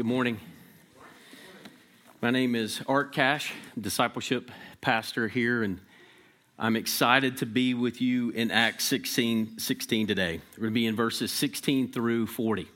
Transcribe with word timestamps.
Good 0.00 0.06
morning. 0.06 0.40
My 2.22 2.30
name 2.30 2.54
is 2.54 2.80
Art 2.88 3.12
Cash, 3.12 3.52
discipleship 3.78 4.50
pastor 4.80 5.28
here, 5.28 5.62
and 5.62 5.78
I'm 6.58 6.74
excited 6.74 7.36
to 7.36 7.44
be 7.44 7.74
with 7.74 8.00
you 8.00 8.30
in 8.30 8.50
Acts 8.50 8.86
16, 8.86 9.58
16 9.58 10.06
today. 10.06 10.40
We're 10.56 10.62
going 10.62 10.70
to 10.70 10.74
be 10.74 10.86
in 10.86 10.96
verses 10.96 11.30
16 11.32 11.92
through 11.92 12.28
40. 12.28 12.66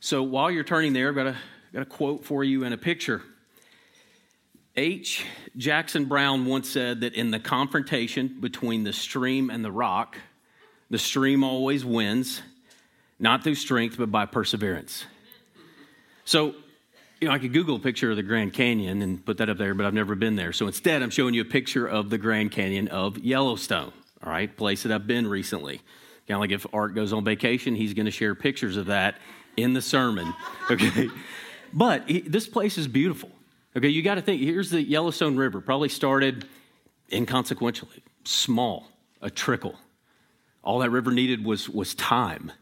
So 0.00 0.22
while 0.22 0.50
you're 0.50 0.64
turning 0.64 0.94
there, 0.94 1.10
I've 1.10 1.14
got 1.14 1.26
a, 1.26 1.36
got 1.70 1.82
a 1.82 1.84
quote 1.84 2.24
for 2.24 2.42
you 2.42 2.64
and 2.64 2.72
a 2.72 2.78
picture. 2.78 3.20
H. 4.74 5.26
Jackson 5.58 6.06
Brown 6.06 6.46
once 6.46 6.70
said 6.70 7.02
that 7.02 7.12
in 7.12 7.30
the 7.30 7.40
confrontation 7.40 8.38
between 8.40 8.84
the 8.84 8.94
stream 8.94 9.50
and 9.50 9.62
the 9.62 9.70
rock, 9.70 10.16
the 10.88 10.98
stream 10.98 11.44
always 11.44 11.84
wins, 11.84 12.40
not 13.18 13.44
through 13.44 13.56
strength, 13.56 13.98
but 13.98 14.10
by 14.10 14.24
perseverance. 14.24 15.04
So, 16.24 16.54
you 17.20 17.28
know, 17.28 17.34
I 17.34 17.38
could 17.38 17.52
Google 17.52 17.76
a 17.76 17.78
picture 17.78 18.10
of 18.10 18.16
the 18.16 18.22
Grand 18.22 18.52
Canyon 18.52 19.02
and 19.02 19.24
put 19.24 19.38
that 19.38 19.48
up 19.48 19.58
there, 19.58 19.74
but 19.74 19.86
I've 19.86 19.94
never 19.94 20.14
been 20.14 20.36
there. 20.36 20.52
So 20.52 20.66
instead, 20.66 21.02
I'm 21.02 21.10
showing 21.10 21.34
you 21.34 21.42
a 21.42 21.46
picture 21.46 21.86
of 21.86 22.10
the 22.10 22.18
Grand 22.18 22.52
Canyon 22.52 22.88
of 22.88 23.18
Yellowstone, 23.18 23.92
all 24.24 24.32
right, 24.32 24.54
place 24.56 24.82
that 24.84 24.92
I've 24.92 25.06
been 25.06 25.26
recently. 25.26 25.80
Kind 26.28 26.36
of 26.36 26.40
like 26.40 26.50
if 26.50 26.66
Art 26.72 26.94
goes 26.94 27.12
on 27.12 27.24
vacation, 27.24 27.74
he's 27.74 27.94
going 27.94 28.06
to 28.06 28.12
share 28.12 28.34
pictures 28.34 28.76
of 28.76 28.86
that 28.86 29.16
in 29.56 29.72
the 29.72 29.82
sermon, 29.82 30.32
okay? 30.70 31.08
but 31.72 32.04
this 32.06 32.46
place 32.46 32.78
is 32.78 32.88
beautiful, 32.88 33.30
okay? 33.76 33.88
You 33.88 34.02
got 34.02 34.14
to 34.14 34.22
think 34.22 34.40
here's 34.40 34.70
the 34.70 34.82
Yellowstone 34.82 35.36
River, 35.36 35.60
probably 35.60 35.88
started 35.88 36.46
inconsequentially, 37.12 38.00
small, 38.24 38.88
a 39.20 39.30
trickle. 39.30 39.76
All 40.64 40.78
that 40.78 40.90
river 40.90 41.10
needed 41.10 41.44
was, 41.44 41.68
was 41.68 41.94
time 41.94 42.52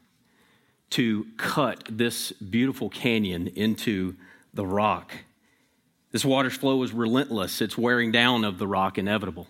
to 0.90 1.26
cut 1.36 1.84
this 1.88 2.32
beautiful 2.32 2.90
canyon 2.90 3.48
into 3.48 4.16
the 4.52 4.66
rock. 4.66 5.12
This 6.10 6.24
water's 6.24 6.56
flow 6.56 6.82
is 6.82 6.92
relentless, 6.92 7.60
it's 7.60 7.78
wearing 7.78 8.10
down 8.10 8.44
of 8.44 8.58
the 8.58 8.66
rock 8.66 8.98
inevitable. 8.98 9.46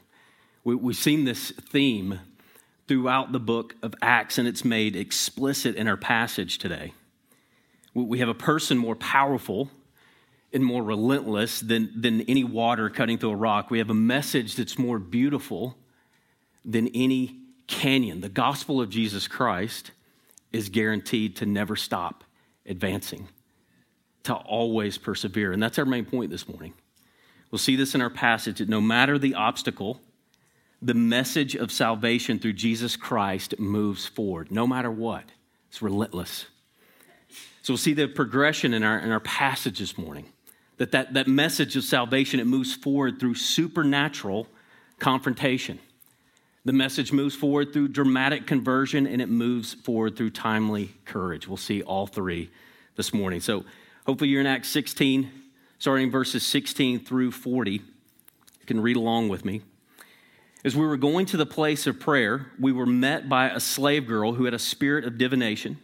We, 0.64 0.74
we've 0.74 0.96
seen 0.96 1.24
this 1.24 1.50
theme 1.50 2.20
throughout 2.86 3.32
the 3.32 3.40
book 3.40 3.74
of 3.82 3.94
Acts, 4.02 4.36
and 4.36 4.46
it's 4.46 4.64
made 4.64 4.96
explicit 4.96 5.76
in 5.76 5.88
our 5.88 5.96
passage 5.96 6.58
today. 6.58 6.92
We 7.94 8.18
have 8.18 8.28
a 8.28 8.34
person 8.34 8.76
more 8.76 8.96
powerful 8.96 9.70
and 10.52 10.64
more 10.64 10.82
relentless 10.82 11.60
than, 11.60 11.90
than 11.98 12.22
any 12.22 12.44
water 12.44 12.90
cutting 12.90 13.18
through 13.18 13.30
a 13.30 13.36
rock. 13.36 13.70
We 13.70 13.78
have 13.78 13.90
a 13.90 13.94
message 13.94 14.56
that's 14.56 14.78
more 14.78 14.98
beautiful 14.98 15.76
than 16.64 16.88
any 16.88 17.38
canyon. 17.66 18.20
The 18.20 18.28
gospel 18.28 18.80
of 18.80 18.90
Jesus 18.90 19.28
Christ 19.28 19.92
is 20.52 20.68
guaranteed 20.68 21.36
to 21.36 21.46
never 21.46 21.76
stop 21.76 22.24
advancing, 22.66 23.28
to 24.24 24.34
always 24.34 24.98
persevere. 24.98 25.52
And 25.52 25.62
that's 25.62 25.78
our 25.78 25.84
main 25.84 26.04
point 26.04 26.30
this 26.30 26.48
morning. 26.48 26.74
We'll 27.50 27.58
see 27.58 27.76
this 27.76 27.94
in 27.94 28.00
our 28.00 28.10
passage 28.10 28.58
that 28.58 28.68
no 28.68 28.80
matter 28.80 29.18
the 29.18 29.34
obstacle, 29.34 30.00
the 30.82 30.94
message 30.94 31.54
of 31.56 31.70
salvation 31.70 32.38
through 32.38 32.54
Jesus 32.54 32.96
Christ 32.96 33.58
moves 33.58 34.06
forward, 34.06 34.50
no 34.50 34.66
matter 34.66 34.90
what. 34.90 35.24
It's 35.68 35.82
relentless. 35.82 36.46
So 37.62 37.72
we'll 37.72 37.78
see 37.78 37.92
the 37.92 38.08
progression 38.08 38.72
in 38.72 38.82
our, 38.82 38.98
in 38.98 39.10
our 39.10 39.20
passage 39.20 39.78
this 39.78 39.98
morning. 39.98 40.26
That, 40.78 40.92
that 40.92 41.12
that 41.12 41.28
message 41.28 41.76
of 41.76 41.84
salvation, 41.84 42.40
it 42.40 42.46
moves 42.46 42.74
forward 42.74 43.20
through 43.20 43.34
supernatural 43.34 44.46
confrontation. 44.98 45.78
The 46.64 46.72
message 46.72 47.10
moves 47.10 47.34
forward 47.34 47.72
through 47.72 47.88
dramatic 47.88 48.46
conversion 48.46 49.06
and 49.06 49.22
it 49.22 49.30
moves 49.30 49.72
forward 49.72 50.16
through 50.16 50.30
timely 50.30 50.92
courage. 51.06 51.48
We'll 51.48 51.56
see 51.56 51.82
all 51.82 52.06
three 52.06 52.50
this 52.96 53.14
morning. 53.14 53.40
So 53.40 53.64
hopefully 54.04 54.28
you're 54.28 54.42
in 54.42 54.46
Acts 54.46 54.68
16, 54.68 55.30
starting 55.78 56.10
verses 56.10 56.44
16 56.46 57.00
through 57.00 57.30
40. 57.30 57.72
You 57.72 57.80
can 58.66 58.80
read 58.80 58.96
along 58.96 59.30
with 59.30 59.42
me. 59.42 59.62
As 60.62 60.76
we 60.76 60.84
were 60.84 60.98
going 60.98 61.24
to 61.26 61.38
the 61.38 61.46
place 61.46 61.86
of 61.86 61.98
prayer, 61.98 62.52
we 62.58 62.72
were 62.72 62.84
met 62.84 63.26
by 63.26 63.48
a 63.48 63.60
slave 63.60 64.06
girl 64.06 64.34
who 64.34 64.44
had 64.44 64.52
a 64.52 64.58
spirit 64.58 65.06
of 65.06 65.16
divination 65.16 65.78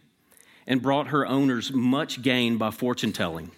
and 0.67 0.83
brought 0.83 1.07
her 1.07 1.25
owners 1.25 1.73
much 1.73 2.21
gain 2.21 2.57
by 2.57 2.69
fortune 2.69 3.11
telling. 3.11 3.49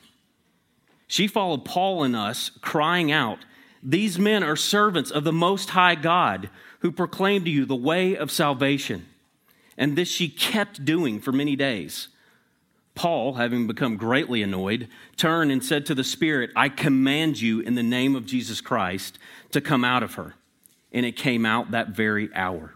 She 1.08 1.28
followed 1.28 1.66
Paul 1.66 2.04
and 2.04 2.16
us, 2.16 2.52
crying 2.62 3.12
out, 3.12 3.40
These 3.84 4.18
men 4.18 4.44
are 4.44 4.56
servants 4.56 5.12
of 5.12 5.26
the 5.26 5.34
Most 5.34 5.72
High 5.72 5.96
God 5.96 6.50
who 6.80 6.92
proclaimed 6.92 7.46
to 7.46 7.52
you 7.52 7.66
the 7.66 7.76
way 7.76 8.16
of 8.16 8.32
salvation. 8.32 9.06
And 9.78 9.96
this 9.96 10.10
she 10.10 10.30
kept 10.30 10.84
doing 10.84 11.20
for 11.20 11.32
many 11.32 11.56
days. 11.56 12.10
Paul, 12.96 13.36
having 13.36 13.66
become 13.66 13.96
greatly 13.96 14.42
annoyed, 14.42 14.90
turned 15.16 15.52
and 15.52 15.64
said 15.64 15.86
to 15.86 15.96
the 15.96 16.04
Spirit, 16.04 16.52
I 16.56 16.68
command 16.68 17.40
you 17.40 17.62
in 17.62 17.76
the 17.76 17.84
name 17.84 18.16
of 18.16 18.26
Jesus 18.26 18.60
Christ 18.60 19.18
to 19.52 19.62
come 19.62 19.86
out 19.86 20.04
of 20.04 20.16
her. 20.16 20.36
And 20.92 21.06
it 21.06 21.16
came 21.16 21.46
out 21.46 21.72
that 21.72 21.90
very 21.90 22.30
hour. 22.34 22.76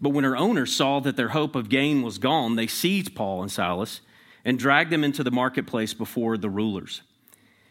But 0.00 0.10
when 0.10 0.24
her 0.24 0.36
owners 0.36 0.74
saw 0.74 1.00
that 1.00 1.16
their 1.16 1.30
hope 1.30 1.56
of 1.56 1.68
gain 1.68 2.02
was 2.02 2.18
gone, 2.18 2.56
they 2.56 2.68
seized 2.68 3.14
Paul 3.14 3.42
and 3.42 3.50
Silas 3.50 4.00
and 4.44 4.58
dragged 4.58 4.90
them 4.90 5.04
into 5.04 5.24
the 5.24 5.30
marketplace 5.30 5.92
before 5.92 6.38
the 6.38 6.48
rulers. 6.48 7.02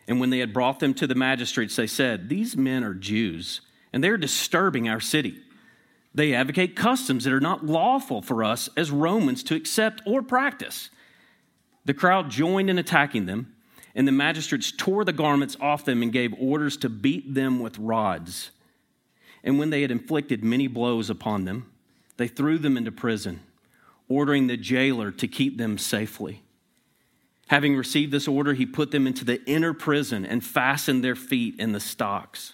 And 0.08 0.20
when 0.20 0.30
they 0.30 0.40
had 0.40 0.54
brought 0.54 0.80
them 0.80 0.94
to 0.96 1.08
the 1.08 1.16
magistrates, 1.16 1.76
they 1.76 1.88
said, 1.88 2.30
These 2.30 2.56
men 2.56 2.84
are 2.84 2.94
Jews 2.94 3.62
and 3.98 4.04
they're 4.04 4.16
disturbing 4.16 4.88
our 4.88 5.00
city. 5.00 5.40
They 6.14 6.36
advocate 6.36 6.76
customs 6.76 7.24
that 7.24 7.34
are 7.34 7.40
not 7.40 7.66
lawful 7.66 8.22
for 8.22 8.44
us 8.44 8.70
as 8.78 8.92
Romans 8.92 9.42
to 9.46 9.56
accept 9.56 10.04
or 10.06 10.22
practice. 10.22 10.92
The 11.86 11.96
crowd 11.96 12.30
joined 12.30 12.70
in 12.70 12.78
attacking 12.78 13.26
them, 13.26 13.56
and 13.96 14.08
the 14.08 14.12
magistrates 14.12 14.72
tore 14.72 15.04
the 15.04 15.14
garments 15.14 15.58
off 15.60 15.84
them 15.84 16.04
and 16.04 16.14
gave 16.14 16.32
orders 16.40 16.78
to 16.78 16.90
beat 16.90 17.34
them 17.34 17.60
with 17.60 17.80
rods. 17.80 18.52
And 19.44 19.58
when 19.58 19.72
they 19.72 19.82
had 19.82 19.90
inflicted 19.90 20.44
many 20.44 20.68
blows 20.68 21.10
upon 21.10 21.46
them, 21.46 21.66
they 22.18 22.28
threw 22.28 22.60
them 22.60 22.78
into 22.78 22.92
prison, 22.92 23.40
ordering 24.08 24.46
the 24.46 24.58
jailer 24.58 25.10
to 25.10 25.28
keep 25.28 25.58
them 25.58 25.80
safely. 25.80 26.44
Having 27.48 27.76
received 27.76 28.12
this 28.12 28.28
order, 28.28 28.54
he 28.54 28.68
put 28.68 28.92
them 28.92 29.08
into 29.08 29.26
the 29.26 29.44
inner 29.50 29.74
prison 29.74 30.24
and 30.24 30.46
fastened 30.46 31.04
their 31.04 31.16
feet 31.16 31.60
in 31.60 31.72
the 31.72 31.80
stocks. 31.80 32.54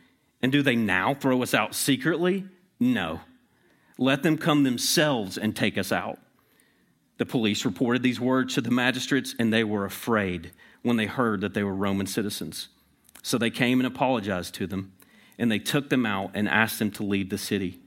and 0.41 0.51
do 0.51 0.61
they 0.61 0.75
now 0.75 1.13
throw 1.13 1.41
us 1.43 1.53
out 1.53 1.75
secretly? 1.75 2.45
No. 2.79 3.21
Let 3.97 4.23
them 4.23 4.37
come 4.37 4.63
themselves 4.63 5.37
and 5.37 5.55
take 5.55 5.77
us 5.77 5.91
out. 5.91 6.19
The 7.17 7.25
police 7.25 7.65
reported 7.65 8.01
these 8.01 8.19
words 8.19 8.55
to 8.55 8.61
the 8.61 8.71
magistrates, 8.71 9.35
and 9.37 9.53
they 9.53 9.63
were 9.63 9.85
afraid 9.85 10.51
when 10.81 10.97
they 10.97 11.05
heard 11.05 11.41
that 11.41 11.53
they 11.53 11.63
were 11.63 11.75
Roman 11.75 12.07
citizens. 12.07 12.69
So 13.21 13.37
they 13.37 13.51
came 13.51 13.79
and 13.79 13.85
apologized 13.85 14.55
to 14.55 14.65
them, 14.65 14.93
and 15.37 15.51
they 15.51 15.59
took 15.59 15.89
them 15.89 16.05
out 16.05 16.31
and 16.33 16.49
asked 16.49 16.79
them 16.79 16.89
to 16.91 17.03
leave 17.03 17.29
the 17.29 17.37
city. 17.37 17.79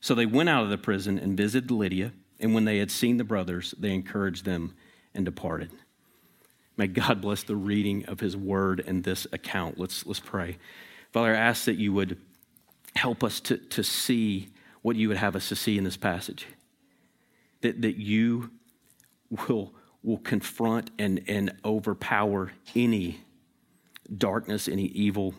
So 0.00 0.14
they 0.14 0.26
went 0.26 0.48
out 0.48 0.64
of 0.64 0.70
the 0.70 0.78
prison 0.78 1.18
and 1.18 1.36
visited 1.36 1.70
Lydia, 1.70 2.12
and 2.40 2.54
when 2.54 2.64
they 2.64 2.78
had 2.78 2.90
seen 2.90 3.16
the 3.16 3.24
brothers, 3.24 3.74
they 3.78 3.92
encouraged 3.92 4.44
them 4.44 4.74
and 5.14 5.24
departed. 5.24 5.70
May 6.76 6.86
God 6.86 7.20
bless 7.20 7.42
the 7.42 7.56
reading 7.56 8.06
of 8.06 8.20
his 8.20 8.36
word 8.36 8.82
and 8.86 9.02
this 9.02 9.26
account. 9.32 9.78
Let's, 9.78 10.06
let's 10.06 10.20
pray. 10.20 10.58
Father, 11.12 11.34
I 11.34 11.38
ask 11.38 11.64
that 11.64 11.76
you 11.76 11.92
would 11.92 12.18
help 12.94 13.24
us 13.24 13.40
to, 13.40 13.56
to 13.56 13.82
see 13.82 14.48
what 14.82 14.96
you 14.96 15.08
would 15.08 15.16
have 15.16 15.36
us 15.36 15.48
to 15.48 15.56
see 15.56 15.78
in 15.78 15.84
this 15.84 15.96
passage. 15.96 16.46
That, 17.62 17.82
that 17.82 17.96
you 17.96 18.50
will, 19.30 19.72
will 20.02 20.18
confront 20.18 20.90
and, 20.98 21.22
and 21.26 21.52
overpower 21.64 22.52
any 22.74 23.20
darkness, 24.16 24.68
any 24.68 24.86
evil, 24.86 25.34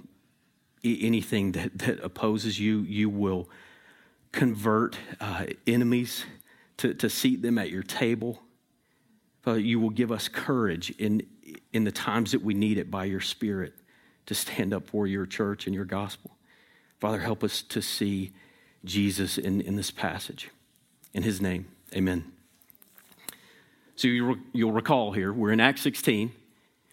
anything 0.84 1.54
that, 1.54 1.78
that 1.80 2.04
opposes 2.04 2.60
you. 2.60 2.80
You 2.82 3.10
will 3.10 3.50
convert 4.32 4.98
uh, 5.20 5.46
enemies 5.66 6.26
to, 6.78 6.94
to 6.94 7.10
seat 7.10 7.42
them 7.42 7.58
at 7.58 7.70
your 7.70 7.84
table. 7.84 8.42
Father, 9.42 9.60
you 9.60 9.80
will 9.80 9.90
give 9.90 10.12
us 10.12 10.28
courage 10.28 10.92
in, 10.98 11.22
in 11.74 11.84
the 11.84 11.92
times 11.92 12.32
that 12.34 12.42
we 12.42 12.54
need 12.54 12.78
it 12.78 12.92
by 12.92 13.06
your 13.06 13.22
Spirit 13.22 13.74
to 14.30 14.36
stand 14.36 14.76
up 14.76 14.86
for 14.86 15.08
your 15.08 15.26
church 15.26 15.66
and 15.66 15.74
your 15.74 15.86
gospel. 15.86 16.30
Father, 17.00 17.18
help 17.18 17.44
us 17.44 17.64
to 17.64 17.82
see 17.82 18.32
Jesus 18.86 19.40
in, 19.40 19.60
in 19.60 19.76
this 19.76 19.90
passage. 19.90 20.52
In 21.16 21.24
his 21.24 21.42
name, 21.42 21.66
amen. 21.96 22.32
So 23.96 24.08
you, 24.08 24.38
will 24.54 24.72
recall 24.72 25.14
here, 25.14 25.34
we're 25.34 25.52
in 25.52 25.60
Acts 25.60 25.82
16. 25.82 26.32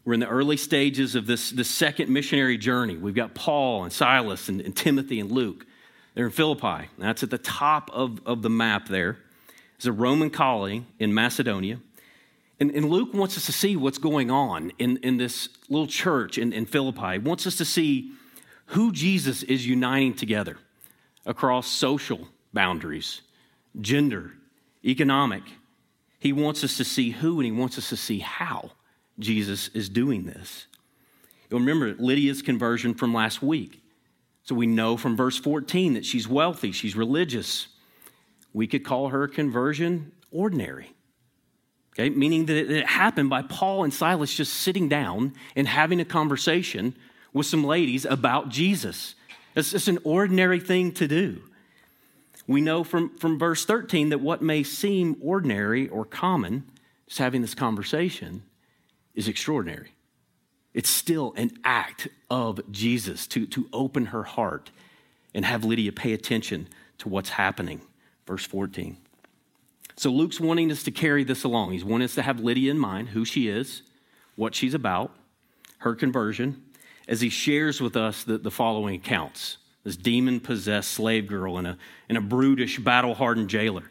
We're 0.06 0.15
in 0.15 0.21
the 0.21 0.29
early 0.29 0.56
stages 0.56 1.15
of 1.15 1.27
this, 1.27 1.50
this 1.50 1.69
second 1.69 2.09
missionary 2.09 2.56
journey. 2.56 2.97
We've 2.97 3.15
got 3.15 3.35
Paul 3.35 3.85
and 3.85 3.93
Silas 3.93 4.49
and, 4.49 4.62
and 4.62 4.75
Timothy 4.75 5.21
and 5.21 5.31
Luke. 5.31 5.67
They're 6.15 6.25
in 6.25 6.32
Philippi. 6.32 6.89
That's 6.97 7.23
at 7.23 7.29
the 7.29 7.37
top 7.37 7.91
of, 7.93 8.19
of 8.25 8.41
the 8.41 8.49
map 8.49 8.89
there. 8.89 9.19
It's 9.75 9.85
a 9.85 9.93
Roman 9.93 10.31
colony 10.31 10.87
in 10.99 11.12
Macedonia. 11.12 11.81
And, 12.58 12.70
and, 12.70 12.88
Luke 12.88 13.12
wants 13.12 13.37
us 13.37 13.47
to 13.47 13.53
see 13.53 13.76
what's 13.76 13.99
going 13.99 14.31
on 14.31 14.73
in, 14.79 14.97
in 14.99 15.19
this 15.19 15.50
little 15.69 15.87
church 15.87 16.38
in, 16.38 16.55
in 16.55 16.64
Philippi. 16.64 17.12
He 17.12 17.19
wants 17.19 17.47
us 17.47 17.56
to 17.56 17.67
see 17.67 18.12
who 18.67 18.93
Jesus 18.93 19.43
is 19.43 19.67
uniting 19.67 20.14
together 20.14 20.56
across 21.26 21.67
social 21.67 22.29
boundaries, 22.55 23.20
gender, 23.81 24.32
economic. 24.85 25.43
He 26.19 26.32
wants 26.32 26.64
us 26.64 26.79
to 26.79 26.85
see 26.85 27.11
who 27.11 27.41
and 27.41 27.44
he 27.44 27.53
wants 27.53 27.76
us 27.76 27.91
to 27.91 27.97
see 27.97 28.20
how 28.20 28.70
Jesus 29.19 29.69
is 29.69 29.88
doing 29.88 30.25
this. 30.25 30.67
You'll 31.50 31.61
remember 31.61 31.94
Lydia's 31.94 32.43
conversion 32.43 32.94
from 32.94 33.12
last 33.12 33.43
week. 33.43 33.82
So 34.43 34.55
we 34.55 34.67
know 34.67 34.97
from 34.97 35.17
verse 35.17 35.38
14 35.38 35.94
that 35.94 36.06
she's 36.06 36.29
wealthy, 36.29 36.73
she's 36.73 36.97
religious. 36.97 37.69
We 38.53 38.67
could 38.67 38.85
call 38.85 39.08
her 39.08 39.29
conversion 39.29 40.12
ordinary. 40.31 40.95
Okay, 41.98 42.10
meaning 42.10 42.44
that 42.46 42.56
it 42.56 42.87
happened 42.87 43.31
by 43.31 43.40
Paul 43.40 43.82
and 43.82 43.93
Silas 43.93 44.34
just 44.34 44.52
sitting 44.52 44.87
down 44.87 45.32
and 45.54 45.66
having 45.66 45.98
a 45.98 46.04
conversation 46.04 46.94
with 47.32 47.46
some 47.46 47.64
ladies 47.64 48.04
about 48.04 48.50
Jesus. 48.50 49.14
It's 49.54 49.70
just 49.70 49.88
an 49.88 49.98
ordinary 50.04 50.60
thing 50.60 50.93
to 50.93 51.08
do. 51.08 51.40
We 52.46 52.60
know 52.60 52.84
from, 52.84 53.16
from 53.16 53.38
verse 53.38 53.64
13 53.64 54.10
that 54.10 54.20
what 54.20 54.43
may 54.43 54.62
seem 54.62 55.16
ordinary 55.22 55.88
or 55.88 56.04
common, 56.04 56.64
just 57.06 57.19
having 57.19 57.40
this 57.40 57.54
conversation, 57.54 58.43
is 59.14 59.26
extraordinary. 59.26 59.93
It's 60.75 60.90
still 60.90 61.32
an 61.38 61.52
act 61.64 62.08
of 62.28 62.60
Jesus 62.70 63.26
to, 63.28 63.46
to 63.46 63.69
open 63.72 64.06
her 64.06 64.25
heart 64.25 64.70
and 65.34 65.46
have 65.46 65.64
Lydia 65.64 65.93
pay 65.93 66.12
attention 66.12 66.69
to 66.98 67.08
what's 67.08 67.31
happening. 67.31 67.81
Verse 68.26 68.44
14. 68.44 68.98
So 69.96 70.10
Luke's 70.10 70.38
wanting 70.38 70.70
us 70.70 70.82
to 70.84 70.90
carry 70.90 71.25
this 71.25 71.44
along. 71.44 71.72
He's 71.72 71.84
wanting 71.84 72.04
us 72.04 72.14
to 72.16 72.22
have 72.22 72.40
Lydia 72.40 72.70
in 72.70 72.78
mind, 72.78 73.10
who 73.10 73.25
she 73.25 73.48
is, 73.48 73.82
what 74.34 74.54
she's 74.54 74.75
about, 74.75 75.14
her 75.78 75.94
conversion, 75.94 76.62
as 77.08 77.20
he 77.20 77.31
shares 77.31 77.81
with 77.81 77.96
us 77.96 78.25
the, 78.25 78.38
the 78.38 78.50
following 78.50 78.96
accounts 78.96 79.58
this 79.87 79.96
demon 79.96 80.40
possessed 80.40 80.90
slave 80.90 81.28
girl 81.28 81.58
and 81.58 81.66
a, 81.69 81.78
and 82.08 82.19
a 82.19 82.20
brutish, 82.20 82.76
battle 82.81 83.14
hardened 83.14 83.48
jailer. 83.48 83.84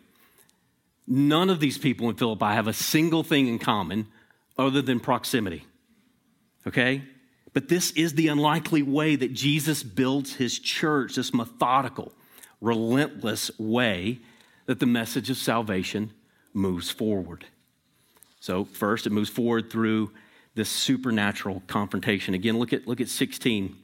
None 1.07 1.49
of 1.49 1.61
these 1.61 1.77
people 1.77 2.09
in 2.09 2.17
Philippi 2.17 2.47
have 2.47 2.67
a 2.67 2.73
single 2.73 3.23
thing 3.23 3.47
in 3.47 3.59
common 3.59 4.07
other 4.57 4.81
than 4.81 4.99
proximity. 4.99 5.65
Okay? 6.67 7.01
But 7.53 7.69
this 7.69 7.91
is 7.91 8.15
the 8.15 8.27
unlikely 8.27 8.81
way 8.81 9.15
that 9.15 9.31
Jesus 9.31 9.83
builds 9.83 10.35
his 10.35 10.59
church, 10.59 11.15
this 11.15 11.33
methodical, 11.33 12.11
relentless 12.59 13.49
way 13.57 14.19
that 14.65 14.79
the 14.79 14.85
message 14.85 15.29
of 15.29 15.38
salvation 15.38 16.12
moves 16.53 16.89
forward. 16.89 17.45
So, 18.39 18.65
first, 18.65 19.07
it 19.07 19.12
moves 19.12 19.29
forward 19.29 19.69
through 19.69 20.12
this 20.56 20.69
supernatural 20.69 21.63
confrontation. 21.67 22.33
Again, 22.33 22.57
look 22.57 22.73
at, 22.73 22.88
look 22.88 23.01
at 23.01 23.09
16 23.09 23.75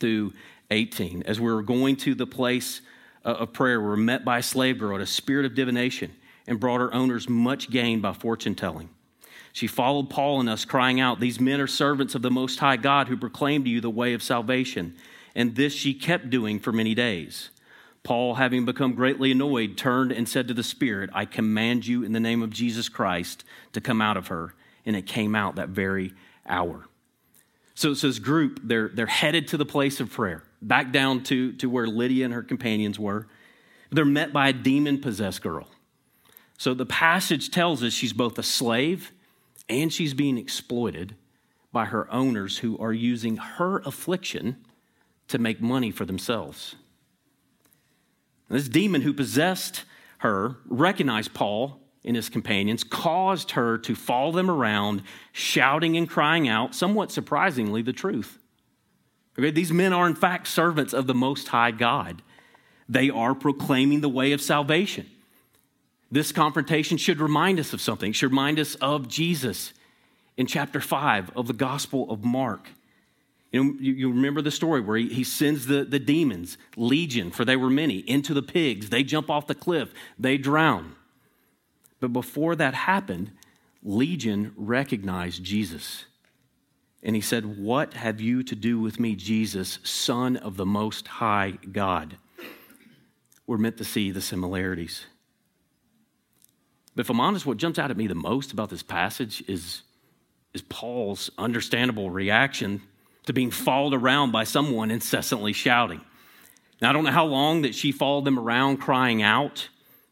through 0.00 0.32
18. 0.70 1.22
As 1.24 1.40
we 1.40 1.52
were 1.52 1.62
going 1.62 1.96
to 1.96 2.14
the 2.14 2.26
place 2.26 2.80
uh, 3.24 3.30
of 3.30 3.52
prayer, 3.52 3.80
we 3.80 3.86
were 3.86 3.96
met 3.96 4.24
by 4.24 4.38
a 4.38 4.42
slave 4.42 4.78
girl, 4.78 5.00
a 5.00 5.06
spirit 5.06 5.44
of 5.44 5.54
divination, 5.54 6.12
and 6.46 6.58
brought 6.58 6.80
her 6.80 6.92
owners 6.94 7.28
much 7.28 7.70
gain 7.70 8.00
by 8.00 8.12
fortune 8.12 8.54
telling. 8.54 8.88
She 9.52 9.66
followed 9.68 10.10
Paul 10.10 10.40
and 10.40 10.48
us, 10.48 10.64
crying 10.64 11.00
out, 11.00 11.20
These 11.20 11.38
men 11.38 11.60
are 11.60 11.68
servants 11.68 12.14
of 12.14 12.22
the 12.22 12.30
Most 12.30 12.58
High 12.58 12.76
God 12.76 13.08
who 13.08 13.16
proclaim 13.16 13.62
to 13.64 13.70
you 13.70 13.80
the 13.80 13.90
way 13.90 14.12
of 14.12 14.22
salvation. 14.22 14.96
And 15.34 15.54
this 15.54 15.72
she 15.72 15.94
kept 15.94 16.28
doing 16.28 16.58
for 16.58 16.72
many 16.72 16.94
days. 16.94 17.50
Paul, 18.04 18.34
having 18.34 18.66
become 18.66 18.92
greatly 18.92 19.32
annoyed, 19.32 19.78
turned 19.78 20.12
and 20.12 20.28
said 20.28 20.46
to 20.48 20.54
the 20.54 20.62
Spirit, 20.62 21.10
I 21.14 21.24
command 21.24 21.86
you 21.86 22.04
in 22.04 22.12
the 22.12 22.20
name 22.20 22.42
of 22.42 22.50
Jesus 22.50 22.90
Christ 22.90 23.44
to 23.72 23.80
come 23.80 24.00
out 24.02 24.18
of 24.18 24.28
her. 24.28 24.54
And 24.86 24.94
it 24.94 25.06
came 25.06 25.34
out 25.34 25.56
that 25.56 25.70
very 25.70 26.12
hour. 26.46 26.84
So, 27.74 27.90
it 27.90 27.96
says, 27.96 28.18
group, 28.18 28.60
they're, 28.62 28.90
they're 28.90 29.06
headed 29.06 29.48
to 29.48 29.56
the 29.56 29.64
place 29.64 29.98
of 29.98 30.12
prayer, 30.12 30.44
back 30.62 30.92
down 30.92 31.22
to, 31.24 31.52
to 31.54 31.68
where 31.68 31.86
Lydia 31.86 32.26
and 32.26 32.34
her 32.34 32.42
companions 32.42 33.00
were. 33.00 33.26
They're 33.90 34.04
met 34.04 34.32
by 34.32 34.48
a 34.48 34.52
demon 34.52 35.00
possessed 35.00 35.42
girl. 35.42 35.66
So 36.58 36.74
the 36.74 36.86
passage 36.86 37.50
tells 37.50 37.82
us 37.82 37.92
she's 37.92 38.12
both 38.12 38.38
a 38.38 38.42
slave 38.42 39.12
and 39.68 39.92
she's 39.92 40.14
being 40.14 40.38
exploited 40.38 41.16
by 41.72 41.86
her 41.86 42.10
owners 42.12 42.58
who 42.58 42.78
are 42.78 42.92
using 42.92 43.38
her 43.38 43.78
affliction 43.80 44.56
to 45.28 45.38
make 45.38 45.60
money 45.60 45.90
for 45.90 46.04
themselves. 46.04 46.76
This 48.48 48.68
demon 48.68 49.02
who 49.02 49.12
possessed 49.12 49.84
her 50.18 50.56
recognized 50.66 51.34
Paul 51.34 51.80
and 52.04 52.16
his 52.16 52.28
companions, 52.28 52.84
caused 52.84 53.52
her 53.52 53.78
to 53.78 53.94
follow 53.94 54.30
them 54.30 54.50
around, 54.50 55.02
shouting 55.32 55.96
and 55.96 56.08
crying 56.08 56.48
out, 56.48 56.74
somewhat 56.74 57.10
surprisingly, 57.10 57.80
the 57.80 57.92
truth. 57.92 58.38
Okay, 59.38 59.50
these 59.50 59.72
men 59.72 59.92
are, 59.92 60.06
in 60.06 60.14
fact, 60.14 60.46
servants 60.46 60.92
of 60.92 61.06
the 61.06 61.14
Most 61.14 61.48
High 61.48 61.70
God. 61.70 62.22
They 62.88 63.08
are 63.08 63.34
proclaiming 63.34 64.02
the 64.02 64.08
way 64.08 64.32
of 64.32 64.42
salvation. 64.42 65.10
This 66.10 66.30
confrontation 66.30 66.98
should 66.98 67.20
remind 67.20 67.58
us 67.58 67.72
of 67.72 67.80
something, 67.80 68.10
it 68.10 68.16
should 68.16 68.30
remind 68.30 68.60
us 68.60 68.74
of 68.76 69.08
Jesus 69.08 69.72
in 70.36 70.46
chapter 70.46 70.80
5 70.80 71.30
of 71.34 71.46
the 71.46 71.52
Gospel 71.54 72.10
of 72.10 72.24
Mark. 72.24 72.68
You, 73.54 73.62
know, 73.62 73.74
you, 73.78 73.92
you 73.92 74.10
remember 74.10 74.42
the 74.42 74.50
story 74.50 74.80
where 74.80 74.96
he, 74.96 75.06
he 75.08 75.22
sends 75.22 75.66
the, 75.66 75.84
the 75.84 76.00
demons, 76.00 76.58
legion, 76.76 77.30
for 77.30 77.44
they 77.44 77.54
were 77.54 77.70
many, 77.70 77.98
into 77.98 78.34
the 78.34 78.42
pigs. 78.42 78.90
They 78.90 79.04
jump 79.04 79.30
off 79.30 79.46
the 79.46 79.54
cliff, 79.54 79.94
they 80.18 80.38
drown. 80.38 80.96
But 82.00 82.12
before 82.12 82.56
that 82.56 82.74
happened, 82.74 83.30
Legion 83.80 84.52
recognized 84.56 85.44
Jesus. 85.44 86.06
And 87.00 87.14
he 87.14 87.20
said, 87.22 87.56
What 87.56 87.94
have 87.94 88.20
you 88.20 88.42
to 88.42 88.56
do 88.56 88.80
with 88.80 88.98
me, 88.98 89.14
Jesus, 89.14 89.78
Son 89.84 90.36
of 90.36 90.56
the 90.56 90.66
Most 90.66 91.06
High 91.06 91.52
God? 91.70 92.16
We're 93.46 93.58
meant 93.58 93.76
to 93.76 93.84
see 93.84 94.10
the 94.10 94.20
similarities. 94.20 95.06
But 96.96 97.02
if 97.02 97.10
I'm 97.10 97.20
honest, 97.20 97.46
what 97.46 97.58
jumps 97.58 97.78
out 97.78 97.92
at 97.92 97.96
me 97.96 98.08
the 98.08 98.16
most 98.16 98.50
about 98.50 98.70
this 98.70 98.82
passage 98.82 99.44
is, 99.46 99.82
is 100.52 100.62
Paul's 100.62 101.30
understandable 101.38 102.10
reaction 102.10 102.82
to 103.26 103.32
being 103.32 103.50
followed 103.50 103.94
around 103.94 104.32
by 104.32 104.44
someone 104.44 104.90
incessantly 104.90 105.52
shouting. 105.52 106.00
Now, 106.80 106.90
I 106.90 106.92
don't 106.92 107.04
know 107.04 107.10
how 107.10 107.24
long 107.24 107.62
that 107.62 107.74
she 107.74 107.92
followed 107.92 108.24
them 108.24 108.38
around 108.38 108.78
crying 108.78 109.22
out, 109.22 109.68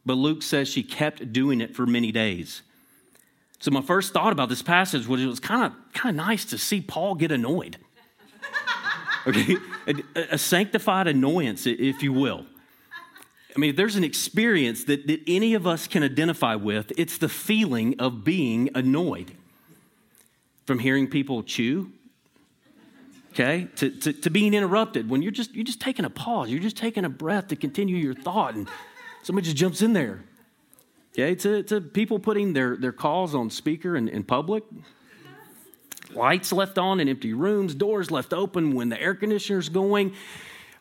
but 0.06 0.14
Luke 0.14 0.42
says 0.42 0.68
she 0.68 0.82
kept 0.82 1.32
doing 1.32 1.60
it 1.60 1.74
for 1.74 1.86
many 1.86 2.12
days. 2.12 2.62
So 3.60 3.70
my 3.70 3.82
first 3.82 4.12
thought 4.12 4.32
about 4.32 4.48
this 4.48 4.62
passage 4.62 5.06
was 5.06 5.22
it 5.22 5.26
was 5.26 5.38
kind 5.38 5.64
of 5.64 5.92
kind 5.92 6.18
of 6.18 6.26
nice 6.26 6.44
to 6.46 6.58
see 6.58 6.80
Paul 6.80 7.14
get 7.14 7.30
annoyed. 7.30 7.78
Okay, 9.24 9.56
a, 9.86 9.94
a 10.32 10.38
sanctified 10.38 11.06
annoyance, 11.06 11.64
if 11.64 12.02
you 12.02 12.12
will. 12.12 12.44
I 13.54 13.58
mean, 13.60 13.70
if 13.70 13.76
there's 13.76 13.94
an 13.94 14.02
experience 14.02 14.82
that, 14.84 15.06
that 15.06 15.20
any 15.28 15.54
of 15.54 15.64
us 15.64 15.86
can 15.86 16.02
identify 16.02 16.56
with, 16.56 16.90
it's 16.96 17.18
the 17.18 17.28
feeling 17.28 17.94
of 18.00 18.24
being 18.24 18.70
annoyed. 18.74 19.30
from 20.66 20.80
hearing 20.80 21.06
people 21.06 21.44
chew, 21.44 21.92
okay, 23.32 23.68
to, 23.76 23.90
to, 23.90 24.12
to, 24.12 24.30
being 24.30 24.54
interrupted 24.54 25.08
when 25.08 25.22
you're 25.22 25.32
just, 25.32 25.54
you're 25.54 25.64
just 25.64 25.80
taking 25.80 26.04
a 26.04 26.10
pause, 26.10 26.50
you're 26.50 26.60
just 26.60 26.76
taking 26.76 27.04
a 27.04 27.08
breath 27.08 27.48
to 27.48 27.56
continue 27.56 27.96
your 27.96 28.14
thought, 28.14 28.54
and 28.54 28.68
somebody 29.22 29.46
just 29.46 29.56
jumps 29.56 29.82
in 29.82 29.92
there. 29.92 30.22
Okay, 31.12 31.34
to, 31.34 31.62
to 31.64 31.80
people 31.80 32.18
putting 32.18 32.52
their, 32.52 32.76
their 32.76 32.92
calls 32.92 33.34
on 33.34 33.50
speaker 33.50 33.96
in, 33.96 34.08
in 34.08 34.24
public, 34.24 34.64
lights 36.14 36.52
left 36.52 36.78
on 36.78 37.00
in 37.00 37.08
empty 37.08 37.34
rooms, 37.34 37.74
doors 37.74 38.10
left 38.10 38.32
open 38.32 38.74
when 38.74 38.88
the 38.88 39.00
air 39.00 39.14
conditioner's 39.14 39.68
going. 39.68 40.14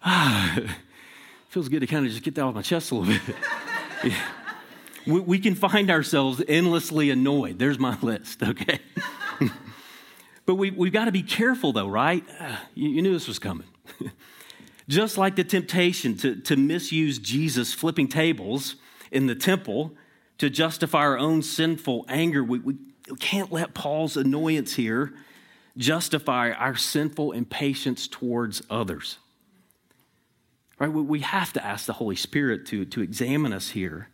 Feels 1.50 1.67
good 1.67 1.81
to 1.81 1.88
kind 1.88 2.05
of 2.05 2.12
just 2.12 2.24
get 2.24 2.36
that 2.36 2.43
off 2.43 2.55
my 2.55 2.62
chest 2.62 2.91
a 2.91 2.96
little 2.96 3.13
bit. 3.13 3.36
yeah. 4.05 4.25
we, 5.05 5.20
we 5.20 5.39
can 5.39 5.55
find 5.55 5.91
ourselves 5.91 6.41
endlessly 6.48 7.10
annoyed. 7.10 7.60
There's 7.60 7.79
my 7.79 7.98
list, 8.01 8.41
okay? 8.43 8.79
But 10.51 10.55
we, 10.55 10.70
we've 10.70 10.91
got 10.91 11.05
to 11.05 11.13
be 11.13 11.24
careful, 11.24 11.72
though, 11.72 11.88
right? 11.88 12.25
Uh, 12.38 12.58
you, 12.75 12.89
you 12.89 13.01
knew 13.01 13.13
this 13.13 13.25
was 13.25 13.39
coming. 13.39 13.67
Just 14.89 15.17
like 15.17 15.38
the 15.38 15.46
temptation 15.46 16.17
to, 16.17 16.36
to 16.41 16.58
misuse 16.58 17.20
Jesus 17.20 17.74
flipping 17.74 18.10
tables 18.10 18.75
in 19.12 19.27
the 19.27 19.36
temple 19.36 19.96
to 20.39 20.50
justify 20.50 20.98
our 20.98 21.17
own 21.17 21.41
sinful 21.41 22.03
anger, 22.10 22.43
we, 22.43 22.60
we 22.60 22.75
can't 23.17 23.53
let 23.53 23.74
Paul's 23.74 24.17
annoyance 24.17 24.75
here 24.75 25.13
justify 25.77 26.51
our 26.51 26.75
sinful 26.75 27.31
impatience 27.31 28.05
towards 28.10 28.62
others. 28.70 29.20
Right? 30.79 30.89
We 30.89 31.22
have 31.22 31.53
to 31.53 31.65
ask 31.65 31.86
the 31.86 31.93
Holy 31.93 32.17
Spirit 32.17 32.65
to, 32.65 32.84
to 32.84 33.00
examine 33.01 33.53
us 33.53 33.70
here 33.70 34.10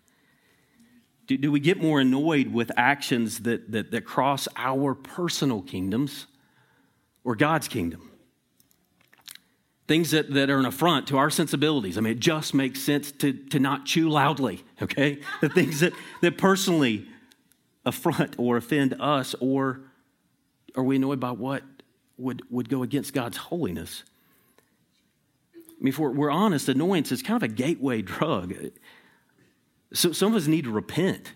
do, 1.27 1.38
do 1.38 1.51
we 1.51 1.60
get 1.60 1.81
more 1.81 2.00
annoyed 2.00 2.53
with 2.53 2.72
actions 2.77 3.39
that, 3.39 3.72
that, 3.72 3.91
that 3.91 4.05
cross 4.05 4.48
our 4.55 4.96
personal 4.96 5.62
kingdoms 5.62 6.25
or 7.24 7.36
God's 7.36 7.67
kingdom? 7.67 8.10
Things 9.88 10.12
that, 10.12 10.34
that 10.34 10.50
are 10.50 10.57
an 10.57 10.65
affront 10.65 11.07
to 11.07 11.17
our 11.17 11.29
sensibilities. 11.29 11.98
I 11.98 12.01
mean, 12.01 12.13
it 12.13 12.19
just 12.19 12.53
makes 12.53 12.81
sense 12.81 13.12
to, 13.13 13.34
to 13.34 13.60
not 13.60 13.86
chew 13.86 14.10
loudly, 14.10 14.63
okay? 14.81 15.19
The 15.41 15.50
things 15.50 15.81
that, 15.81 15.93
that 16.22 16.38
personally 16.38 17.07
affront 17.86 18.36
or 18.38 18.57
offend 18.57 18.96
us, 19.00 19.36
or 19.39 19.81
are 20.75 20.84
we 20.84 20.96
annoyed 20.96 21.19
by 21.19 21.31
what 21.31 21.63
would, 22.17 22.41
would 22.50 22.69
go 22.69 22.84
against 22.84 23.13
God's 23.13 23.38
holiness? 23.38 24.03
I 25.55 25.84
mean, 25.84 25.89
if 25.89 26.00
we're, 26.00 26.12
we're 26.12 26.31
honest, 26.31 26.69
annoyance 26.69 27.12
is 27.12 27.22
kind 27.22 27.36
of 27.36 27.43
a 27.43 27.53
gateway 27.53 28.01
drug. 28.01 28.53
So 29.94 30.12
some 30.12 30.34
of 30.34 30.36
us 30.41 30.48
need 30.48 30.65
to 30.65 30.72
repent 30.72 31.34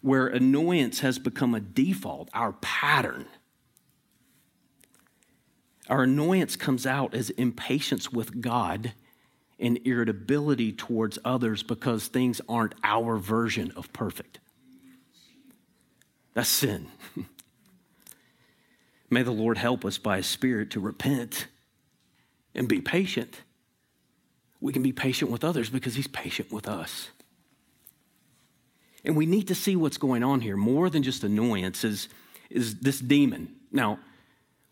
where 0.00 0.28
annoyance 0.28 1.00
has 1.00 1.18
become 1.18 1.54
a 1.54 1.60
default, 1.60 2.28
our 2.32 2.52
pattern. 2.52 3.26
Our 5.88 6.04
annoyance 6.04 6.54
comes 6.54 6.86
out 6.86 7.14
as 7.14 7.30
impatience 7.30 8.12
with 8.12 8.40
God 8.40 8.92
and 9.58 9.80
irritability 9.84 10.72
towards 10.72 11.18
others 11.24 11.62
because 11.62 12.06
things 12.06 12.40
aren't 12.48 12.74
our 12.84 13.16
version 13.16 13.72
of 13.74 13.92
perfect. 13.92 14.38
That's 16.34 16.48
sin. 16.48 16.86
May 19.10 19.22
the 19.22 19.32
Lord 19.32 19.58
help 19.58 19.84
us 19.84 19.98
by 19.98 20.18
His 20.18 20.26
Spirit 20.26 20.70
to 20.72 20.80
repent 20.80 21.48
and 22.54 22.68
be 22.68 22.80
patient. 22.80 23.42
We 24.60 24.72
can 24.72 24.82
be 24.82 24.92
patient 24.92 25.30
with 25.30 25.42
others 25.42 25.70
because 25.70 25.96
He's 25.96 26.06
patient 26.06 26.52
with 26.52 26.68
us. 26.68 27.08
And 29.04 29.16
we 29.16 29.26
need 29.26 29.48
to 29.48 29.54
see 29.54 29.76
what's 29.76 29.98
going 29.98 30.22
on 30.22 30.40
here. 30.40 30.56
More 30.56 30.90
than 30.90 31.02
just 31.02 31.24
annoyance 31.24 31.84
is, 31.84 32.08
is 32.50 32.76
this 32.80 32.98
demon. 32.98 33.54
Now, 33.70 33.98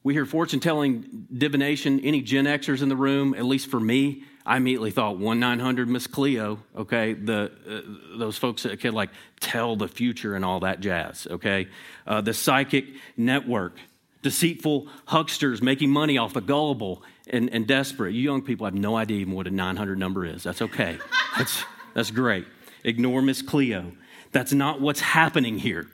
we 0.02 0.14
hear 0.14 0.25
fortune 0.25 0.61
telling, 0.61 1.26
divination, 1.37 2.00
any 2.00 2.21
Gen 2.23 2.45
Xers 2.45 2.80
in 2.80 2.88
the 2.88 2.97
room, 2.97 3.35
at 3.35 3.45
least 3.45 3.68
for 3.68 3.80
me, 3.80 4.23
I 4.47 4.56
immediately 4.56 4.92
thought 4.92 5.18
1 5.18 5.40
900 5.40 5.88
Miss 5.88 6.06
Cleo, 6.06 6.61
okay? 6.76 7.14
The, 7.14 7.50
uh, 7.68 8.16
those 8.16 8.38
folks 8.38 8.62
that 8.62 8.78
could 8.78 8.95
like 8.95 9.11
tell 9.40 9.75
the 9.75 9.88
future 9.88 10.37
and 10.37 10.45
all 10.45 10.61
that 10.61 10.78
jazz, 10.78 11.26
okay? 11.28 11.66
Uh, 12.06 12.21
the 12.21 12.33
psychic 12.33 12.87
network, 13.16 13.76
deceitful 14.23 14.87
hucksters 15.06 15.61
making 15.61 15.90
money 15.90 16.18
off 16.18 16.33
the 16.33 16.40
gullible 16.40 17.02
and, 17.26 17.50
and 17.52 17.66
desperate. 17.66 18.14
You 18.14 18.23
young 18.23 18.42
people 18.42 18.66
have 18.66 18.75
no 18.75 18.97
idea 18.97 19.18
even 19.18 19.35
what 19.35 19.49
a 19.49 19.50
900 19.50 19.99
number 19.99 20.25
is. 20.25 20.45
That's 20.45 20.62
okay. 20.62 20.99
That's, 21.37 21.64
that's 21.95 22.12
great. 22.12 22.47
Ignore 22.85 23.23
Miss 23.23 23.42
Cleo. 23.42 23.90
That's 24.33 24.52
not 24.52 24.80
what's 24.80 25.00
happening 25.00 25.59
here. 25.59 25.88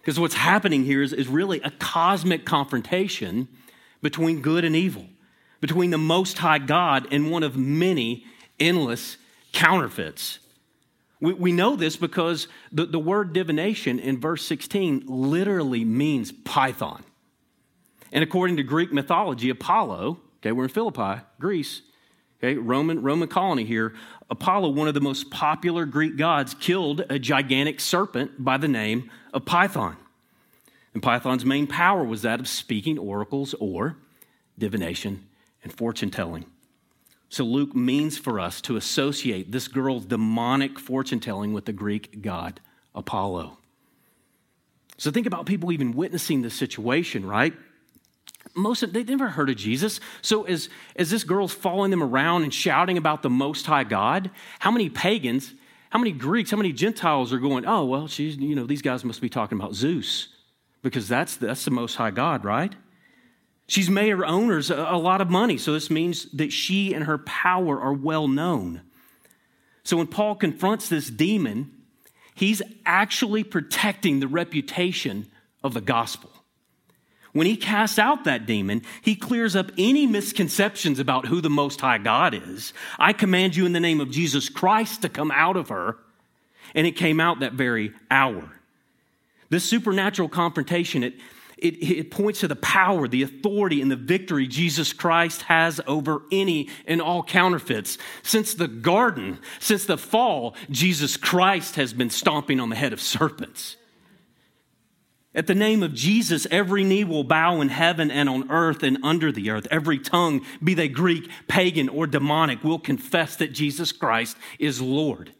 Because 0.00 0.18
what's 0.18 0.34
happening 0.34 0.84
here 0.84 1.02
is, 1.02 1.12
is 1.12 1.28
really 1.28 1.60
a 1.60 1.70
cosmic 1.70 2.44
confrontation 2.44 3.48
between 4.02 4.40
good 4.40 4.64
and 4.64 4.74
evil, 4.74 5.06
between 5.60 5.90
the 5.90 5.98
Most 5.98 6.38
High 6.38 6.58
God 6.58 7.06
and 7.10 7.30
one 7.30 7.42
of 7.42 7.56
many 7.56 8.24
endless 8.58 9.18
counterfeits. 9.52 10.38
We, 11.20 11.34
we 11.34 11.52
know 11.52 11.76
this 11.76 11.96
because 11.96 12.48
the, 12.72 12.86
the 12.86 12.98
word 12.98 13.32
divination 13.32 13.98
in 13.98 14.18
verse 14.18 14.44
16 14.46 15.04
literally 15.06 15.84
means 15.84 16.32
python. 16.32 17.04
And 18.12 18.24
according 18.24 18.56
to 18.56 18.62
Greek 18.62 18.92
mythology, 18.92 19.50
Apollo, 19.50 20.18
okay, 20.38 20.52
we're 20.52 20.64
in 20.64 20.70
Philippi, 20.70 21.22
Greece, 21.38 21.82
okay, 22.38 22.56
Roman, 22.56 23.02
Roman 23.02 23.28
colony 23.28 23.64
here, 23.64 23.94
Apollo, 24.30 24.70
one 24.70 24.86
of 24.86 24.94
the 24.94 25.00
most 25.00 25.30
popular 25.30 25.84
Greek 25.84 26.16
gods, 26.16 26.54
killed 26.54 27.04
a 27.10 27.18
gigantic 27.18 27.80
serpent 27.80 28.42
by 28.42 28.56
the 28.56 28.68
name 28.68 29.10
of 29.34 29.44
Python. 29.44 29.96
And 30.94 31.02
Python's 31.02 31.44
main 31.44 31.66
power 31.66 32.04
was 32.04 32.22
that 32.22 32.40
of 32.40 32.48
speaking 32.48 32.98
oracles 32.98 33.54
or 33.54 33.96
divination 34.58 35.26
and 35.62 35.72
fortune 35.72 36.10
telling. 36.10 36.46
So 37.28 37.44
Luke 37.44 37.76
means 37.76 38.18
for 38.18 38.40
us 38.40 38.60
to 38.62 38.76
associate 38.76 39.52
this 39.52 39.68
girl's 39.68 40.04
demonic 40.04 40.78
fortune 40.78 41.20
telling 41.20 41.52
with 41.52 41.64
the 41.64 41.72
Greek 41.72 42.22
god 42.22 42.60
Apollo. 42.94 43.58
So 44.96 45.10
think 45.10 45.26
about 45.26 45.46
people 45.46 45.72
even 45.72 45.92
witnessing 45.92 46.42
this 46.42 46.54
situation, 46.54 47.24
right? 47.24 47.54
Most 48.54 48.82
of, 48.82 48.92
they 48.92 49.04
never 49.04 49.28
heard 49.28 49.50
of 49.50 49.56
Jesus. 49.56 50.00
So 50.22 50.44
as, 50.44 50.68
as 50.96 51.10
this 51.10 51.24
girl's 51.24 51.52
following 51.52 51.90
them 51.90 52.02
around 52.02 52.42
and 52.42 52.52
shouting 52.52 52.98
about 52.98 53.22
the 53.22 53.30
Most 53.30 53.66
High 53.66 53.84
God, 53.84 54.30
how 54.58 54.70
many 54.70 54.88
pagans, 54.88 55.54
how 55.90 55.98
many 55.98 56.12
Greeks, 56.12 56.50
how 56.50 56.56
many 56.56 56.72
Gentiles 56.72 57.32
are 57.32 57.38
going, 57.38 57.66
oh, 57.66 57.84
well, 57.84 58.08
she's, 58.08 58.36
you 58.36 58.54
know, 58.54 58.66
these 58.66 58.82
guys 58.82 59.04
must 59.04 59.20
be 59.20 59.28
talking 59.28 59.58
about 59.58 59.74
Zeus 59.74 60.28
because 60.82 61.08
that's, 61.08 61.36
that's 61.36 61.64
the 61.64 61.70
Most 61.70 61.96
High 61.96 62.10
God, 62.10 62.44
right? 62.44 62.74
She's 63.66 63.88
made 63.88 64.08
her 64.08 64.26
owners 64.26 64.70
a, 64.70 64.76
a 64.76 64.98
lot 64.98 65.20
of 65.20 65.30
money, 65.30 65.56
so 65.56 65.72
this 65.72 65.90
means 65.90 66.30
that 66.32 66.52
she 66.52 66.92
and 66.92 67.04
her 67.04 67.18
power 67.18 67.80
are 67.80 67.92
well 67.92 68.26
known. 68.26 68.82
So 69.84 69.96
when 69.96 70.08
Paul 70.08 70.34
confronts 70.34 70.88
this 70.88 71.08
demon, 71.08 71.70
he's 72.34 72.62
actually 72.84 73.44
protecting 73.44 74.20
the 74.20 74.28
reputation 74.28 75.30
of 75.62 75.74
the 75.74 75.80
gospel. 75.80 76.30
When 77.32 77.46
he 77.46 77.56
casts 77.56 77.98
out 77.98 78.24
that 78.24 78.46
demon, 78.46 78.82
he 79.02 79.14
clears 79.14 79.54
up 79.54 79.70
any 79.78 80.06
misconceptions 80.06 80.98
about 80.98 81.26
who 81.26 81.40
the 81.40 81.50
Most 81.50 81.80
High 81.80 81.98
God 81.98 82.34
is. 82.34 82.72
I 82.98 83.12
command 83.12 83.54
you 83.54 83.66
in 83.66 83.72
the 83.72 83.80
name 83.80 84.00
of 84.00 84.10
Jesus 84.10 84.48
Christ 84.48 85.02
to 85.02 85.08
come 85.08 85.30
out 85.30 85.56
of 85.56 85.68
her. 85.68 85.96
And 86.74 86.86
it 86.86 86.96
came 86.96 87.20
out 87.20 87.40
that 87.40 87.52
very 87.52 87.92
hour. 88.10 88.50
This 89.48 89.64
supernatural 89.64 90.28
confrontation, 90.28 91.02
it, 91.02 91.14
it, 91.58 91.74
it, 91.82 92.10
points 92.10 92.40
to 92.40 92.48
the 92.48 92.56
power, 92.56 93.06
the 93.06 93.22
authority, 93.22 93.82
and 93.82 93.90
the 93.90 93.96
victory 93.96 94.46
Jesus 94.46 94.92
Christ 94.92 95.42
has 95.42 95.80
over 95.86 96.22
any 96.32 96.68
and 96.86 97.02
all 97.02 97.22
counterfeits. 97.22 97.98
Since 98.22 98.54
the 98.54 98.68
garden, 98.68 99.38
since 99.58 99.84
the 99.84 99.98
fall, 99.98 100.54
Jesus 100.70 101.16
Christ 101.16 101.76
has 101.76 101.92
been 101.92 102.10
stomping 102.10 102.60
on 102.60 102.70
the 102.70 102.76
head 102.76 102.92
of 102.92 103.00
serpents. 103.00 103.76
At 105.32 105.46
the 105.46 105.54
name 105.54 105.82
of 105.82 105.94
Jesus, 105.94 106.46
every 106.50 106.82
knee 106.82 107.04
will 107.04 107.22
bow 107.22 107.60
in 107.60 107.68
heaven 107.68 108.10
and 108.10 108.28
on 108.28 108.50
earth 108.50 108.82
and 108.82 108.98
under 109.02 109.30
the 109.30 109.50
earth. 109.50 109.68
Every 109.70 109.98
tongue, 109.98 110.44
be 110.62 110.74
they 110.74 110.88
Greek, 110.88 111.30
pagan, 111.46 111.88
or 111.88 112.08
demonic, 112.08 112.64
will 112.64 112.80
confess 112.80 113.36
that 113.36 113.52
Jesus 113.52 113.92
Christ 113.92 114.36
is 114.58 114.80
Lord. 114.80 115.32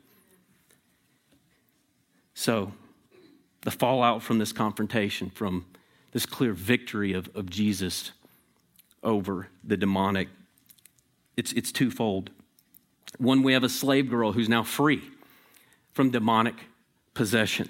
So, 2.35 2.73
the 3.63 3.73
fallout 3.73 4.23
from 4.23 4.39
this 4.39 4.53
confrontation, 4.53 5.29
from 5.29 5.67
this 6.13 6.25
clear 6.25 6.53
victory 6.53 7.13
of, 7.13 7.29
of 7.35 7.51
Jesus 7.51 8.13
over 9.03 9.49
the 9.65 9.77
demonic, 9.77 10.29
it's, 11.37 11.53
it's 11.53 11.73
twofold. 11.73 12.31
One, 13.19 13.43
we 13.43 13.55
have 13.55 13.65
a 13.65 13.69
slave 13.69 14.09
girl 14.09 14.33
who's 14.33 14.49
now 14.49 14.63
free 14.63 15.03
from 15.93 16.11
demonic 16.11 16.55
possession. 17.13 17.69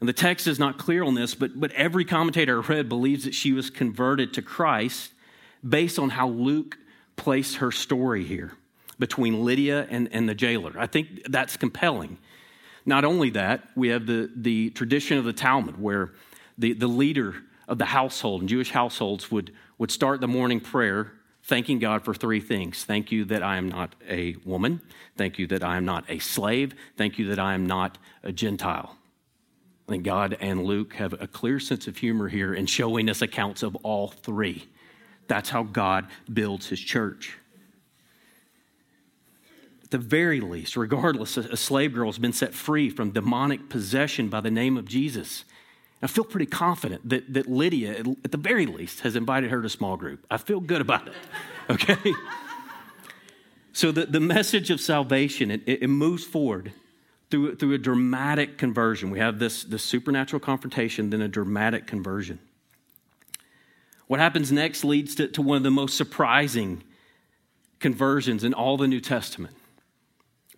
And 0.00 0.08
the 0.08 0.12
text 0.12 0.46
is 0.46 0.58
not 0.58 0.78
clear 0.78 1.02
on 1.04 1.14
this, 1.14 1.34
but, 1.34 1.58
but 1.58 1.72
every 1.72 2.04
commentator 2.04 2.62
I 2.62 2.66
read 2.66 2.88
believes 2.88 3.24
that 3.24 3.34
she 3.34 3.52
was 3.52 3.70
converted 3.70 4.34
to 4.34 4.42
Christ 4.42 5.12
based 5.66 5.98
on 5.98 6.10
how 6.10 6.28
Luke 6.28 6.76
placed 7.16 7.56
her 7.56 7.70
story 7.70 8.24
here 8.24 8.52
between 8.98 9.44
Lydia 9.44 9.86
and, 9.90 10.08
and 10.12 10.28
the 10.28 10.34
jailer. 10.34 10.72
I 10.78 10.86
think 10.86 11.22
that's 11.28 11.56
compelling. 11.56 12.18
Not 12.86 13.04
only 13.04 13.30
that, 13.30 13.68
we 13.74 13.88
have 13.88 14.06
the, 14.06 14.30
the 14.34 14.70
tradition 14.70 15.16
of 15.16 15.24
the 15.24 15.32
Talmud 15.32 15.80
where 15.80 16.10
the, 16.58 16.74
the 16.74 16.86
leader 16.86 17.34
of 17.66 17.78
the 17.78 17.86
household 17.86 18.42
and 18.42 18.48
Jewish 18.48 18.70
households 18.72 19.30
would, 19.30 19.52
would 19.78 19.90
start 19.90 20.20
the 20.20 20.28
morning 20.28 20.60
prayer 20.60 21.12
thanking 21.44 21.78
God 21.78 22.04
for 22.04 22.14
three 22.14 22.40
things. 22.40 22.84
Thank 22.84 23.12
you 23.12 23.24
that 23.26 23.42
I 23.42 23.56
am 23.56 23.68
not 23.68 23.94
a 24.08 24.36
woman. 24.44 24.80
Thank 25.16 25.38
you 25.38 25.46
that 25.48 25.62
I 25.62 25.76
am 25.76 25.84
not 25.84 26.04
a 26.08 26.18
slave. 26.18 26.74
Thank 26.96 27.18
you 27.18 27.28
that 27.28 27.38
I 27.38 27.54
am 27.54 27.66
not 27.66 27.98
a 28.22 28.32
Gentile. 28.32 28.96
Think 29.88 30.04
God 30.04 30.36
and 30.40 30.64
Luke 30.64 30.94
have 30.94 31.12
a 31.12 31.26
clear 31.26 31.60
sense 31.60 31.86
of 31.86 31.98
humor 31.98 32.28
here 32.28 32.54
in 32.54 32.66
showing 32.66 33.10
us 33.10 33.20
accounts 33.20 33.62
of 33.62 33.76
all 33.76 34.08
three. 34.08 34.66
That's 35.28 35.50
how 35.50 35.62
God 35.62 36.06
builds 36.32 36.68
his 36.68 36.80
church. 36.80 37.36
At 39.82 39.90
the 39.90 39.98
very 39.98 40.40
least, 40.40 40.76
regardless, 40.76 41.36
a 41.36 41.56
slave 41.56 41.92
girl 41.92 42.08
has 42.08 42.18
been 42.18 42.32
set 42.32 42.54
free 42.54 42.88
from 42.88 43.10
demonic 43.10 43.68
possession 43.68 44.28
by 44.28 44.40
the 44.40 44.50
name 44.50 44.78
of 44.78 44.86
Jesus. 44.86 45.44
I 46.02 46.06
feel 46.06 46.24
pretty 46.24 46.46
confident 46.46 47.06
that, 47.08 47.32
that 47.34 47.46
Lydia, 47.46 48.04
at 48.24 48.32
the 48.32 48.38
very 48.38 48.66
least, 48.66 49.00
has 49.00 49.16
invited 49.16 49.50
her 49.50 49.60
to 49.60 49.66
a 49.66 49.70
small 49.70 49.98
group. 49.98 50.26
I 50.30 50.38
feel 50.38 50.60
good 50.60 50.80
about 50.80 51.08
it, 51.08 51.14
okay? 51.70 52.14
so 53.72 53.92
the, 53.92 54.06
the 54.06 54.20
message 54.20 54.70
of 54.70 54.80
salvation, 54.80 55.50
it, 55.50 55.62
it 55.66 55.88
moves 55.88 56.24
forward 56.24 56.72
through, 57.30 57.56
through 57.56 57.74
a 57.74 57.78
dramatic 57.78 58.58
conversion. 58.58 59.10
We 59.10 59.18
have 59.18 59.38
this, 59.38 59.64
this 59.64 59.82
supernatural 59.82 60.40
confrontation, 60.40 61.10
then 61.10 61.20
a 61.20 61.28
dramatic 61.28 61.86
conversion. 61.86 62.38
What 64.06 64.20
happens 64.20 64.52
next 64.52 64.84
leads 64.84 65.14
to, 65.16 65.28
to 65.28 65.42
one 65.42 65.56
of 65.56 65.62
the 65.62 65.70
most 65.70 65.96
surprising 65.96 66.82
conversions 67.80 68.44
in 68.44 68.54
all 68.54 68.76
the 68.76 68.88
New 68.88 69.00
Testament. 69.00 69.56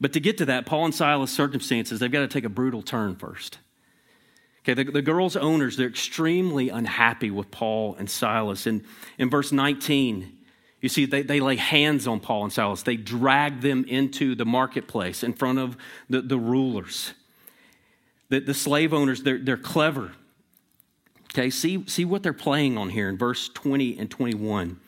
But 0.00 0.12
to 0.12 0.20
get 0.20 0.38
to 0.38 0.44
that, 0.46 0.66
Paul 0.66 0.86
and 0.86 0.94
Silas' 0.94 1.30
circumstances, 1.30 2.00
they've 2.00 2.10
got 2.10 2.20
to 2.20 2.28
take 2.28 2.44
a 2.44 2.50
brutal 2.50 2.82
turn 2.82 3.16
first. 3.16 3.58
Okay, 4.60 4.74
the, 4.74 4.90
the 4.90 5.02
girls' 5.02 5.36
owners, 5.36 5.76
they're 5.76 5.88
extremely 5.88 6.68
unhappy 6.68 7.30
with 7.30 7.50
Paul 7.50 7.94
and 7.98 8.10
Silas. 8.10 8.66
And 8.66 8.84
in 9.16 9.30
verse 9.30 9.52
19, 9.52 10.36
you 10.80 10.88
see, 10.88 11.06
they, 11.06 11.22
they 11.22 11.40
lay 11.40 11.56
hands 11.56 12.06
on 12.06 12.20
Paul 12.20 12.44
and 12.44 12.52
Silas. 12.52 12.82
They 12.82 12.96
drag 12.96 13.60
them 13.60 13.84
into 13.84 14.34
the 14.34 14.44
marketplace 14.44 15.22
in 15.22 15.32
front 15.32 15.58
of 15.58 15.76
the, 16.10 16.20
the 16.20 16.38
rulers. 16.38 17.14
The, 18.28 18.40
the 18.40 18.54
slave 18.54 18.92
owners, 18.92 19.22
they're, 19.22 19.38
they're 19.38 19.56
clever. 19.56 20.12
Okay, 21.32 21.50
see, 21.50 21.84
see 21.86 22.04
what 22.04 22.22
they're 22.22 22.32
playing 22.32 22.76
on 22.76 22.90
here 22.90 23.08
in 23.08 23.16
verse 23.16 23.48
20 23.48 23.98
and 23.98 24.10
21. 24.10 24.78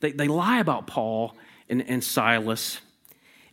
They, 0.00 0.12
they 0.12 0.28
lie 0.28 0.58
about 0.58 0.86
Paul 0.86 1.36
and, 1.68 1.82
and 1.88 2.02
Silas, 2.02 2.80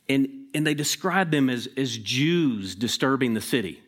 and, 0.08 0.28
and 0.54 0.66
they 0.66 0.74
describe 0.74 1.32
them 1.32 1.50
as, 1.50 1.68
as 1.78 1.98
Jews 1.98 2.76
disturbing 2.76 3.34
the 3.34 3.42
city. 3.42 3.82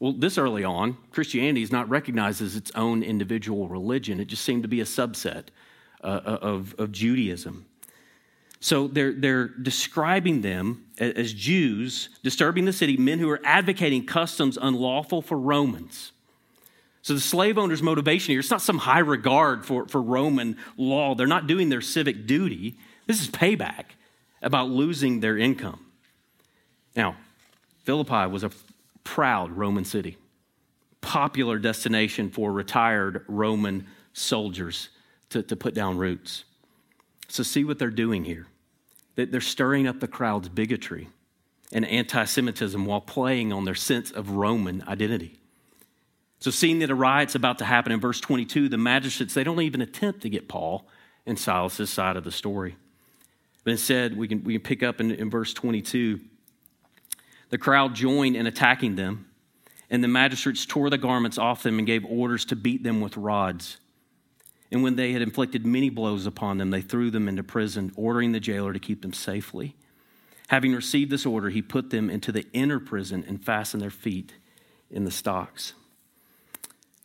Well, 0.00 0.12
this 0.12 0.38
early 0.38 0.64
on, 0.64 0.96
Christianity 1.10 1.62
is 1.62 1.72
not 1.72 1.88
recognized 1.88 2.40
as 2.40 2.56
its 2.56 2.70
own 2.74 3.02
individual 3.02 3.68
religion. 3.68 4.20
It 4.20 4.26
just 4.26 4.44
seemed 4.44 4.62
to 4.62 4.68
be 4.68 4.80
a 4.80 4.84
subset 4.84 5.46
uh, 6.02 6.06
uh, 6.06 6.38
of, 6.42 6.74
of 6.78 6.92
Judaism. 6.92 7.66
So 8.60 8.88
they're, 8.88 9.12
they're 9.12 9.48
describing 9.48 10.42
them 10.42 10.86
as 10.98 11.32
Jews 11.32 12.08
disturbing 12.22 12.64
the 12.64 12.72
city, 12.72 12.96
men 12.96 13.18
who 13.18 13.30
are 13.30 13.40
advocating 13.44 14.04
customs 14.06 14.58
unlawful 14.60 15.22
for 15.22 15.38
Romans. 15.38 16.12
So 17.02 17.14
the 17.14 17.20
slave 17.20 17.56
owner's 17.56 17.82
motivation 17.82 18.32
here, 18.32 18.40
it's 18.40 18.50
not 18.50 18.62
some 18.62 18.78
high 18.78 18.98
regard 18.98 19.64
for, 19.64 19.86
for 19.86 20.02
Roman 20.02 20.56
law. 20.76 21.14
They're 21.14 21.26
not 21.26 21.46
doing 21.46 21.68
their 21.68 21.80
civic 21.80 22.26
duty. 22.26 22.76
This 23.06 23.20
is 23.20 23.28
payback 23.28 23.84
about 24.42 24.68
losing 24.68 25.20
their 25.20 25.38
income. 25.38 25.86
Now, 26.94 27.16
Philippi 27.84 28.26
was 28.26 28.42
a 28.44 28.50
proud 29.04 29.52
Roman 29.52 29.84
city, 29.84 30.16
popular 31.00 31.58
destination 31.58 32.30
for 32.30 32.52
retired 32.52 33.24
Roman 33.28 33.86
soldiers 34.12 34.90
to, 35.30 35.42
to 35.42 35.56
put 35.56 35.74
down 35.74 35.98
roots. 35.98 36.44
So, 37.28 37.42
see 37.42 37.64
what 37.64 37.78
they're 37.78 37.90
doing 37.90 38.24
here. 38.24 38.46
They're 39.16 39.40
stirring 39.40 39.86
up 39.86 40.00
the 40.00 40.08
crowd's 40.08 40.48
bigotry 40.48 41.08
and 41.72 41.84
anti 41.84 42.24
Semitism 42.24 42.84
while 42.86 43.00
playing 43.00 43.52
on 43.52 43.64
their 43.64 43.74
sense 43.74 44.10
of 44.10 44.30
Roman 44.30 44.82
identity. 44.86 45.38
So, 46.40 46.50
seeing 46.50 46.78
that 46.78 46.90
a 46.90 46.94
riot's 46.94 47.34
about 47.34 47.58
to 47.58 47.64
happen 47.64 47.92
in 47.92 48.00
verse 48.00 48.20
22, 48.20 48.68
the 48.68 48.78
magistrates, 48.78 49.34
they 49.34 49.44
don't 49.44 49.60
even 49.60 49.82
attempt 49.82 50.22
to 50.22 50.30
get 50.30 50.48
Paul 50.48 50.86
and 51.26 51.38
Silas' 51.38 51.90
side 51.90 52.16
of 52.16 52.24
the 52.24 52.30
story. 52.30 52.76
But 53.64 53.72
instead, 53.72 54.16
we 54.16 54.28
can, 54.28 54.44
we 54.44 54.54
can 54.54 54.62
pick 54.62 54.82
up 54.82 55.00
in, 55.00 55.10
in 55.10 55.28
verse 55.28 55.52
22 55.52 56.20
the 57.50 57.58
crowd 57.58 57.94
joined 57.94 58.36
in 58.36 58.46
attacking 58.46 58.96
them, 58.96 59.26
and 59.90 60.04
the 60.04 60.08
magistrates 60.08 60.66
tore 60.66 60.90
the 60.90 60.98
garments 60.98 61.38
off 61.38 61.62
them 61.62 61.78
and 61.78 61.86
gave 61.86 62.04
orders 62.04 62.44
to 62.46 62.56
beat 62.56 62.82
them 62.82 63.00
with 63.00 63.16
rods. 63.16 63.78
And 64.70 64.82
when 64.82 64.96
they 64.96 65.12
had 65.12 65.22
inflicted 65.22 65.64
many 65.64 65.88
blows 65.88 66.26
upon 66.26 66.58
them, 66.58 66.70
they 66.70 66.82
threw 66.82 67.10
them 67.10 67.28
into 67.28 67.42
prison, 67.42 67.92
ordering 67.96 68.32
the 68.32 68.40
jailer 68.40 68.72
to 68.72 68.78
keep 68.78 69.02
them 69.02 69.12
safely. 69.12 69.74
Having 70.48 70.74
received 70.74 71.10
this 71.10 71.26
order, 71.26 71.50
he 71.50 71.62
put 71.62 71.90
them 71.90 72.10
into 72.10 72.32
the 72.32 72.46
inner 72.52 72.78
prison 72.78 73.24
and 73.26 73.42
fastened 73.42 73.82
their 73.82 73.90
feet 73.90 74.34
in 74.90 75.04
the 75.04 75.10
stocks. 75.10 75.72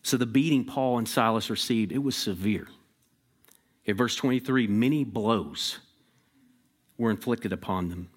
So 0.01 0.17
the 0.17 0.25
beating 0.25 0.65
Paul 0.65 0.97
and 0.97 1.07
Silas 1.07 1.49
received, 1.49 1.91
it 1.91 1.99
was 1.99 2.15
severe. 2.15 2.67
Okay, 3.83 3.93
verse 3.93 4.15
23 4.15 4.67
many 4.67 5.03
blows 5.03 5.79
were 6.97 7.11
inflicted 7.11 7.53
upon 7.53 7.89
them 7.89 8.09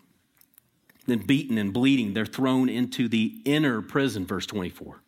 then 1.06 1.18
beaten 1.20 1.56
and 1.58 1.72
bleeding, 1.72 2.12
they're 2.12 2.26
thrown 2.26 2.68
into 2.68 3.08
the 3.08 3.40
inner 3.44 3.80
prison, 3.80 4.26
verse 4.26 4.46
24. 4.46 5.00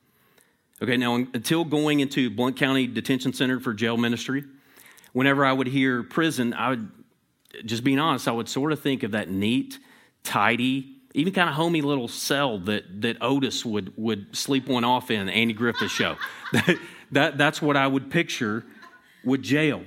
Okay, 0.80 0.96
now 0.96 1.16
until 1.16 1.64
going 1.64 2.00
into 2.00 2.30
Blount 2.30 2.56
County 2.56 2.86
Detention 2.86 3.32
Center 3.32 3.58
for 3.58 3.74
jail 3.74 3.96
ministry, 3.96 4.44
whenever 5.12 5.44
I 5.44 5.52
would 5.52 5.66
hear 5.66 6.04
prison, 6.04 6.54
I 6.54 6.70
would, 6.70 6.90
just 7.64 7.82
being 7.82 7.98
honest, 7.98 8.28
I 8.28 8.32
would 8.32 8.48
sort 8.48 8.72
of 8.72 8.80
think 8.80 9.02
of 9.02 9.10
that 9.10 9.28
neat, 9.28 9.78
tidy, 10.22 10.94
even 11.14 11.32
kind 11.32 11.48
of 11.48 11.56
homey 11.56 11.82
little 11.82 12.06
cell 12.06 12.58
that, 12.60 13.00
that 13.00 13.16
Otis 13.20 13.64
would, 13.64 13.92
would 13.96 14.36
sleep 14.36 14.68
one 14.68 14.84
off 14.84 15.10
in, 15.10 15.28
Andy 15.28 15.54
Griffith 15.54 15.90
show. 15.90 16.16
that, 16.52 16.78
that, 17.10 17.38
that's 17.38 17.60
what 17.60 17.76
I 17.76 17.86
would 17.86 18.10
picture 18.10 18.64
with 19.24 19.42
jail. 19.42 19.82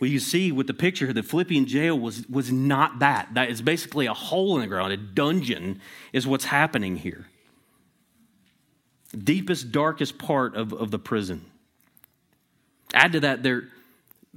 Well, 0.00 0.08
you 0.08 0.20
see 0.20 0.50
with 0.52 0.66
the 0.66 0.74
picture, 0.74 1.12
the 1.12 1.22
Philippian 1.22 1.66
jail 1.66 1.98
was, 1.98 2.26
was 2.28 2.50
not 2.50 3.00
that. 3.00 3.34
That 3.34 3.50
is 3.50 3.60
basically 3.60 4.06
a 4.06 4.14
hole 4.14 4.54
in 4.54 4.62
the 4.62 4.66
ground, 4.66 4.92
a 4.94 4.96
dungeon 4.96 5.80
is 6.14 6.26
what's 6.26 6.46
happening 6.46 6.96
here. 6.96 7.26
Deepest, 9.16 9.72
darkest 9.72 10.18
part 10.18 10.54
of, 10.54 10.72
of 10.72 10.90
the 10.90 10.98
prison. 10.98 11.44
Add 12.94 13.12
to 13.12 13.20
that 13.20 13.42
their 13.42 13.68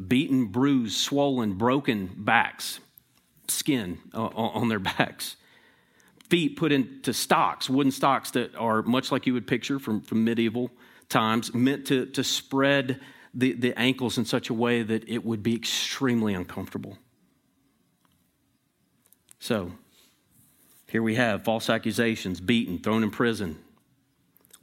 beaten, 0.07 0.47
bruised, 0.47 0.97
swollen, 0.97 1.53
broken 1.53 2.11
backs, 2.17 2.79
skin 3.47 3.99
uh, 4.13 4.25
on 4.25 4.69
their 4.69 4.79
backs. 4.79 5.35
Feet 6.29 6.57
put 6.57 6.71
into 6.71 7.13
stocks, 7.13 7.69
wooden 7.69 7.91
stocks 7.91 8.31
that 8.31 8.55
are 8.55 8.81
much 8.81 9.11
like 9.11 9.27
you 9.27 9.33
would 9.33 9.45
picture 9.45 9.77
from, 9.77 10.01
from 10.01 10.23
medieval 10.23 10.71
times, 11.09 11.53
meant 11.53 11.85
to, 11.87 12.07
to 12.07 12.23
spread 12.23 12.99
the, 13.33 13.53
the 13.53 13.77
ankles 13.77 14.17
in 14.17 14.25
such 14.25 14.49
a 14.49 14.53
way 14.53 14.81
that 14.81 15.07
it 15.07 15.23
would 15.23 15.43
be 15.43 15.55
extremely 15.55 16.33
uncomfortable. 16.33 16.97
So, 19.39 19.73
here 20.87 21.03
we 21.03 21.15
have 21.15 21.43
false 21.43 21.69
accusations, 21.69 22.39
beaten, 22.39 22.79
thrown 22.79 23.03
in 23.03 23.11
prison. 23.11 23.59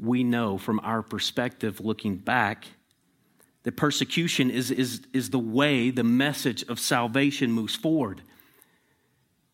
We 0.01 0.25
know 0.25 0.59
from 0.59 0.81
our 0.81 1.03
perspective, 1.03 1.81
looking 1.81 2.17
back, 2.17 2.67
that 3.65 3.77
persecution 3.77 4.51
is, 4.51 4.71
is, 4.71 5.03
is 5.13 5.31
the 5.31 5.39
way 5.39 5.91
the 5.91 6.05
message 6.05 6.63
of 6.69 6.81
salvation 6.81 7.53
moves 7.53 7.75
forward. 7.75 8.23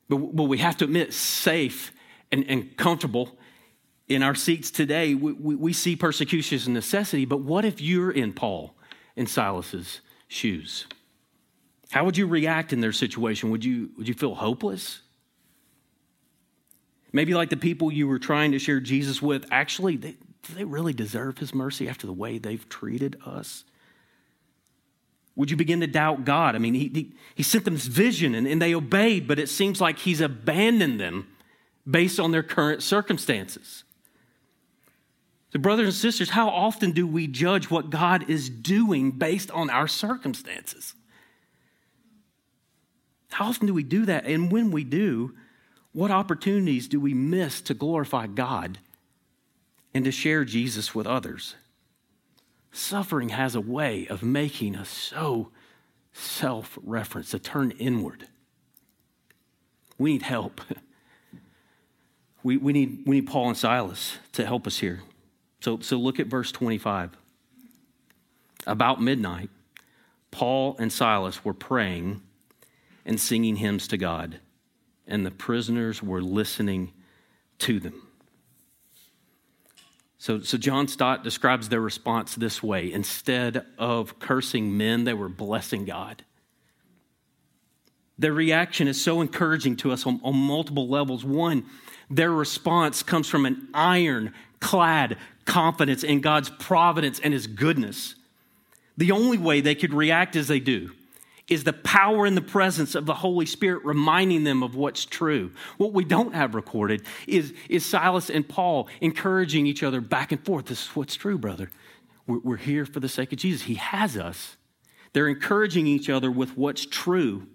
But, 0.09 0.37
but 0.37 0.45
we 0.45 0.59
have 0.59 0.77
to 0.77 0.85
admit, 0.85 1.13
safe 1.13 1.93
and, 2.31 2.45
and 2.49 2.77
comfortable 2.77 3.37
in 4.07 4.23
our 4.23 4.37
seats 4.37 4.71
today, 4.71 5.15
we, 5.15 5.33
we, 5.33 5.55
we 5.57 5.73
see 5.73 5.97
persecution 5.97 6.55
as 6.55 6.69
a 6.69 6.71
necessity. 6.71 7.25
But 7.25 7.41
what 7.41 7.65
if 7.65 7.81
you're 7.81 8.13
in 8.13 8.33
Paul? 8.33 8.77
in 9.17 9.27
Silas's 9.27 10.01
shoes? 10.29 10.87
How 11.91 12.05
would 12.05 12.17
you 12.17 12.27
react 12.27 12.73
in 12.73 12.81
their 12.81 12.93
situation? 12.93 13.51
Would 13.51 13.65
you, 13.65 13.91
would 13.97 14.07
you 14.07 14.15
feel 14.15 14.35
hopeless? 14.35 15.01
Maybe 17.13 17.35
like 17.35 17.49
the 17.49 17.57
people 17.57 17.91
you 17.91 18.07
were 18.07 18.19
trying 18.19 18.53
to 18.53 18.59
share 18.59 18.81
Jesus 18.81 19.23
with, 19.23 19.47
actually, 19.51 19.97
they, 19.97 20.17
do 20.47 20.55
they 20.55 20.65
really 20.65 20.93
deserve 20.93 21.39
his 21.39 21.55
mercy 21.55 21.89
after 21.89 22.07
the 22.07 22.13
way 22.13 22.39
they've 22.39 22.69
treated 22.69 23.17
us? 23.25 23.65
Would 25.35 25.51
you 25.51 25.57
begin 25.57 25.81
to 25.81 25.87
doubt 25.87 26.25
God? 26.25 26.55
I 26.55 26.59
mean, 26.59 26.75
he, 26.75 26.89
he, 26.89 27.13
he 27.35 27.43
sent 27.43 27.65
them 27.65 27.75
this 27.75 27.87
vision 27.87 28.35
and, 28.35 28.47
and 28.47 28.61
they 28.61 28.75
obeyed, 28.75 29.29
but 29.29 29.39
it 29.39 29.49
seems 29.49 29.81
like 29.81 29.99
he's 29.99 30.21
abandoned 30.21 30.99
them 30.99 31.29
based 31.89 32.19
on 32.19 32.33
their 32.33 32.43
current 32.43 32.83
circumstances. 32.83 33.85
So, 35.53 35.59
brothers 35.59 35.87
and 35.87 35.95
sisters, 35.95 36.31
how 36.31 36.49
often 36.49 36.93
do 36.93 37.07
we 37.07 37.27
judge 37.27 37.71
what 37.71 37.91
God 37.91 38.29
is 38.29 38.49
doing 38.49 39.13
based 39.13 39.51
on 39.51 39.71
our 39.71 39.87
circumstances? 39.87 40.95
How 43.31 43.47
often 43.47 43.67
do 43.67 43.75
we 43.75 43.83
do 43.83 44.07
that? 44.07 44.25
And 44.25 44.51
when 44.51 44.71
we 44.71 44.85
do, 44.85 45.35
what 45.93 46.11
opportunities 46.11 46.89
do 46.89 46.99
we 46.99 47.15
miss 47.15 47.61
to 47.63 47.75
glorify 47.75 48.27
God 48.27 48.79
and 49.97 50.05
to 50.05 50.13
share 50.13 50.45
Jesus 50.45 50.95
with 50.95 51.07
others? 51.07 51.57
suffering 52.77 53.31
has 53.31 53.55
a 53.55 53.61
way 53.61 54.07
of 54.09 54.23
making 54.23 54.77
us 54.77 54.89
so 54.89 55.51
self 56.13 56.79
reference, 56.83 57.31
to 57.31 57.39
turn 57.39 57.73
inward. 57.73 58.29
We 59.99 60.13
need 60.13 60.23
help. 60.23 60.61
We, 62.43 62.59
we, 62.59 62.73
need, 62.73 63.03
we 63.07 63.17
need 63.17 63.27
Paul 63.27 63.49
and 63.49 63.57
Silas 63.57 64.19
to 64.35 64.47
help 64.47 64.69
us 64.69 64.79
here. 64.79 65.03
So, 65.59 65.81
so 65.81 65.97
look 65.97 66.21
at 66.21 66.29
verse 66.29 66.53
25. 66.53 67.11
About 68.69 69.03
midnight, 69.03 69.51
Paul 70.31 70.77
and 70.79 70.93
Silas 70.93 71.45
were 71.45 71.53
praying 71.53 72.23
and 73.05 73.19
singing 73.19 73.57
hymns 73.57 73.89
to 73.89 73.97
God, 73.97 74.39
and 75.09 75.27
the 75.27 75.33
prisoners 75.33 76.05
were 76.05 76.23
listening 76.23 76.93
to 77.59 77.81
them. 77.81 78.07
So, 80.27 80.41
so 80.41 80.59
John 80.59 80.89
Stott 80.89 81.23
describes 81.23 81.69
their 81.69 81.81
response 81.81 82.35
this 82.35 82.61
way 82.61 82.93
instead 82.93 83.65
of 83.79 84.19
cursing 84.19 84.77
men, 84.77 85.05
they 85.05 85.15
were 85.15 85.29
blessing 85.29 85.85
God. 85.85 86.25
Their 88.19 88.33
reaction 88.33 88.89
is 88.89 89.01
so 89.01 89.21
encouraging 89.21 89.77
to 89.77 89.93
us 89.93 90.05
on, 90.05 90.21
on 90.25 90.35
multiple 90.35 90.89
levels. 90.89 91.25
One, 91.25 91.65
their 92.11 92.33
response 92.33 93.05
comes 93.05 93.29
from 93.29 93.47
an 93.47 93.69
iron 93.73 94.35
clad 94.59 95.17
confidence 95.45 96.03
in 96.03 96.23
God's 96.23 96.51
providence 96.51 97.21
and 97.21 97.33
His 97.33 97.47
goodness. 97.47 98.17
The 98.97 99.13
only 99.13 99.39
way 99.39 99.61
they 99.61 99.77
could 99.77 99.95
react 99.95 100.35
as 100.35 100.49
they 100.49 100.59
do 100.59 100.91
is 101.49 101.65
the 101.65 101.73
power 101.73 102.27
and 102.27 102.37
the 102.37 102.43
presence 102.43 102.95
of 102.95 103.07
the 103.07 103.15
Holy 103.15 103.47
Spirit 103.47 103.85
reminding 103.85 104.45
them 104.45 104.63
of 104.63 104.75
what's 104.75 105.05
true. 105.05 105.53
What 105.77 105.93
we 105.93 106.05
don't 106.05 106.35
have 106.35 106.55
recorded 106.55 107.03
is, 107.27 107.55
is 107.69 107.85
Silas 107.85 108.31
and 108.31 108.49
Paul 108.49 108.89
encouraging 109.01 109.67
each 109.67 109.83
other 109.83 110.01
back 110.01 110.33
and 110.33 110.45
forth. 110.45 110.67
This 110.67 110.83
is 110.83 110.97
what's 110.97 111.15
true, 111.15 111.39
brother. 111.39 111.71
We're, 112.27 112.41
we're 112.41 112.57
here 112.57 112.85
for 112.85 112.99
the 112.99 113.09
sake 113.09 113.33
of 113.33 113.39
Jesus. 113.39 113.63
He 113.63 113.75
has 113.75 114.17
us. 114.17 114.57
They're 115.13 115.29
encouraging 115.29 115.87
each 115.87 116.11
other 116.11 116.31
with 116.31 116.57
what's 116.59 116.85
true. 116.85 117.47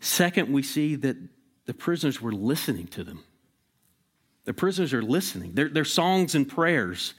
Second, 0.00 0.52
we 0.52 0.62
see 0.62 0.96
that 0.96 1.16
the 1.66 1.74
prisoners 1.74 2.20
were 2.20 2.32
listening 2.32 2.88
to 2.88 3.04
them. 3.04 3.22
The 4.44 4.54
prisoners 4.54 4.92
are 4.92 5.02
listening. 5.02 5.52
Their, 5.52 5.68
their 5.68 5.84
songs 5.84 6.34
and 6.34 6.48
prayers 6.48 7.14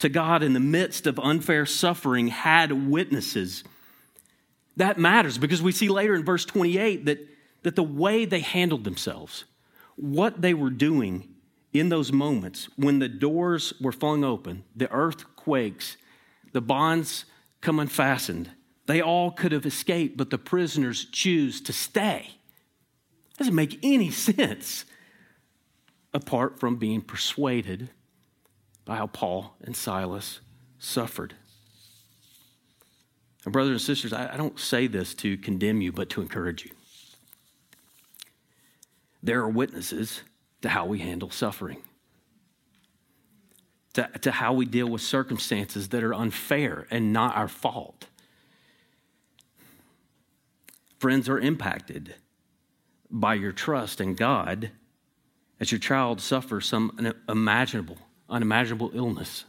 to 0.00 0.10
God 0.10 0.42
in 0.42 0.52
the 0.52 0.60
midst 0.60 1.06
of 1.06 1.18
unfair 1.18 1.64
suffering 1.64 2.28
had 2.28 2.90
witnesses. 2.90 3.64
That 4.76 4.98
matters 4.98 5.38
because 5.38 5.62
we 5.62 5.72
see 5.72 5.88
later 5.88 6.14
in 6.14 6.24
verse 6.24 6.44
28 6.44 7.06
that, 7.06 7.26
that 7.62 7.76
the 7.76 7.82
way 7.82 8.24
they 8.24 8.40
handled 8.40 8.84
themselves, 8.84 9.44
what 9.96 10.42
they 10.42 10.54
were 10.54 10.70
doing 10.70 11.28
in 11.72 11.88
those 11.88 12.12
moments 12.12 12.68
when 12.76 12.98
the 12.98 13.08
doors 13.08 13.72
were 13.80 13.92
flung 13.92 14.24
open, 14.24 14.64
the 14.74 14.90
earth 14.90 15.36
quakes, 15.36 15.96
the 16.52 16.60
bonds 16.60 17.24
come 17.60 17.78
unfastened, 17.78 18.50
they 18.86 19.00
all 19.00 19.30
could 19.30 19.52
have 19.52 19.66
escaped, 19.66 20.16
but 20.16 20.30
the 20.30 20.38
prisoners 20.38 21.06
choose 21.06 21.60
to 21.62 21.72
stay. 21.72 22.30
It 23.32 23.38
Doesn't 23.38 23.54
make 23.54 23.78
any 23.82 24.10
sense 24.12 24.84
apart 26.14 26.58
from 26.60 26.76
being 26.76 27.02
persuaded 27.02 27.90
by 28.84 28.96
how 28.96 29.06
Paul 29.08 29.56
and 29.60 29.76
Silas 29.76 30.40
suffered. 30.78 31.34
Brothers 33.46 33.72
and 33.72 33.80
sisters, 33.80 34.12
I, 34.12 34.34
I 34.34 34.36
don't 34.36 34.58
say 34.58 34.88
this 34.88 35.14
to 35.16 35.36
condemn 35.36 35.80
you, 35.80 35.92
but 35.92 36.10
to 36.10 36.20
encourage 36.20 36.64
you. 36.64 36.72
There 39.22 39.40
are 39.40 39.48
witnesses 39.48 40.22
to 40.62 40.68
how 40.68 40.86
we 40.86 40.98
handle 40.98 41.30
suffering, 41.30 41.78
to, 43.94 44.08
to 44.22 44.32
how 44.32 44.52
we 44.52 44.66
deal 44.66 44.88
with 44.88 45.00
circumstances 45.00 45.88
that 45.88 46.02
are 46.02 46.14
unfair 46.14 46.86
and 46.90 47.12
not 47.12 47.36
our 47.36 47.48
fault. 47.48 48.06
Friends 50.98 51.28
are 51.28 51.38
impacted 51.38 52.14
by 53.10 53.34
your 53.34 53.52
trust 53.52 54.00
in 54.00 54.14
God 54.14 54.72
as 55.60 55.70
your 55.70 55.78
child 55.78 56.20
suffers 56.20 56.66
some 56.66 57.14
unimaginable, 57.28 57.98
unimaginable 58.28 58.90
illness 58.92 59.44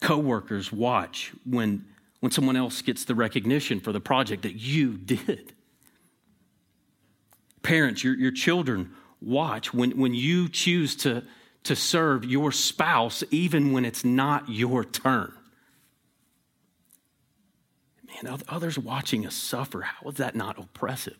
coworkers 0.00 0.72
watch 0.72 1.32
when, 1.44 1.84
when 2.20 2.32
someone 2.32 2.56
else 2.56 2.82
gets 2.82 3.04
the 3.04 3.14
recognition 3.14 3.80
for 3.80 3.92
the 3.92 4.00
project 4.00 4.42
that 4.42 4.54
you 4.54 4.96
did. 4.96 5.52
Parents, 7.62 8.04
your, 8.04 8.14
your 8.14 8.30
children 8.30 8.92
watch 9.20 9.74
when, 9.74 9.98
when 9.98 10.14
you 10.14 10.48
choose 10.48 10.94
to, 10.96 11.22
to 11.64 11.74
serve 11.74 12.24
your 12.24 12.52
spouse 12.52 13.24
even 13.30 13.72
when 13.72 13.84
it's 13.84 14.04
not 14.04 14.48
your 14.48 14.84
turn. 14.84 15.32
Man, 18.22 18.38
others 18.48 18.78
watching 18.78 19.26
us 19.26 19.34
suffer, 19.34 19.82
how 19.82 20.08
is 20.08 20.16
that 20.16 20.34
not 20.34 20.58
oppressive? 20.58 21.18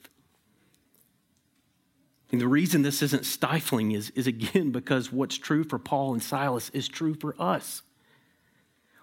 And 2.32 2.40
the 2.40 2.48
reason 2.48 2.82
this 2.82 3.02
isn't 3.02 3.24
stifling 3.24 3.92
is, 3.92 4.10
is 4.10 4.26
again 4.26 4.70
because 4.70 5.12
what's 5.12 5.38
true 5.38 5.64
for 5.64 5.78
Paul 5.78 6.12
and 6.12 6.22
Silas 6.22 6.70
is 6.70 6.88
true 6.88 7.14
for 7.14 7.34
us. 7.40 7.82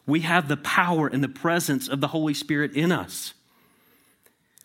We 0.06 0.22
have 0.22 0.48
the 0.48 0.58
power 0.58 1.08
and 1.08 1.24
the 1.24 1.30
presence 1.30 1.88
of 1.88 2.02
the 2.02 2.08
Holy 2.08 2.34
Spirit 2.34 2.74
in 2.74 2.92
us. 2.92 3.34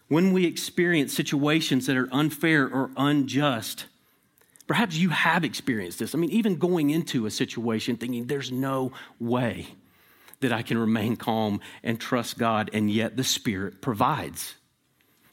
When 0.08 0.32
we 0.32 0.46
experience 0.46 1.12
situations 1.12 1.86
that 1.86 1.96
are 1.96 2.08
unfair 2.12 2.66
or 2.66 2.90
unjust, 2.96 3.86
perhaps 4.66 4.96
you 4.96 5.10
have 5.10 5.44
experienced 5.44 5.98
this. 5.98 6.14
I 6.14 6.18
mean, 6.18 6.30
even 6.30 6.56
going 6.56 6.90
into 6.90 7.26
a 7.26 7.30
situation 7.30 7.96
thinking 7.96 8.26
there's 8.26 8.50
no 8.50 8.92
way 9.20 9.68
that 10.40 10.52
I 10.52 10.62
can 10.62 10.78
remain 10.78 11.16
calm 11.16 11.60
and 11.82 12.00
trust 12.00 12.38
God, 12.38 12.70
and 12.72 12.90
yet 12.90 13.16
the 13.16 13.24
Spirit 13.24 13.82
provides. 13.82 14.54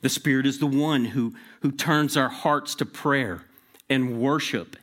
The 0.02 0.10
Spirit 0.10 0.46
is 0.46 0.60
the 0.60 0.68
one 0.68 1.06
who, 1.06 1.34
who 1.62 1.72
turns 1.72 2.18
our 2.18 2.30
hearts 2.30 2.76
to 2.76 2.86
prayer 2.86 3.44
and 3.89 4.20
worship 4.20 4.76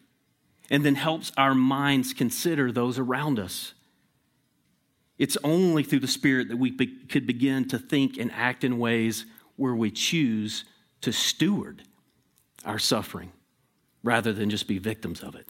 and 0.70 0.84
then 0.84 0.94
helps 0.94 1.32
our 1.36 1.54
minds 1.54 2.14
consider 2.14 2.72
those 2.72 2.98
around 2.98 3.38
us. 3.38 3.74
It's 5.22 5.38
only 5.44 5.84
through 5.84 6.00
the 6.00 6.08
Spirit 6.08 6.48
that 6.48 6.56
we 6.56 6.72
be, 6.72 6.88
could 6.88 7.28
begin 7.28 7.68
to 7.68 7.78
think 7.78 8.18
and 8.18 8.32
act 8.32 8.64
in 8.64 8.80
ways 8.80 9.24
where 9.54 9.72
we 9.72 9.92
choose 9.92 10.64
to 11.00 11.12
steward 11.12 11.84
our 12.64 12.80
suffering 12.80 13.30
rather 14.02 14.32
than 14.32 14.50
just 14.50 14.66
be 14.66 14.78
victims 14.78 15.20
of 15.20 15.36
it. 15.36 15.46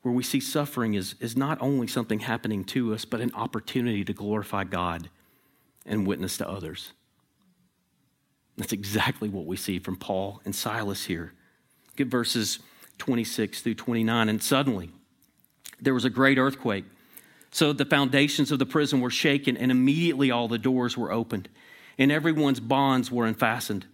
Where 0.00 0.14
we 0.14 0.22
see 0.22 0.40
suffering 0.40 0.94
is, 0.94 1.14
is 1.20 1.36
not 1.36 1.60
only 1.60 1.86
something 1.86 2.20
happening 2.20 2.64
to 2.64 2.94
us, 2.94 3.04
but 3.04 3.20
an 3.20 3.30
opportunity 3.34 4.02
to 4.02 4.14
glorify 4.14 4.64
God 4.64 5.10
and 5.84 6.06
witness 6.06 6.38
to 6.38 6.48
others. 6.48 6.92
That's 8.56 8.72
exactly 8.72 9.28
what 9.28 9.44
we 9.44 9.58
see 9.58 9.78
from 9.78 9.96
Paul 9.96 10.40
and 10.46 10.54
Silas 10.54 11.04
here. 11.04 11.34
Get 11.96 12.06
verses 12.06 12.60
26 12.96 13.60
through 13.60 13.74
29. 13.74 14.30
And 14.30 14.42
suddenly, 14.42 14.92
there 15.82 15.94
was 15.94 16.04
a 16.04 16.10
great 16.10 16.38
earthquake. 16.38 16.84
So 17.50 17.72
the 17.72 17.84
foundations 17.84 18.50
of 18.50 18.58
the 18.58 18.66
prison 18.66 19.00
were 19.00 19.10
shaken, 19.10 19.56
and 19.56 19.70
immediately 19.70 20.30
all 20.30 20.48
the 20.48 20.58
doors 20.58 20.96
were 20.96 21.12
opened, 21.12 21.48
and 21.98 22.10
everyone's 22.10 22.60
bonds 22.60 23.10
were 23.10 23.26
unfastened. 23.26 23.86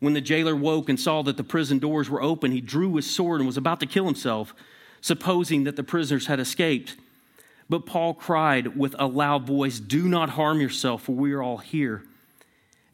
When 0.00 0.14
the 0.14 0.20
jailer 0.20 0.56
woke 0.56 0.88
and 0.88 0.98
saw 0.98 1.22
that 1.22 1.36
the 1.36 1.44
prison 1.44 1.78
doors 1.78 2.08
were 2.08 2.22
open, 2.22 2.50
he 2.52 2.60
drew 2.60 2.96
his 2.96 3.08
sword 3.08 3.40
and 3.40 3.46
was 3.46 3.58
about 3.58 3.80
to 3.80 3.86
kill 3.86 4.06
himself, 4.06 4.54
supposing 5.00 5.64
that 5.64 5.76
the 5.76 5.84
prisoners 5.84 6.26
had 6.26 6.40
escaped. 6.40 6.96
But 7.68 7.86
Paul 7.86 8.14
cried 8.14 8.76
with 8.76 8.96
a 8.98 9.06
loud 9.06 9.46
voice, 9.46 9.78
Do 9.78 10.08
not 10.08 10.30
harm 10.30 10.60
yourself, 10.60 11.02
for 11.02 11.12
we 11.12 11.32
are 11.32 11.42
all 11.42 11.58
here. 11.58 12.02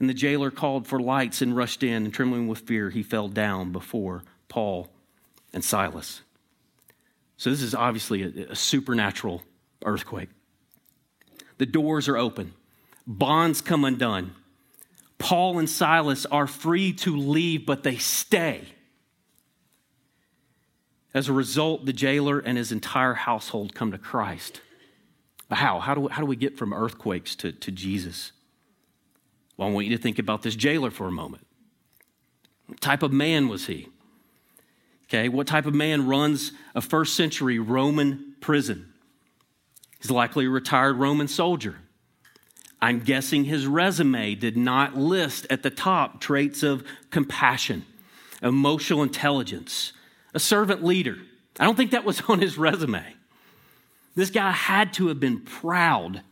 And 0.00 0.08
the 0.08 0.14
jailer 0.14 0.50
called 0.50 0.86
for 0.86 1.00
lights 1.00 1.42
and 1.42 1.56
rushed 1.56 1.82
in, 1.82 2.04
and 2.04 2.12
trembling 2.12 2.48
with 2.48 2.60
fear, 2.60 2.90
he 2.90 3.02
fell 3.02 3.28
down 3.28 3.72
before 3.72 4.22
Paul 4.48 4.88
and 5.52 5.64
Silas. 5.64 6.22
So, 7.38 7.50
this 7.50 7.62
is 7.62 7.74
obviously 7.74 8.22
a, 8.22 8.50
a 8.50 8.56
supernatural 8.56 9.42
earthquake. 9.84 10.28
The 11.56 11.66
doors 11.66 12.08
are 12.08 12.16
open, 12.16 12.52
bonds 13.06 13.60
come 13.60 13.84
undone. 13.84 14.34
Paul 15.18 15.58
and 15.58 15.68
Silas 15.68 16.26
are 16.26 16.46
free 16.46 16.92
to 16.92 17.16
leave, 17.16 17.66
but 17.66 17.82
they 17.82 17.96
stay. 17.96 18.62
As 21.12 21.28
a 21.28 21.32
result, 21.32 21.86
the 21.86 21.92
jailer 21.92 22.38
and 22.38 22.56
his 22.56 22.70
entire 22.70 23.14
household 23.14 23.74
come 23.74 23.90
to 23.90 23.98
Christ. 23.98 24.60
How? 25.50 25.80
How 25.80 25.94
do, 25.94 26.02
we, 26.02 26.12
how 26.12 26.20
do 26.20 26.26
we 26.26 26.36
get 26.36 26.56
from 26.56 26.72
earthquakes 26.72 27.34
to, 27.36 27.52
to 27.52 27.72
Jesus? 27.72 28.32
Well, 29.56 29.68
I 29.68 29.72
want 29.72 29.86
you 29.86 29.96
to 29.96 30.02
think 30.02 30.18
about 30.18 30.42
this 30.42 30.54
jailer 30.54 30.90
for 30.90 31.08
a 31.08 31.12
moment. 31.12 31.46
What 32.66 32.80
type 32.80 33.02
of 33.02 33.12
man 33.12 33.48
was 33.48 33.66
he? 33.66 33.88
Okay, 35.08 35.28
what 35.28 35.46
type 35.46 35.66
of 35.66 35.74
man 35.74 36.06
runs 36.06 36.52
a 36.74 36.80
first 36.80 37.14
century 37.14 37.58
Roman 37.58 38.34
prison? 38.40 38.92
He's 40.00 40.10
likely 40.10 40.46
a 40.46 40.50
retired 40.50 40.96
Roman 40.96 41.28
soldier. 41.28 41.76
I'm 42.80 43.00
guessing 43.00 43.44
his 43.44 43.66
resume 43.66 44.34
did 44.34 44.56
not 44.56 44.96
list 44.96 45.46
at 45.50 45.62
the 45.62 45.70
top 45.70 46.20
traits 46.20 46.62
of 46.62 46.84
compassion, 47.10 47.84
emotional 48.42 49.02
intelligence, 49.02 49.92
a 50.34 50.38
servant 50.38 50.84
leader, 50.84 51.16
I 51.58 51.64
don't 51.64 51.76
think 51.76 51.90
that 51.90 52.04
was 52.04 52.22
on 52.28 52.40
his 52.40 52.56
resume. 52.58 53.04
This 54.14 54.30
guy 54.30 54.50
had 54.50 54.92
to 54.94 55.08
have 55.08 55.20
been 55.20 55.40
proud. 55.40 56.22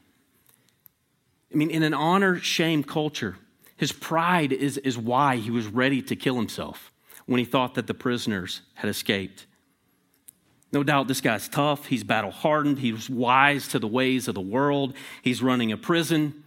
I 1.52 1.56
mean, 1.56 1.70
in 1.70 1.82
an 1.82 1.94
honor 1.94 2.38
shame 2.38 2.82
culture, 2.82 3.36
his 3.76 3.92
pride 3.92 4.52
is, 4.52 4.78
is 4.78 4.98
why 4.98 5.36
he 5.36 5.50
was 5.50 5.66
ready 5.66 6.02
to 6.02 6.16
kill 6.16 6.36
himself 6.36 6.90
when 7.26 7.38
he 7.38 7.44
thought 7.44 7.74
that 7.74 7.86
the 7.86 7.94
prisoners 7.94 8.62
had 8.74 8.88
escaped. 8.88 9.46
No 10.72 10.82
doubt 10.82 11.08
this 11.08 11.20
guy's 11.20 11.48
tough. 11.48 11.86
He's 11.86 12.04
battle 12.04 12.30
hardened. 12.30 12.78
He's 12.78 13.08
wise 13.08 13.68
to 13.68 13.78
the 13.78 13.86
ways 13.86 14.28
of 14.28 14.34
the 14.34 14.40
world. 14.40 14.94
He's 15.22 15.42
running 15.42 15.72
a 15.72 15.76
prison. 15.76 16.44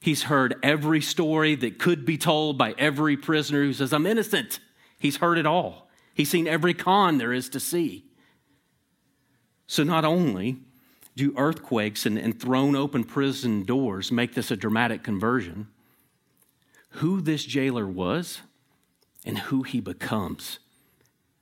He's 0.00 0.24
heard 0.24 0.56
every 0.62 1.00
story 1.00 1.54
that 1.56 1.78
could 1.78 2.04
be 2.04 2.18
told 2.18 2.58
by 2.58 2.74
every 2.78 3.16
prisoner 3.16 3.62
who 3.62 3.72
says, 3.72 3.92
I'm 3.92 4.06
innocent. 4.06 4.60
He's 4.98 5.16
heard 5.16 5.38
it 5.38 5.46
all. 5.46 5.88
He's 6.14 6.30
seen 6.30 6.46
every 6.46 6.74
con 6.74 7.18
there 7.18 7.32
is 7.32 7.48
to 7.50 7.60
see. 7.60 8.04
So 9.66 9.82
not 9.82 10.04
only 10.04 10.58
do 11.16 11.32
earthquakes 11.36 12.06
and, 12.06 12.18
and 12.18 12.38
thrown 12.38 12.76
open 12.76 13.04
prison 13.04 13.64
doors 13.64 14.12
make 14.12 14.34
this 14.34 14.50
a 14.50 14.56
dramatic 14.56 15.02
conversion, 15.02 15.68
who 16.90 17.20
this 17.20 17.44
jailer 17.44 17.86
was 17.86 18.42
and 19.24 19.38
who 19.38 19.62
he 19.62 19.80
becomes, 19.80 20.58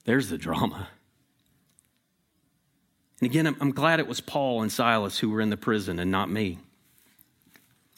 there's 0.04 0.28
the 0.28 0.38
drama. 0.38 0.88
And 3.20 3.30
again, 3.30 3.56
I'm, 3.60 3.70
glad 3.70 4.00
it 4.00 4.08
was 4.08 4.20
Paul 4.20 4.62
and 4.62 4.72
Silas 4.72 5.18
who 5.18 5.30
were 5.30 5.40
in 5.40 5.50
the 5.50 5.56
prison 5.56 5.98
and 5.98 6.10
not 6.10 6.28
me. 6.28 6.58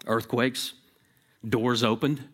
Earthquakes, 0.06 0.74
doors 1.46 1.82
opened, 1.82 2.24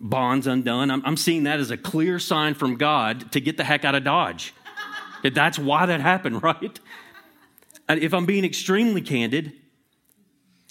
bonds 0.00 0.46
undone. 0.46 0.90
I'm, 0.90 1.02
I'm 1.06 1.16
seeing 1.16 1.44
that 1.44 1.60
as 1.60 1.70
a 1.70 1.78
clear 1.78 2.18
sign 2.18 2.52
from 2.52 2.76
God 2.76 3.32
to 3.32 3.40
get 3.40 3.56
the 3.56 3.64
heck 3.64 3.84
out 3.84 3.94
of 3.94 4.04
Dodge. 4.04 4.52
That's 5.22 5.58
why 5.58 5.86
that 5.86 6.00
happened, 6.00 6.42
right? 6.42 6.78
If 7.88 8.12
I'm 8.12 8.26
being 8.26 8.44
extremely 8.44 9.00
candid, 9.00 9.52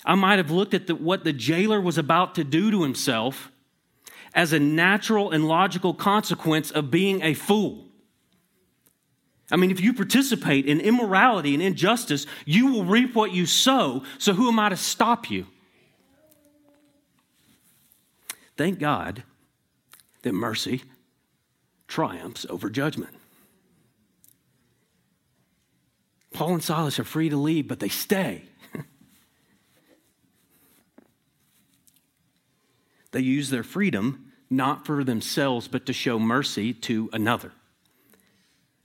I 0.06 0.16
might 0.16 0.38
have 0.38 0.52
looked 0.52 0.74
at 0.74 0.88
the, 0.88 0.96
what 0.96 1.24
the 1.24 1.34
jailer 1.34 1.82
was 1.82 1.98
about 1.98 2.36
to 2.36 2.44
do 2.44 2.70
to 2.70 2.84
himself 2.84 3.52
as 4.36 4.52
a 4.52 4.60
natural 4.60 5.32
and 5.32 5.48
logical 5.48 5.94
consequence 5.94 6.70
of 6.70 6.92
being 6.92 7.24
a 7.24 7.34
fool. 7.34 7.86
I 9.50 9.56
mean, 9.56 9.72
if 9.72 9.80
you 9.80 9.94
participate 9.94 10.66
in 10.66 10.82
immorality 10.82 11.54
and 11.54 11.64
injustice, 11.64 12.28
you 12.46 12.68
will 12.74 12.84
reap 12.84 13.16
what 13.16 13.32
you 13.32 13.46
sow. 13.46 14.04
So, 14.18 14.34
who 14.34 14.50
am 14.50 14.60
I 14.60 14.70
to 14.70 14.78
stop 14.78 15.30
you? 15.30 15.48
Thank 18.58 18.80
God 18.80 19.24
that 20.24 20.34
mercy 20.34 20.84
triumphs 21.88 22.46
over 22.50 22.70
judgment. 22.70 23.16
Paul 26.34 26.56
and 26.56 26.64
Silas 26.64 27.00
are 27.00 27.06
free 27.06 27.30
to 27.30 27.38
leave, 27.38 27.68
but 27.68 27.80
they 27.80 27.88
stay. 27.88 28.44
they 33.12 33.22
use 33.22 33.50
their 33.52 33.64
freedom 33.64 34.25
not 34.50 34.86
for 34.86 35.04
themselves, 35.04 35.68
but 35.68 35.86
to 35.86 35.94
show 35.94 36.20
mercy 36.20 36.74
to 36.74 37.10
another. 37.14 37.52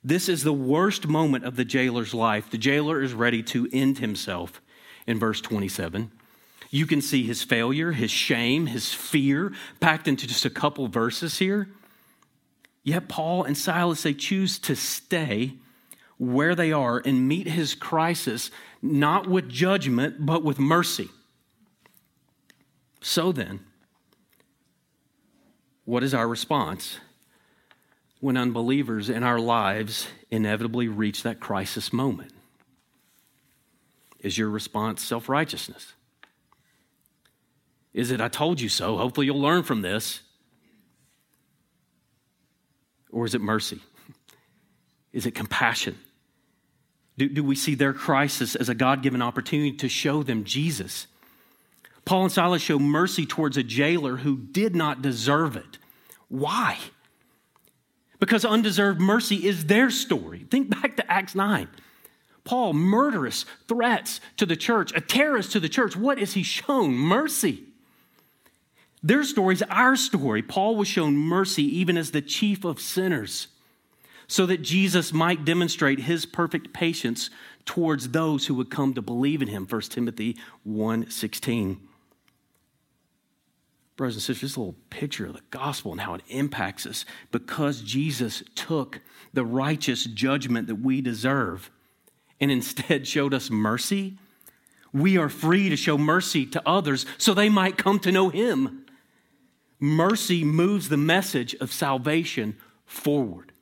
This 0.03 0.29
is 0.29 0.43
the 0.43 0.53
worst 0.53 1.07
moment 1.07 1.45
of 1.45 1.57
the 1.57 1.65
jailer's 1.65 2.15
life. 2.15 2.51
The 2.51 2.59
jailer 2.59 3.03
is 3.03 3.13
ready 3.13 3.43
to 3.45 3.69
end 3.73 3.99
himself 3.99 4.63
in 5.07 5.19
verse 5.19 5.41
27. 5.41 6.11
You 6.71 6.87
can 6.87 7.03
see 7.03 7.25
his 7.25 7.43
failure, 7.43 7.93
his 7.93 8.11
shame, 8.11 8.67
his 8.67 8.95
fear 8.95 9.53
packed 9.81 10.09
into 10.09 10.27
just 10.27 10.45
a 10.45 10.51
couple 10.51 10.89
verses 10.89 11.39
here. 11.39 11.69
Yet 12.83 13.09
Paul 13.09 13.45
and 13.45 13.59
Silas, 13.59 14.03
they 14.03 14.15
choose 14.15 14.59
to 14.61 14.75
stay 14.75 15.55
where 16.17 16.55
they 16.55 16.73
are 16.73 17.03
and 17.05 17.27
meet 17.27 17.49
his 17.49 17.75
crisis 17.75 18.51
not 18.81 19.27
with 19.27 19.49
judgment, 19.49 20.25
but 20.25 20.43
with 20.45 20.59
mercy. 20.59 21.09
So 23.03 23.33
then, 23.33 23.61
what 25.91 26.03
is 26.03 26.15
our 26.15 26.27
response? 26.27 26.99
when 28.21 28.37
unbelievers 28.37 29.09
in 29.09 29.23
our 29.23 29.41
lives 29.41 30.07
inevitably 30.31 30.89
reach 30.89 31.23
that 31.23 31.41
crisis 31.41 31.93
moment? 31.93 32.33
Is 34.21 34.37
your 34.37 34.51
response 34.51 35.03
self 35.03 35.29
righteousness? 35.29 35.95
Is 37.93 38.11
it, 38.11 38.21
I 38.21 38.29
told 38.29 38.61
you 38.61 38.69
so, 38.69 38.99
hopefully 38.99 39.27
you'll 39.27 39.41
learn 39.41 39.63
from 39.63 39.81
this? 39.83 40.21
Or 43.11 43.25
is 43.25 43.35
it 43.35 43.41
mercy? 43.41 43.81
Is 45.13 45.27
it 45.27 45.35
compassion? 45.35 45.99
Do, 47.19 47.29
do 47.29 47.43
we 47.43 47.57
see 47.57 47.75
their 47.75 47.93
crisis 47.93 48.55
as 48.55 48.69
a 48.69 48.75
God 48.75 49.03
given 49.03 49.21
opportunity 49.21 49.73
to 49.79 49.89
show 49.89 50.23
them 50.23 50.45
Jesus? 50.45 51.09
Paul 52.05 52.25
and 52.25 52.33
Silas 52.33 52.63
show 52.63 52.79
mercy 52.79 53.27
towards 53.27 53.57
a 53.57 53.63
jailer 53.65 54.19
who 54.19 54.37
did 54.37 54.77
not 54.77 55.03
deserve 55.03 55.57
it. 55.57 55.79
Why? 56.31 56.79
because 58.21 58.45
undeserved 58.45 59.01
mercy 59.01 59.49
is 59.49 59.65
their 59.65 59.91
story. 59.91 60.47
Think 60.51 60.71
back 60.71 60.97
to 60.99 61.11
Acts 61.11 61.35
9. 61.35 61.67
Paul, 62.45 62.75
murderous 62.75 63.45
threats 63.67 64.21
to 64.37 64.47
the 64.47 64.57
church, 64.57 64.93
a 64.95 65.01
terrorist 65.01 65.53
to 65.53 65.61
the 65.61 65.69
church. 65.69 65.97
What 65.97 66.19
is 66.19 66.35
he 66.35 66.43
shown? 66.43 66.93
Mercy. 66.93 67.65
Their 69.03 69.25
story 69.25 69.55
is 69.55 69.63
our 69.63 69.97
story. 69.97 70.43
Paul 70.43 70.77
was 70.77 70.87
shown 70.87 71.17
mercy 71.17 71.65
even 71.79 71.97
as 71.97 72.11
the 72.11 72.23
chief 72.23 72.65
of 72.65 72.81
sinners, 72.81 73.49
so 74.27 74.47
that 74.47 74.63
Jesus 74.63 75.13
might 75.13 75.45
demonstrate 75.45 76.01
his 76.01 76.27
perfect 76.27 76.73
patience 76.73 77.31
towards 77.65 78.11
those 78.11 78.47
who 78.47 78.55
would 78.55 78.71
come 78.71 78.95
to 78.95 79.03
believe 79.03 79.41
in 79.43 79.49
him. 79.49 79.67
1 79.69 79.81
Timothy 79.83 80.37
1 80.65 81.11
16 81.11 81.89
brothers 84.01 84.15
and 84.15 84.23
sisters, 84.23 84.49
just 84.49 84.57
a 84.57 84.61
little 84.61 84.81
picture 84.89 85.27
of 85.27 85.35
the 85.35 85.43
gospel 85.51 85.93
and 85.93 86.01
how 86.01 86.15
it 86.15 86.23
impacts 86.29 86.87
us 86.87 87.05
because 87.31 87.83
Jesus 87.83 88.43
took 88.55 89.03
the 89.35 89.45
righteous 89.45 90.05
judgment 90.05 90.69
that 90.69 90.77
we 90.77 91.03
deserve 91.03 91.71
and 92.41 92.51
instead 92.51 93.07
showed 93.07 93.35
us 93.35 93.51
mercy. 93.51 94.17
We 94.91 95.19
are 95.19 95.29
free 95.29 95.69
to 95.69 95.77
show 95.77 95.99
mercy 95.99 96.47
to 96.47 96.67
others 96.67 97.05
so 97.19 97.35
they 97.35 97.51
might 97.51 97.77
come 97.77 97.99
to 97.99 98.11
know 98.11 98.31
Him. 98.31 98.87
Mercy 99.79 100.45
moves 100.45 100.89
the 100.89 100.97
message 100.97 101.55
of 101.57 101.71
salvation 101.71 102.57
forward 102.87 103.53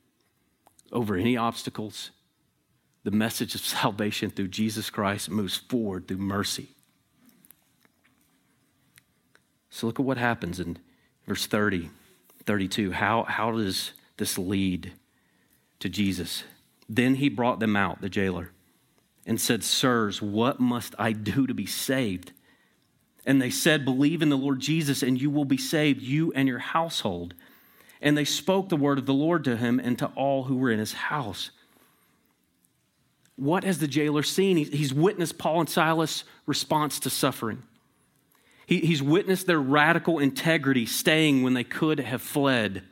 over 0.89 1.17
any 1.17 1.35
obstacles. 1.35 2.11
The 3.03 3.11
message 3.11 3.55
of 3.55 3.61
salvation 3.81 4.29
through 4.29 4.47
Jesus 4.47 4.89
Christ 4.89 5.29
moves 5.29 5.57
forward 5.57 6.07
through 6.07 6.19
mercy. 6.19 6.77
So 9.69 9.87
look 9.87 9.99
at 9.99 10.05
what 10.05 10.17
happens 10.17 10.59
in 10.59 10.77
verse 11.27 11.45
30, 11.45 11.89
32. 12.45 12.91
How, 12.91 13.23
how 13.23 13.51
does 13.51 13.91
this 14.17 14.37
lead 14.37 14.93
to 15.79 15.89
Jesus? 15.89 16.43
Then 16.87 17.15
he 17.15 17.29
brought 17.29 17.59
them 17.59 17.75
out, 17.75 18.01
the 18.01 18.09
jailer, 18.09 18.51
and 19.25 19.39
said, 19.39 19.63
Sirs, 19.63 20.21
what 20.21 20.59
must 20.59 20.95
I 20.97 21.11
do 21.11 21.45
to 21.45 21.53
be 21.53 21.67
saved? 21.67 22.31
And 23.25 23.41
they 23.41 23.51
said, 23.51 23.85
Believe 23.85 24.23
in 24.23 24.29
the 24.29 24.37
Lord 24.37 24.59
Jesus, 24.59 25.03
and 25.03 25.21
you 25.21 25.29
will 25.29 25.45
be 25.45 25.57
saved, 25.57 26.01
you 26.01 26.33
and 26.33 26.47
your 26.47 26.59
household. 26.59 27.35
And 28.01 28.17
they 28.17 28.25
spoke 28.25 28.69
the 28.69 28.77
word 28.77 28.97
of 28.97 29.05
the 29.05 29.13
Lord 29.13 29.43
to 29.43 29.57
him 29.57 29.79
and 29.79 29.99
to 29.99 30.07
all 30.15 30.45
who 30.45 30.55
were 30.55 30.71
in 30.71 30.79
his 30.79 30.93
house. 30.93 31.51
What 33.35 33.63
has 33.63 33.77
the 33.77 33.87
jailer 33.87 34.23
seen? 34.23 34.57
He's 34.57 34.93
witnessed 34.93 35.37
Paul 35.37 35.61
and 35.61 35.69
Silas' 35.69 36.23
response 36.45 36.99
to 37.01 37.09
suffering. 37.09 37.63
He, 38.69 38.81
he's 38.81 39.01
witnessed 39.01 39.47
their 39.47 39.59
radical 39.59 40.19
integrity 40.19 40.85
staying 40.85 41.41
when 41.41 41.55
they 41.55 41.63
could 41.63 41.99
have 41.99 42.21
fled. 42.21 42.83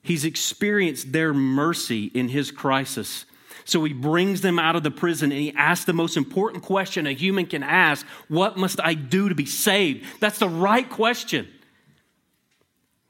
He's 0.00 0.24
experienced 0.24 1.12
their 1.12 1.34
mercy 1.34 2.06
in 2.06 2.28
his 2.28 2.50
crisis. 2.50 3.26
So 3.66 3.84
he 3.84 3.92
brings 3.92 4.40
them 4.40 4.58
out 4.58 4.74
of 4.74 4.82
the 4.82 4.90
prison 4.90 5.32
and 5.32 5.40
he 5.42 5.52
asks 5.52 5.84
the 5.84 5.92
most 5.92 6.16
important 6.16 6.62
question 6.62 7.06
a 7.06 7.12
human 7.12 7.44
can 7.44 7.62
ask 7.62 8.06
What 8.28 8.56
must 8.56 8.80
I 8.82 8.94
do 8.94 9.28
to 9.28 9.34
be 9.34 9.44
saved? 9.44 10.06
That's 10.18 10.38
the 10.38 10.48
right 10.48 10.88
question. 10.88 11.46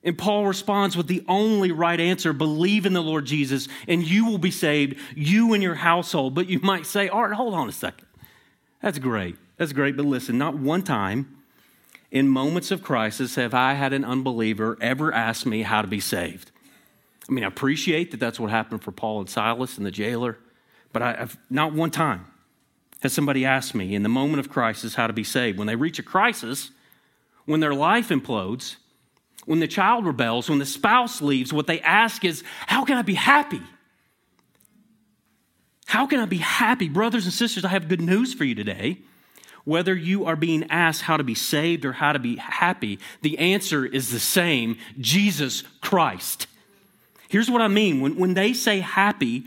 And 0.03 0.19
Paul 0.19 0.45
responds 0.45 0.97
with 0.97 1.07
the 1.07 1.25
only 1.29 1.71
right 1.71 2.01
answer 2.01 2.33
believe 2.33 2.85
in 2.85 2.95
the 2.95 3.01
Lord 3.01 3.27
Jesus, 3.27 3.69
and 3.87 4.03
you 4.03 4.27
will 4.27 4.39
be 4.39 4.51
saved, 4.51 4.99
you 5.15 5.55
and 5.55 5.63
your 5.63 5.77
household. 5.77 6.35
But 6.35 6.49
you 6.49 6.59
might 6.59 6.85
say, 6.85 7.09
All 7.09 7.23
right, 7.23 7.33
hold 7.33 7.55
on 7.55 7.69
a 7.69 7.73
second. 7.73 8.09
That's 8.83 8.99
great. 8.99 9.37
That's 9.59 9.73
great. 9.73 9.97
But 9.97 10.07
listen, 10.07 10.39
not 10.39 10.57
one 10.57 10.83
time 10.83 11.39
in 12.11 12.29
moments 12.29 12.71
of 12.71 12.83
crisis 12.83 13.35
have 13.35 13.53
I 13.53 13.75
had 13.75 13.93
an 13.93 14.05
unbeliever 14.05 14.79
ever 14.81 15.13
ask 15.13 15.45
me 15.45 15.63
how 15.63 15.83
to 15.83 15.89
be 15.89 16.01
saved. 16.01 16.51
I 17.29 17.33
mean, 17.33 17.45
I 17.45 17.49
appreciate 17.49 18.13
that 18.13 18.21
that's 18.21 18.41
what 18.41 18.51
happened 18.51 18.83
for 18.83 18.93
Paul 18.93 19.21
and 19.21 19.29
Silas 19.29 19.77
and 19.77 19.85
the 19.85 19.91
jailer, 19.91 20.39
but 20.93 21.03
I, 21.03 21.13
have 21.13 21.39
not 21.51 21.75
one 21.75 21.91
time 21.91 22.25
has 23.01 23.13
somebody 23.13 23.45
asked 23.45 23.75
me 23.75 23.95
in 23.95 24.03
the 24.03 24.09
moment 24.09 24.41
of 24.41 24.49
crisis 24.49 24.95
how 24.95 25.07
to 25.07 25.13
be 25.13 25.23
saved. 25.23 25.59
When 25.59 25.67
they 25.67 25.77
reach 25.77 25.99
a 25.99 26.03
crisis, 26.03 26.71
when 27.45 27.61
their 27.61 27.75
life 27.75 28.09
implodes, 28.09 28.77
when 29.45 29.61
the 29.61 29.69
child 29.69 30.05
rebels, 30.05 30.49
when 30.49 30.59
the 30.59 30.67
spouse 30.67 31.23
leaves, 31.23 31.53
what 31.53 31.67
they 31.67 31.81
ask 31.81 32.25
is, 32.25 32.43
How 32.67 32.85
can 32.85 32.97
I 32.97 33.03
be 33.03 33.15
happy? 33.15 33.63
How 35.87 36.07
can 36.07 36.21
I 36.21 36.27
be 36.27 36.39
happy? 36.39 36.89
Brothers 36.89 37.25
and 37.25 37.33
sisters, 37.33 37.65
I 37.65 37.69
have 37.69 37.89
good 37.89 38.01
news 38.01 38.35
for 38.35 38.45
you 38.45 38.55
today. 38.55 38.99
Whether 39.69 39.95
you 39.95 40.25
are 40.25 40.35
being 40.35 40.65
asked 40.71 41.03
how 41.03 41.19
to 41.19 41.23
be 41.23 41.35
saved 41.35 41.85
or 41.85 41.93
how 41.93 42.15
to 42.15 42.19
be 42.19 42.37
happy, 42.37 42.99
the 43.21 43.37
answer 43.37 43.85
is 43.85 44.11
the 44.11 44.19
same 44.19 44.79
Jesus 44.99 45.63
Christ. 45.83 46.47
Here's 47.29 47.51
what 47.51 47.61
I 47.61 47.69
mean 47.69 48.01
when, 48.01 48.17
when 48.17 48.33
they 48.33 48.55
say 48.55 48.81
happy, 48.81 49.45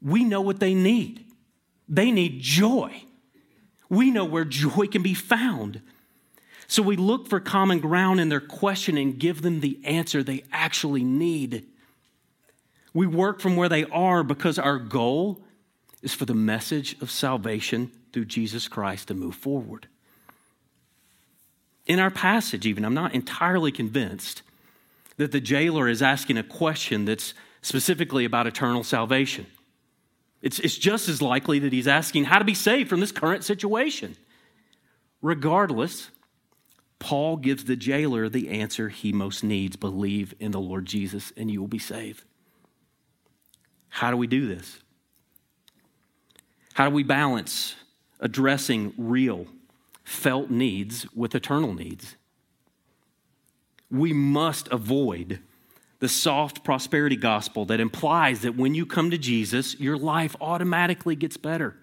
we 0.00 0.24
know 0.24 0.40
what 0.40 0.60
they 0.60 0.72
need. 0.72 1.26
They 1.86 2.10
need 2.10 2.40
joy. 2.40 3.04
We 3.90 4.10
know 4.10 4.24
where 4.24 4.46
joy 4.46 4.86
can 4.86 5.02
be 5.02 5.12
found. 5.12 5.82
So 6.66 6.82
we 6.82 6.96
look 6.96 7.28
for 7.28 7.38
common 7.38 7.80
ground 7.80 8.18
in 8.18 8.30
their 8.30 8.40
question 8.40 8.96
and 8.96 9.18
give 9.18 9.42
them 9.42 9.60
the 9.60 9.78
answer 9.84 10.22
they 10.22 10.42
actually 10.50 11.04
need. 11.04 11.66
We 12.94 13.06
work 13.06 13.40
from 13.40 13.56
where 13.56 13.68
they 13.68 13.84
are 13.84 14.24
because 14.24 14.58
our 14.58 14.78
goal 14.78 15.42
is 16.00 16.14
for 16.14 16.24
the 16.24 16.32
message 16.32 16.96
of 17.02 17.10
salvation 17.10 17.92
through 18.12 18.26
Jesus 18.26 18.68
Christ 18.68 19.08
to 19.08 19.14
move 19.14 19.34
forward. 19.34 19.88
In 21.86 21.98
our 21.98 22.10
passage, 22.10 22.66
even, 22.66 22.84
I'm 22.84 22.94
not 22.94 23.14
entirely 23.14 23.72
convinced 23.72 24.42
that 25.16 25.32
the 25.32 25.40
jailer 25.40 25.88
is 25.88 26.02
asking 26.02 26.38
a 26.38 26.42
question 26.42 27.04
that's 27.04 27.34
specifically 27.62 28.24
about 28.24 28.46
eternal 28.46 28.84
salvation. 28.84 29.46
It's, 30.42 30.58
it's 30.60 30.78
just 30.78 31.08
as 31.08 31.20
likely 31.20 31.58
that 31.58 31.72
he's 31.72 31.88
asking 31.88 32.24
how 32.24 32.38
to 32.38 32.44
be 32.44 32.54
saved 32.54 32.88
from 32.88 33.00
this 33.00 33.12
current 33.12 33.44
situation. 33.44 34.16
Regardless, 35.20 36.10
Paul 36.98 37.36
gives 37.36 37.64
the 37.64 37.76
jailer 37.76 38.28
the 38.28 38.48
answer 38.48 38.88
he 38.88 39.12
most 39.12 39.42
needs 39.42 39.76
believe 39.76 40.34
in 40.38 40.52
the 40.52 40.60
Lord 40.60 40.86
Jesus, 40.86 41.32
and 41.36 41.50
you 41.50 41.60
will 41.60 41.68
be 41.68 41.78
saved. 41.78 42.24
How 43.88 44.10
do 44.10 44.16
we 44.16 44.26
do 44.26 44.46
this? 44.46 44.78
How 46.74 46.88
do 46.88 46.94
we 46.94 47.02
balance 47.02 47.74
addressing 48.20 48.92
real, 48.96 49.46
felt 50.04 50.50
needs 50.50 51.10
with 51.14 51.34
eternal 51.34 51.74
needs? 51.74 52.16
We 53.90 54.12
must 54.12 54.68
avoid 54.68 55.40
the 55.98 56.08
soft 56.08 56.64
prosperity 56.64 57.16
gospel 57.16 57.66
that 57.66 57.80
implies 57.80 58.40
that 58.40 58.56
when 58.56 58.74
you 58.74 58.86
come 58.86 59.10
to 59.10 59.18
Jesus, 59.18 59.78
your 59.78 59.96
life 59.96 60.34
automatically 60.40 61.14
gets 61.14 61.36
better. 61.36 61.76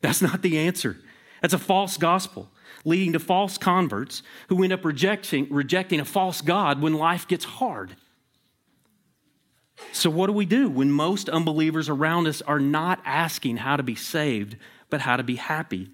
That's 0.00 0.22
not 0.22 0.42
the 0.42 0.58
answer. 0.58 0.96
That's 1.42 1.54
a 1.54 1.58
false 1.58 1.96
gospel, 1.96 2.48
leading 2.84 3.12
to 3.12 3.18
false 3.18 3.58
converts 3.58 4.22
who 4.48 4.62
end 4.62 4.72
up 4.72 4.84
rejecting, 4.84 5.46
rejecting 5.50 6.00
a 6.00 6.04
false 6.04 6.40
God 6.40 6.80
when 6.80 6.94
life 6.94 7.28
gets 7.28 7.44
hard. 7.44 7.96
So, 9.92 10.08
what 10.08 10.28
do 10.28 10.32
we 10.32 10.46
do 10.46 10.70
when 10.70 10.90
most 10.90 11.28
unbelievers 11.28 11.90
around 11.90 12.26
us 12.26 12.40
are 12.42 12.60
not 12.60 13.00
asking 13.04 13.58
how 13.58 13.76
to 13.76 13.82
be 13.82 13.94
saved, 13.94 14.56
but 14.90 15.00
how 15.00 15.16
to 15.16 15.22
be 15.22 15.36
happy? 15.36 15.88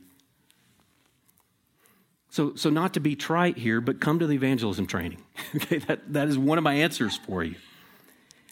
So, 2.33 2.55
so 2.55 2.71
not 2.71 2.95
to 2.95 3.01
be 3.01 3.15
trite 3.15 3.59
here, 3.59 3.83
but 3.83 4.01
come 4.01 4.19
to 4.19 4.27
the 4.27 4.35
evangelism 4.35 4.87
training. 4.87 5.23
okay, 5.55 5.79
that, 5.79 6.13
that 6.15 6.29
is 6.29 6.39
one 6.39 6.57
of 6.57 6.65
my 6.65 6.75
answers 6.75 7.17
for 7.17 7.45
you. 7.45 7.57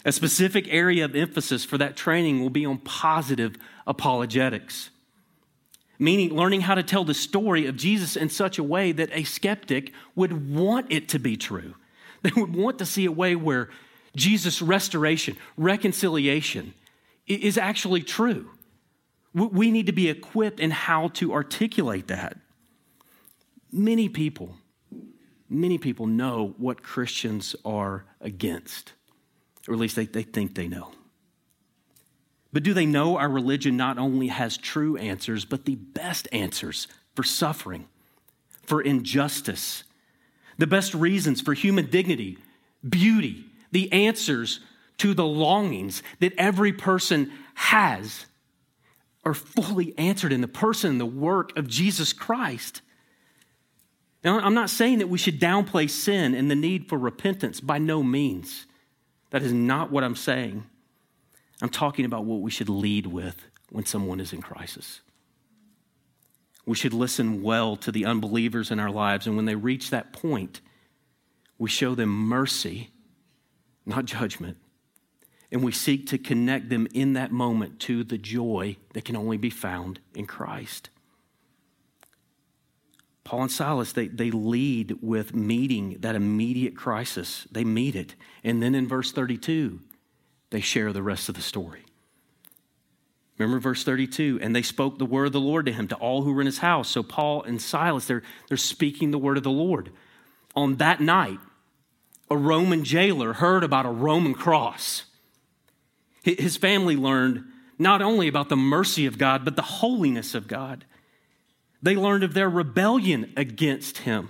A 0.05 0.13
specific 0.13 0.67
area 0.69 1.05
of 1.05 1.17
emphasis 1.17 1.65
for 1.65 1.79
that 1.79 1.97
training 1.97 2.41
will 2.41 2.51
be 2.51 2.67
on 2.67 2.77
positive 2.79 3.57
apologetics, 3.87 4.91
meaning 5.99 6.35
learning 6.35 6.63
how 6.63 6.75
to 6.75 6.83
tell 6.83 7.05
the 7.05 7.15
story 7.15 7.67
of 7.67 7.77
Jesus 7.77 8.17
in 8.17 8.29
such 8.29 8.59
a 8.59 8.63
way 8.63 8.93
that 8.93 9.09
a 9.13 9.25
skeptic 9.25 9.93
would 10.15 10.51
want 10.55 10.87
it 10.91 11.09
to 11.11 11.19
be 11.19 11.37
true. 11.37 11.75
They 12.23 12.33
would 12.39 12.55
want 12.55 12.79
to 12.81 12.85
see 12.85 13.07
a 13.07 13.13
way 13.13 13.35
where 13.35 13.71
Jesus' 14.15 14.61
restoration, 14.61 15.39
reconciliation 15.57 16.75
is 17.27 17.57
actually 17.57 18.03
true. 18.03 18.51
We 19.33 19.71
need 19.71 19.87
to 19.87 19.93
be 19.93 20.09
equipped 20.09 20.59
in 20.59 20.71
how 20.71 21.09
to 21.09 21.33
articulate 21.33 22.09
that. 22.09 22.37
Many 23.71 24.09
people, 24.09 24.57
many 25.49 25.79
people 25.79 26.07
know 26.07 26.55
what 26.59 26.83
Christians 26.83 27.55
are 27.65 28.05
against, 28.21 28.93
or 29.69 29.75
at 29.75 29.81
least 29.81 29.95
they, 29.95 30.07
they 30.07 30.25
think 30.25 30.55
they 30.55 30.67
know. 30.67 30.91
But 32.53 32.65
do 32.65 32.75
they 32.75 32.87
know 32.87 33.17
our 33.17 33.29
religion 33.29 33.77
not 33.77 33.99
only 33.99 34.27
has 34.27 34.57
true 34.57 34.97
answers, 34.97 35.45
but 35.45 35.65
the 35.65 35.77
best 35.77 36.27
answers 36.33 36.89
for 37.15 37.23
suffering, 37.23 37.87
for 38.65 38.81
injustice, 38.81 39.85
the 40.59 40.67
best 40.67 40.93
reasons 40.93 41.41
for 41.41 41.55
human 41.55 41.87
dignity, 41.87 42.39
beauty, 42.89 43.45
the 43.71 43.93
answers 43.93 44.59
to 44.99 45.15
the 45.15 45.25
longings 45.25 46.03
that 46.19 46.35
every 46.37 46.73
person 46.73 47.31
has 47.55 48.27
are 49.25 49.35
fully 49.35 49.97
answered 49.99 50.33
in 50.33 50.41
the 50.41 50.49
person 50.49 50.93
and 50.93 51.01
the 51.01 51.07
work 51.07 51.57
of 51.57 51.69
Jesus 51.69 52.13
Christ. 52.13 52.83
Now, 54.25 54.39
I'm 54.41 54.55
not 54.55 54.71
saying 54.71 54.99
that 54.99 55.09
we 55.09 55.19
should 55.19 55.41
downplay 55.41 55.89
sin 55.89 56.35
and 56.35 56.51
the 56.51 56.55
need 56.55 56.89
for 56.89 56.99
repentance, 56.99 57.61
by 57.61 57.79
no 57.79 58.03
means. 58.03 58.67
That 59.31 59.43
is 59.43 59.53
not 59.53 59.91
what 59.91 60.05
I'm 60.05 60.17
saying. 60.17 60.65
I'm 61.63 61.69
talking 61.69 62.05
about 62.05 62.25
what 62.25 62.41
we 62.41 62.51
should 62.51 62.69
lead 62.69 63.07
with 63.07 63.47
when 63.71 63.87
someone 63.87 64.21
is 64.21 64.33
in 64.33 64.43
crisis. 64.43 65.01
We 66.67 66.75
should 66.75 66.95
listen 66.95 67.43
well 67.43 67.77
to 67.77 67.91
the 67.91 68.05
unbelievers 68.05 68.71
in 68.71 68.79
our 68.79 68.91
lives, 68.91 69.27
and 69.27 69.37
when 69.37 69.47
they 69.47 69.55
reach 69.55 69.91
that 69.91 70.13
point, 70.13 70.61
we 71.59 71.69
show 71.69 71.95
them 71.95 72.11
mercy, 72.11 72.91
not 73.87 74.05
judgment, 74.05 74.57
and 75.53 75.63
we 75.63 75.73
seek 75.73 76.07
to 76.09 76.19
connect 76.19 76.69
them 76.69 76.87
in 76.95 77.15
that 77.15 77.33
moment 77.33 77.81
to 77.81 78.05
the 78.05 78.19
joy 78.19 78.77
that 78.93 79.05
can 79.05 79.17
only 79.17 79.37
be 79.37 79.51
found 79.51 79.99
in 80.15 80.27
Christ. 80.27 80.91
Paul 83.25 83.43
and 83.43 83.53
Silas, 83.53 83.93
they, 83.93 84.09
they 84.09 84.31
lead 84.31 84.99
with 85.03 85.35
meeting 85.35 85.99
that 86.01 86.15
immediate 86.15 86.77
crisis. 86.77 87.47
They 87.51 87.65
meet 87.65 87.95
it. 87.95 88.15
And 88.43 88.63
then 88.63 88.75
in 88.75 88.89
verse 88.89 89.13
32, 89.13 89.81
they 90.51 90.61
share 90.61 90.93
the 90.93 91.03
rest 91.03 91.29
of 91.29 91.35
the 91.35 91.43
story. 91.43 91.85
Remember 93.39 93.61
verse 93.61 93.85
32 93.85 94.39
and 94.43 94.55
they 94.55 94.63
spoke 94.63 94.99
the 94.99 95.07
word 95.07 95.27
of 95.27 95.33
the 95.33 95.41
Lord 95.41 95.67
to 95.67 95.73
him, 95.73 95.89
to 95.89 95.95
all 95.97 96.23
who 96.23 96.33
were 96.33 96.43
in 96.43 96.47
his 96.47 96.59
house. 96.59 96.89
So 96.89 97.03
Paul 97.03 97.43
and 97.43 97.61
Silas, 97.61 98.07
they're, 98.07 98.23
they're 98.49 98.57
speaking 98.57 99.11
the 99.11 99.19
word 99.19 99.37
of 99.37 99.45
the 99.45 99.51
Lord. 99.51 99.91
On 100.55 100.77
that 100.77 101.01
night, 101.01 101.39
a 102.29 102.37
Roman 102.37 102.85
jailer 102.85 103.35
heard 103.35 103.65
about 103.65 103.87
a 103.87 103.91
Roman 103.91 104.35
cross. 104.35 105.05
His 106.23 106.57
family 106.57 106.97
learned 106.97 107.45
not 107.79 108.03
only 108.03 108.29
about 108.29 108.51
the 108.51 108.57
mercy 108.57 109.07
of 109.07 109.17
God, 109.17 109.45
but 109.45 109.57
the 109.57 109.63
holiness 109.63 110.35
of 110.35 110.47
God. 110.47 110.85
They 111.83 111.97
learned 111.97 112.25
of 112.25 112.35
their 112.35 112.51
rebellion 112.51 113.33
against 113.37 113.99
him. 113.99 114.29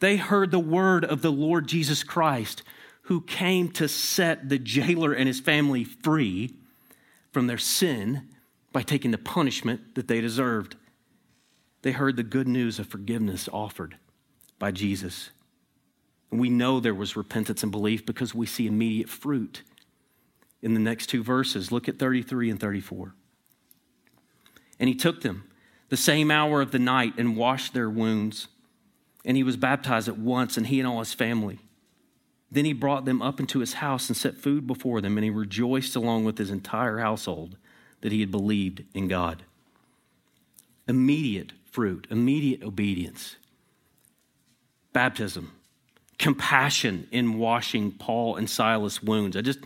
They 0.00 0.16
heard 0.16 0.50
the 0.50 0.58
word 0.58 1.04
of 1.04 1.22
the 1.22 1.32
Lord 1.32 1.66
Jesus 1.66 2.04
Christ, 2.04 2.62
who 3.02 3.22
came 3.22 3.70
to 3.72 3.88
set 3.88 4.50
the 4.50 4.58
jailer 4.58 5.14
and 5.14 5.26
his 5.26 5.40
family 5.40 5.84
free 5.84 6.54
from 7.32 7.46
their 7.46 7.58
sin 7.58 8.28
by 8.72 8.82
taking 8.82 9.10
the 9.10 9.18
punishment 9.18 9.94
that 9.94 10.06
they 10.06 10.20
deserved. 10.20 10.76
They 11.80 11.92
heard 11.92 12.16
the 12.16 12.22
good 12.22 12.46
news 12.46 12.78
of 12.78 12.88
forgiveness 12.88 13.48
offered 13.50 13.96
by 14.58 14.72
Jesus. 14.72 15.30
And 16.30 16.38
we 16.38 16.50
know 16.50 16.78
there 16.78 16.94
was 16.94 17.16
repentance 17.16 17.62
and 17.62 17.72
belief 17.72 18.04
because 18.04 18.34
we 18.34 18.46
see 18.46 18.66
immediate 18.66 19.08
fruit 19.08 19.62
in 20.62 20.74
the 20.74 20.80
next 20.80 21.06
two 21.06 21.22
verses. 21.22 21.70
Look 21.72 21.88
at 21.88 21.98
33 21.98 22.50
and 22.50 22.60
34. 22.60 23.14
And 24.80 24.88
he 24.88 24.94
took 24.94 25.22
them 25.22 25.44
the 25.88 25.96
same 25.96 26.30
hour 26.30 26.60
of 26.60 26.70
the 26.70 26.78
night 26.78 27.14
and 27.18 27.36
washed 27.36 27.74
their 27.74 27.90
wounds. 27.90 28.48
And 29.24 29.36
he 29.36 29.42
was 29.42 29.56
baptized 29.56 30.08
at 30.08 30.18
once, 30.18 30.56
and 30.56 30.66
he 30.66 30.78
and 30.78 30.88
all 30.88 31.00
his 31.00 31.14
family. 31.14 31.58
Then 32.50 32.64
he 32.64 32.72
brought 32.72 33.04
them 33.04 33.20
up 33.20 33.40
into 33.40 33.58
his 33.58 33.74
house 33.74 34.08
and 34.08 34.16
set 34.16 34.38
food 34.38 34.66
before 34.66 35.00
them, 35.00 35.18
and 35.18 35.24
he 35.24 35.30
rejoiced 35.30 35.96
along 35.96 36.24
with 36.24 36.38
his 36.38 36.50
entire 36.50 36.98
household 36.98 37.56
that 38.00 38.12
he 38.12 38.20
had 38.20 38.30
believed 38.30 38.84
in 38.94 39.08
God. 39.08 39.42
Immediate 40.86 41.52
fruit, 41.70 42.06
immediate 42.10 42.62
obedience, 42.62 43.36
baptism, 44.92 45.52
compassion 46.18 47.06
in 47.10 47.38
washing 47.38 47.92
Paul 47.92 48.36
and 48.36 48.48
Silas' 48.48 49.02
wounds. 49.02 49.36
I 49.36 49.42
just 49.42 49.60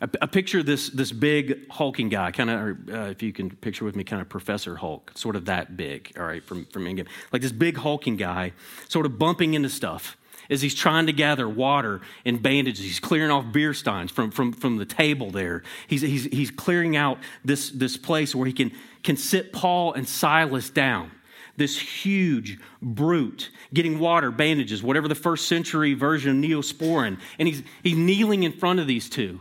I, 0.00 0.26
picture 0.26 0.62
this, 0.62 0.90
this 0.90 1.10
big 1.10 1.70
hulking 1.70 2.10
guy, 2.10 2.30
kind 2.30 2.50
of, 2.50 2.88
uh, 2.90 3.10
if 3.10 3.22
you 3.22 3.32
can 3.32 3.50
picture 3.50 3.84
with 3.84 3.96
me, 3.96 4.04
kind 4.04 4.20
of 4.20 4.28
Professor 4.28 4.76
Hulk, 4.76 5.12
sort 5.14 5.36
of 5.36 5.46
that 5.46 5.76
big, 5.76 6.12
all 6.18 6.24
right, 6.24 6.44
from, 6.44 6.66
from 6.66 6.84
Endgame. 6.84 7.06
Like 7.32 7.40
this 7.40 7.52
big 7.52 7.78
hulking 7.78 8.16
guy, 8.16 8.52
sort 8.88 9.06
of 9.06 9.18
bumping 9.18 9.54
into 9.54 9.70
stuff 9.70 10.18
as 10.50 10.60
he's 10.60 10.74
trying 10.74 11.06
to 11.06 11.12
gather 11.12 11.48
water 11.48 12.02
and 12.24 12.42
bandages. 12.42 12.84
He's 12.84 13.00
clearing 13.00 13.30
off 13.30 13.52
beer 13.52 13.72
steins 13.72 14.10
from, 14.10 14.30
from, 14.30 14.52
from 14.52 14.76
the 14.76 14.84
table 14.84 15.30
there. 15.30 15.62
He's, 15.86 16.02
he's, 16.02 16.24
he's 16.24 16.50
clearing 16.50 16.94
out 16.96 17.18
this, 17.44 17.70
this 17.70 17.96
place 17.96 18.34
where 18.34 18.46
he 18.46 18.52
can, 18.52 18.72
can 19.02 19.16
sit 19.16 19.52
Paul 19.52 19.94
and 19.94 20.06
Silas 20.06 20.68
down. 20.68 21.10
This 21.56 21.78
huge 21.78 22.58
brute 22.82 23.50
getting 23.72 23.98
water, 23.98 24.30
bandages, 24.30 24.82
whatever 24.82 25.08
the 25.08 25.14
first 25.14 25.48
century 25.48 25.94
version 25.94 26.44
of 26.44 26.50
Neosporin. 26.50 27.18
And 27.38 27.48
he's, 27.48 27.62
he's 27.82 27.96
kneeling 27.96 28.42
in 28.42 28.52
front 28.52 28.78
of 28.78 28.86
these 28.86 29.08
two 29.08 29.40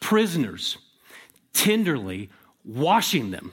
prisoners, 0.00 0.78
tenderly 1.52 2.30
washing 2.64 3.30
them. 3.30 3.52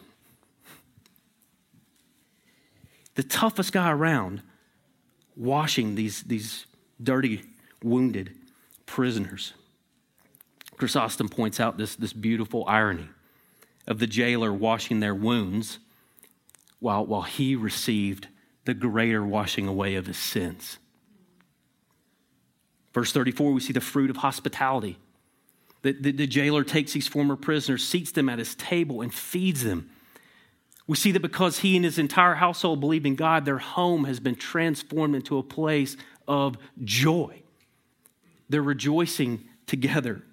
The 3.15 3.23
toughest 3.23 3.71
guy 3.71 3.91
around, 3.91 4.41
washing 5.35 5.95
these, 5.95 6.23
these 6.23 6.65
dirty, 7.01 7.43
wounded 7.81 8.35
prisoners. 8.85 9.53
Chrysostom 10.77 11.29
points 11.29 11.59
out 11.59 11.77
this, 11.77 11.95
this 11.95 12.13
beautiful 12.13 12.65
irony 12.67 13.07
of 13.87 13.99
the 13.99 14.07
jailer 14.07 14.51
washing 14.51 14.99
their 14.99 15.15
wounds 15.15 15.79
while, 16.79 17.05
while 17.05 17.21
he 17.21 17.55
received 17.55 18.27
the 18.65 18.73
greater 18.73 19.23
washing 19.23 19.67
away 19.67 19.95
of 19.95 20.07
his 20.07 20.17
sins. 20.17 20.77
Verse 22.93 23.11
34, 23.11 23.51
we 23.51 23.61
see 23.61 23.73
the 23.73 23.81
fruit 23.81 24.09
of 24.09 24.17
hospitality. 24.17 24.97
The, 25.85 25.91
the, 25.93 26.11
the, 26.11 26.25
jailer 26.25 26.63
takes 26.63 26.93
these 26.93 27.07
former 27.07 27.35
prisoners, 27.35 27.87
seats 27.87 28.11
them 28.11 28.27
at 28.27 28.39
his 28.39 28.55
table, 28.55 29.01
and 29.01 29.13
feeds 29.13 29.63
them. 29.63 29.91
We 30.87 30.97
see 30.97 31.11
that 31.11 31.21
because 31.21 31.59
he 31.59 31.75
and 31.75 31.85
his 31.85 31.99
entire 31.99 32.33
household 32.33 32.79
believe 32.79 33.05
in 33.05 33.13
God, 33.13 33.45
their 33.45 33.59
home 33.59 34.05
has 34.05 34.19
been 34.19 34.33
transformed 34.33 35.13
into 35.13 35.37
a 35.37 35.43
place 35.43 35.95
of 36.27 36.57
joy. 36.83 37.43
They're 38.49 38.63
rejoicing 38.63 39.45
together. 39.67 40.23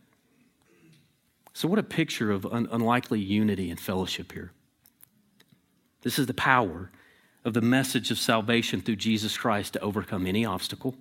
So, 1.53 1.69
what 1.69 1.79
a 1.79 1.83
picture 1.83 2.31
of 2.31 2.47
un- 2.47 2.69
unlikely 2.73 3.21
unity 3.21 3.69
and 3.69 3.79
fellowship 3.79 4.33
here. 4.33 4.53
This 6.01 6.19
is 6.19 6.25
the 6.25 6.33
power 6.33 6.91
of 7.45 7.53
the 7.53 7.61
message 7.61 8.11
of 8.11 8.19
salvation 8.19 8.81
through 8.81 8.97
Jesus 8.97 9.37
Christ 9.37 9.75
to 9.75 9.81
overcome 9.81 10.27
any 10.27 10.47
obstacle 10.47 10.95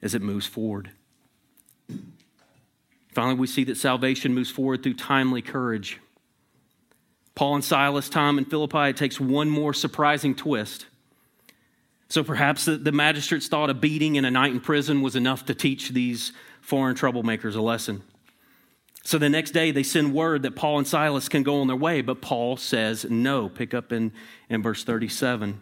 as 0.00 0.14
it 0.14 0.22
moves 0.22 0.46
forward. 0.46 0.92
Finally, 3.12 3.34
we 3.34 3.46
see 3.46 3.64
that 3.64 3.76
salvation 3.76 4.34
moves 4.34 4.50
forward 4.50 4.82
through 4.82 4.94
timely 4.94 5.42
courage. 5.42 6.00
Paul 7.34 7.56
and 7.56 7.64
Silas' 7.64 8.08
time 8.08 8.38
in 8.38 8.44
Philippi 8.44 8.90
it 8.90 8.96
takes 8.96 9.20
one 9.20 9.48
more 9.48 9.72
surprising 9.72 10.34
twist. 10.34 10.86
So 12.08 12.22
perhaps 12.22 12.66
the, 12.66 12.76
the 12.76 12.92
magistrates 12.92 13.48
thought 13.48 13.70
a 13.70 13.74
beating 13.74 14.18
and 14.18 14.26
a 14.26 14.30
night 14.30 14.52
in 14.52 14.60
prison 14.60 15.00
was 15.00 15.16
enough 15.16 15.46
to 15.46 15.54
teach 15.54 15.90
these 15.90 16.32
foreign 16.60 16.94
troublemakers 16.94 17.54
a 17.56 17.62
lesson. 17.62 18.02
So 19.04 19.18
the 19.18 19.30
next 19.30 19.52
day 19.52 19.70
they 19.70 19.82
send 19.82 20.14
word 20.14 20.42
that 20.42 20.54
Paul 20.54 20.78
and 20.78 20.86
Silas 20.86 21.28
can 21.28 21.42
go 21.42 21.60
on 21.60 21.66
their 21.66 21.76
way, 21.76 22.02
but 22.02 22.20
Paul 22.20 22.56
says 22.56 23.06
no. 23.08 23.48
Pick 23.48 23.74
up 23.74 23.92
in, 23.92 24.12
in 24.48 24.62
verse 24.62 24.84
37. 24.84 25.60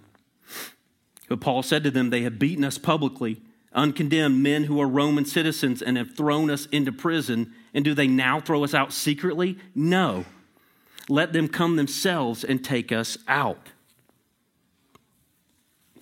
But 1.28 1.40
Paul 1.40 1.62
said 1.62 1.84
to 1.84 1.90
them, 1.90 2.10
They 2.10 2.22
have 2.22 2.38
beaten 2.38 2.64
us 2.64 2.78
publicly 2.78 3.40
uncondemned 3.72 4.42
men 4.42 4.64
who 4.64 4.80
are 4.80 4.88
Roman 4.88 5.24
citizens 5.24 5.82
and 5.82 5.96
have 5.96 6.16
thrown 6.16 6.50
us 6.50 6.66
into 6.66 6.92
prison. 6.92 7.52
And 7.72 7.84
do 7.84 7.94
they 7.94 8.08
now 8.08 8.40
throw 8.40 8.64
us 8.64 8.74
out 8.74 8.92
secretly? 8.92 9.58
No. 9.74 10.24
Let 11.08 11.32
them 11.32 11.48
come 11.48 11.76
themselves 11.76 12.44
and 12.44 12.64
take 12.64 12.92
us 12.92 13.18
out. 13.28 13.68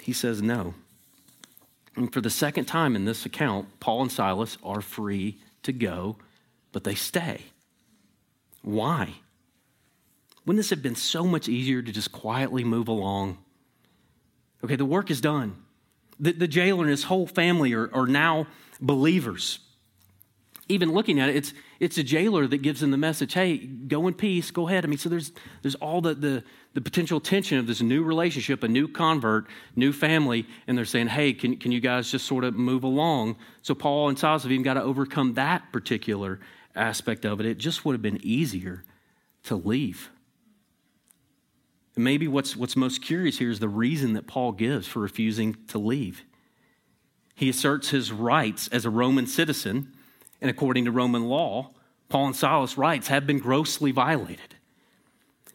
He 0.03 0.13
says 0.13 0.41
no. 0.43 0.75
And 1.97 2.13
for 2.13 2.21
the 2.21 2.31
second 2.31 2.67
time 2.67 2.95
in 2.95 3.05
this 3.05 3.27
account, 3.27 3.81
Paul 3.81 4.03
and 4.03 4.13
Silas 4.13 4.57
are 4.63 4.81
free 4.81 5.39
to 5.65 5.73
go, 5.73 6.17
but 6.73 6.85
they 6.85 6.95
stay. 6.95 7.43
Why? 8.63 9.15
Wouldn't 10.47 10.59
this 10.59 10.71
have 10.71 10.83
been 10.83 10.95
so 10.95 11.25
much 11.25 11.49
easier 11.49 11.83
to 11.83 11.93
just 11.93 12.13
quietly 12.13 12.65
move 12.65 12.89
along? 12.89 13.39
Okay, 14.65 14.77
the 14.77 14.85
work 14.85 15.11
is 15.11 15.21
done. 15.21 15.57
The, 16.21 16.33
the 16.33 16.49
jailer 16.49 16.83
and 16.83 16.91
his 16.91 17.05
whole 17.05 17.27
family 17.27 17.73
are, 17.75 17.93
are 17.95 18.07
now 18.07 18.47
believers. 18.81 19.61
Even 20.69 20.93
looking 20.93 21.19
at 21.19 21.31
it, 21.31 21.37
it's, 21.37 21.55
it's 21.81 21.97
a 21.97 22.03
jailer 22.03 22.47
that 22.47 22.59
gives 22.59 22.81
them 22.81 22.91
the 22.91 22.99
message 22.99 23.33
hey, 23.33 23.57
go 23.57 24.07
in 24.07 24.15
peace, 24.15 24.51
go 24.51 24.69
ahead. 24.69 24.85
I 24.85 24.89
mean, 24.89 24.99
so 24.99 25.09
there's, 25.09 25.33
there's 25.63 25.77
all 25.77 26.01
the, 26.01 26.15
the, 26.15 26.45
the 26.75 26.81
potential 26.81 27.21
tension 27.21 27.59
of 27.59 27.67
this 27.67 27.81
new 27.81 28.03
relationship, 28.03 28.63
a 28.63 28.69
new 28.69 28.87
convert, 28.87 29.47
new 29.77 29.93
family, 29.93 30.47
and 30.67 30.77
they're 30.77 30.85
saying, 30.85 31.09
hey, 31.09 31.33
can, 31.33 31.57
can 31.57 31.73
you 31.73 31.81
guys 31.81 32.11
just 32.11 32.27
sort 32.27 32.45
of 32.45 32.55
move 32.55 32.85
along? 32.85 33.37
So 33.63 33.75
Paul 33.75 34.11
and 34.11 34.19
Silas 34.19 34.43
have 34.43 34.53
even 34.53 34.63
got 34.63 34.75
to 34.75 34.83
overcome 34.83 35.35
that 35.35 35.73
particular 35.73 36.39
aspect 36.75 37.25
of 37.25 37.41
it. 37.41 37.47
It 37.47 37.59
just 37.59 37.85
would 37.85 37.95
have 37.95 38.03
been 38.03 38.21
easier 38.23 38.85
to 39.45 39.57
leave. 39.57 40.11
Maybe 41.99 42.29
what's, 42.29 42.57
what's 42.57 42.77
most 42.77 43.03
curious 43.03 43.39
here 43.39 43.51
is 43.51 43.59
the 43.59 43.69
reason 43.69 44.13
that 44.13 44.29
Paul 44.29 44.53
gives 44.53 44.87
for 44.87 45.01
refusing 45.01 45.57
to 45.69 45.79
leave. 45.79 46.23
He 47.35 47.49
asserts 47.49 47.91
his 47.91 48.13
rights 48.13 48.69
as 48.69 48.85
a 48.85 48.91
Roman 48.91 49.27
citizen, 49.27 49.93
and 50.41 50.49
according 50.49 50.85
to 50.85 50.93
Roman 50.93 51.29
law, 51.29 51.71
Paul 52.09 52.27
and 52.27 52.37
Silas' 52.37 52.79
rights 52.79 53.09
have 53.09 53.27
been 53.27 53.41
grossly 53.41 53.91
violated. 53.91 54.55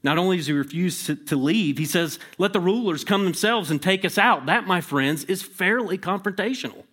Not 0.04 0.18
only 0.18 0.36
does 0.36 0.48
he 0.48 0.54
refuse 0.54 1.06
to, 1.06 1.16
to 1.16 1.38
leave, 1.38 1.78
he 1.78 1.86
says, 1.86 2.20
Let 2.38 2.52
the 2.52 2.60
rulers 2.60 3.06
come 3.06 3.24
themselves 3.24 3.72
and 3.72 3.82
take 3.82 4.04
us 4.04 4.18
out. 4.18 4.46
That, 4.46 4.68
my 4.68 4.82
friends, 4.82 5.24
is 5.24 5.42
fairly 5.42 5.98
confrontational. 5.98 6.84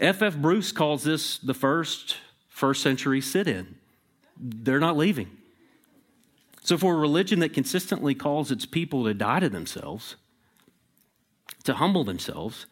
F.F. 0.00 0.22
F. 0.22 0.36
Bruce 0.38 0.72
calls 0.72 1.04
this 1.04 1.36
the 1.36 1.54
first 1.54 2.16
first 2.48 2.82
century 2.82 3.20
sit 3.20 3.46
in. 3.46 3.74
They're 4.38 4.80
not 4.80 4.96
leaving. 4.96 5.30
So, 6.64 6.78
for 6.78 6.94
a 6.94 6.98
religion 6.98 7.40
that 7.40 7.52
consistently 7.52 8.14
calls 8.14 8.50
its 8.50 8.64
people 8.64 9.04
to 9.04 9.12
die 9.12 9.40
to 9.40 9.50
themselves, 9.50 10.16
to 11.64 11.74
humble 11.74 12.04
themselves, 12.04 12.64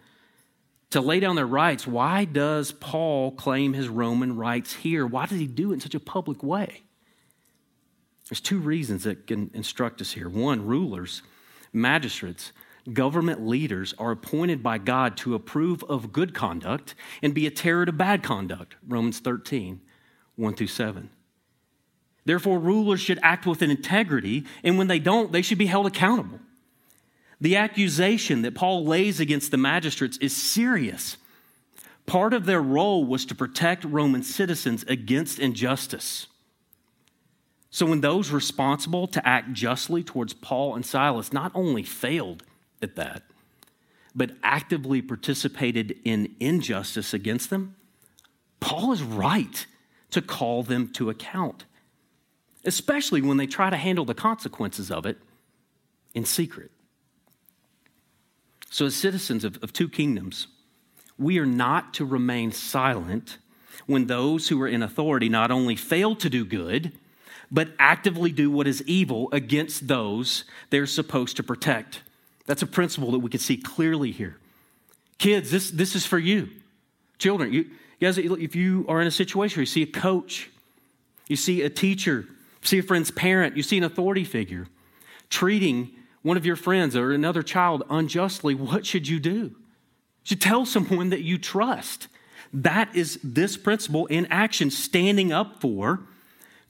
to 0.90 1.02
lay 1.02 1.20
down 1.20 1.36
their 1.36 1.46
rights, 1.46 1.86
why 1.86 2.24
does 2.24 2.72
Paul 2.72 3.32
claim 3.32 3.74
his 3.74 3.88
Roman 3.88 4.36
rights 4.36 4.72
here? 4.72 5.06
Why 5.06 5.26
does 5.26 5.38
he 5.38 5.46
do 5.46 5.70
it 5.70 5.74
in 5.74 5.80
such 5.80 5.94
a 5.94 6.00
public 6.00 6.42
way? 6.42 6.84
There's 8.30 8.40
two 8.40 8.60
reasons 8.60 9.04
that 9.04 9.26
can 9.26 9.50
instruct 9.52 10.00
us 10.00 10.12
here. 10.12 10.28
One, 10.28 10.64
rulers, 10.64 11.20
magistrates, 11.70 12.52
government 12.90 13.46
leaders 13.46 13.94
are 13.98 14.10
appointed 14.10 14.62
by 14.62 14.78
God 14.78 15.18
to 15.18 15.34
approve 15.34 15.84
of 15.84 16.14
good 16.14 16.32
conduct 16.32 16.94
and 17.22 17.34
be 17.34 17.46
a 17.46 17.50
terror 17.50 17.84
to 17.84 17.92
bad 17.92 18.22
conduct. 18.22 18.76
Romans 18.88 19.18
13, 19.18 19.82
1 20.36 20.54
through 20.54 20.66
7. 20.66 21.10
Therefore, 22.24 22.58
rulers 22.58 23.00
should 23.00 23.18
act 23.22 23.46
with 23.46 23.62
an 23.62 23.70
integrity, 23.70 24.44
and 24.62 24.78
when 24.78 24.86
they 24.86 24.98
don't, 24.98 25.32
they 25.32 25.42
should 25.42 25.58
be 25.58 25.66
held 25.66 25.86
accountable. 25.86 26.38
The 27.40 27.56
accusation 27.56 28.42
that 28.42 28.54
Paul 28.54 28.84
lays 28.84 29.18
against 29.18 29.50
the 29.50 29.56
magistrates 29.56 30.16
is 30.18 30.36
serious. 30.36 31.16
Part 32.06 32.32
of 32.32 32.46
their 32.46 32.62
role 32.62 33.04
was 33.04 33.24
to 33.26 33.34
protect 33.34 33.84
Roman 33.84 34.22
citizens 34.22 34.84
against 34.86 35.40
injustice. 35.40 36.28
So, 37.70 37.86
when 37.86 38.00
those 38.00 38.30
responsible 38.30 39.08
to 39.08 39.26
act 39.26 39.54
justly 39.54 40.04
towards 40.04 40.34
Paul 40.34 40.76
and 40.76 40.86
Silas 40.86 41.32
not 41.32 41.50
only 41.54 41.82
failed 41.82 42.44
at 42.80 42.96
that, 42.96 43.22
but 44.14 44.32
actively 44.42 45.00
participated 45.00 45.96
in 46.04 46.36
injustice 46.38 47.14
against 47.14 47.50
them, 47.50 47.74
Paul 48.60 48.92
is 48.92 49.02
right 49.02 49.66
to 50.10 50.20
call 50.20 50.62
them 50.62 50.92
to 50.92 51.10
account 51.10 51.64
especially 52.64 53.20
when 53.20 53.36
they 53.36 53.46
try 53.46 53.70
to 53.70 53.76
handle 53.76 54.04
the 54.04 54.14
consequences 54.14 54.90
of 54.90 55.06
it 55.06 55.18
in 56.14 56.24
secret. 56.24 56.70
So, 58.70 58.86
as 58.86 58.94
citizens 58.94 59.44
of, 59.44 59.62
of 59.62 59.72
two 59.72 59.88
kingdoms, 59.88 60.46
we 61.18 61.38
are 61.38 61.46
not 61.46 61.94
to 61.94 62.04
remain 62.04 62.52
silent 62.52 63.38
when 63.86 64.06
those 64.06 64.48
who 64.48 64.60
are 64.62 64.68
in 64.68 64.82
authority 64.82 65.28
not 65.28 65.50
only 65.50 65.76
fail 65.76 66.14
to 66.16 66.30
do 66.30 66.44
good, 66.44 66.92
but 67.50 67.68
actively 67.78 68.32
do 68.32 68.50
what 68.50 68.66
is 68.66 68.82
evil 68.86 69.28
against 69.32 69.88
those 69.88 70.44
they're 70.70 70.86
supposed 70.86 71.36
to 71.36 71.42
protect. 71.42 72.02
That's 72.46 72.62
a 72.62 72.66
principle 72.66 73.10
that 73.12 73.18
we 73.18 73.30
can 73.30 73.40
see 73.40 73.56
clearly 73.56 74.10
here. 74.10 74.38
Kids, 75.18 75.50
this, 75.50 75.70
this 75.70 75.94
is 75.94 76.06
for 76.06 76.18
you. 76.18 76.48
Children, 77.18 77.52
you, 77.52 77.62
you 78.00 78.08
guys, 78.08 78.18
if 78.18 78.56
you 78.56 78.86
are 78.88 79.00
in 79.00 79.06
a 79.06 79.12
situation 79.12 79.56
where 79.56 79.62
you 79.62 79.66
see 79.66 79.82
a 79.82 79.86
coach, 79.86 80.50
you 81.28 81.36
see 81.36 81.62
a 81.62 81.70
teacher 81.70 82.26
see 82.62 82.78
a 82.78 82.82
friend's 82.82 83.10
parent, 83.10 83.56
you 83.56 83.62
see 83.62 83.78
an 83.78 83.84
authority 83.84 84.24
figure 84.24 84.66
treating 85.32 85.90
one 86.20 86.36
of 86.36 86.46
your 86.46 86.54
friends 86.54 86.94
or 86.94 87.12
another 87.12 87.42
child 87.42 87.82
unjustly, 87.90 88.54
what 88.54 88.86
should 88.86 89.08
you 89.08 89.18
do? 89.18 89.30
You 89.30 89.56
should 90.24 90.40
tell 90.40 90.64
someone 90.64 91.10
that 91.10 91.22
you 91.22 91.38
trust. 91.38 92.06
That 92.52 92.94
is 92.94 93.18
this 93.24 93.56
principle 93.56 94.06
in 94.06 94.26
action, 94.26 94.70
standing 94.70 95.32
up 95.32 95.60
for 95.60 96.00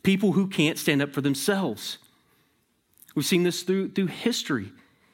people 0.03 0.33
who 0.33 0.47
can't 0.47 0.79
stand 0.79 1.03
up 1.03 1.13
for 1.13 1.21
themselves. 1.21 1.99
We've 3.15 3.27
seen 3.27 3.43
this 3.43 3.63
through, 3.63 3.91
through 3.91 4.07
history, 4.07 4.73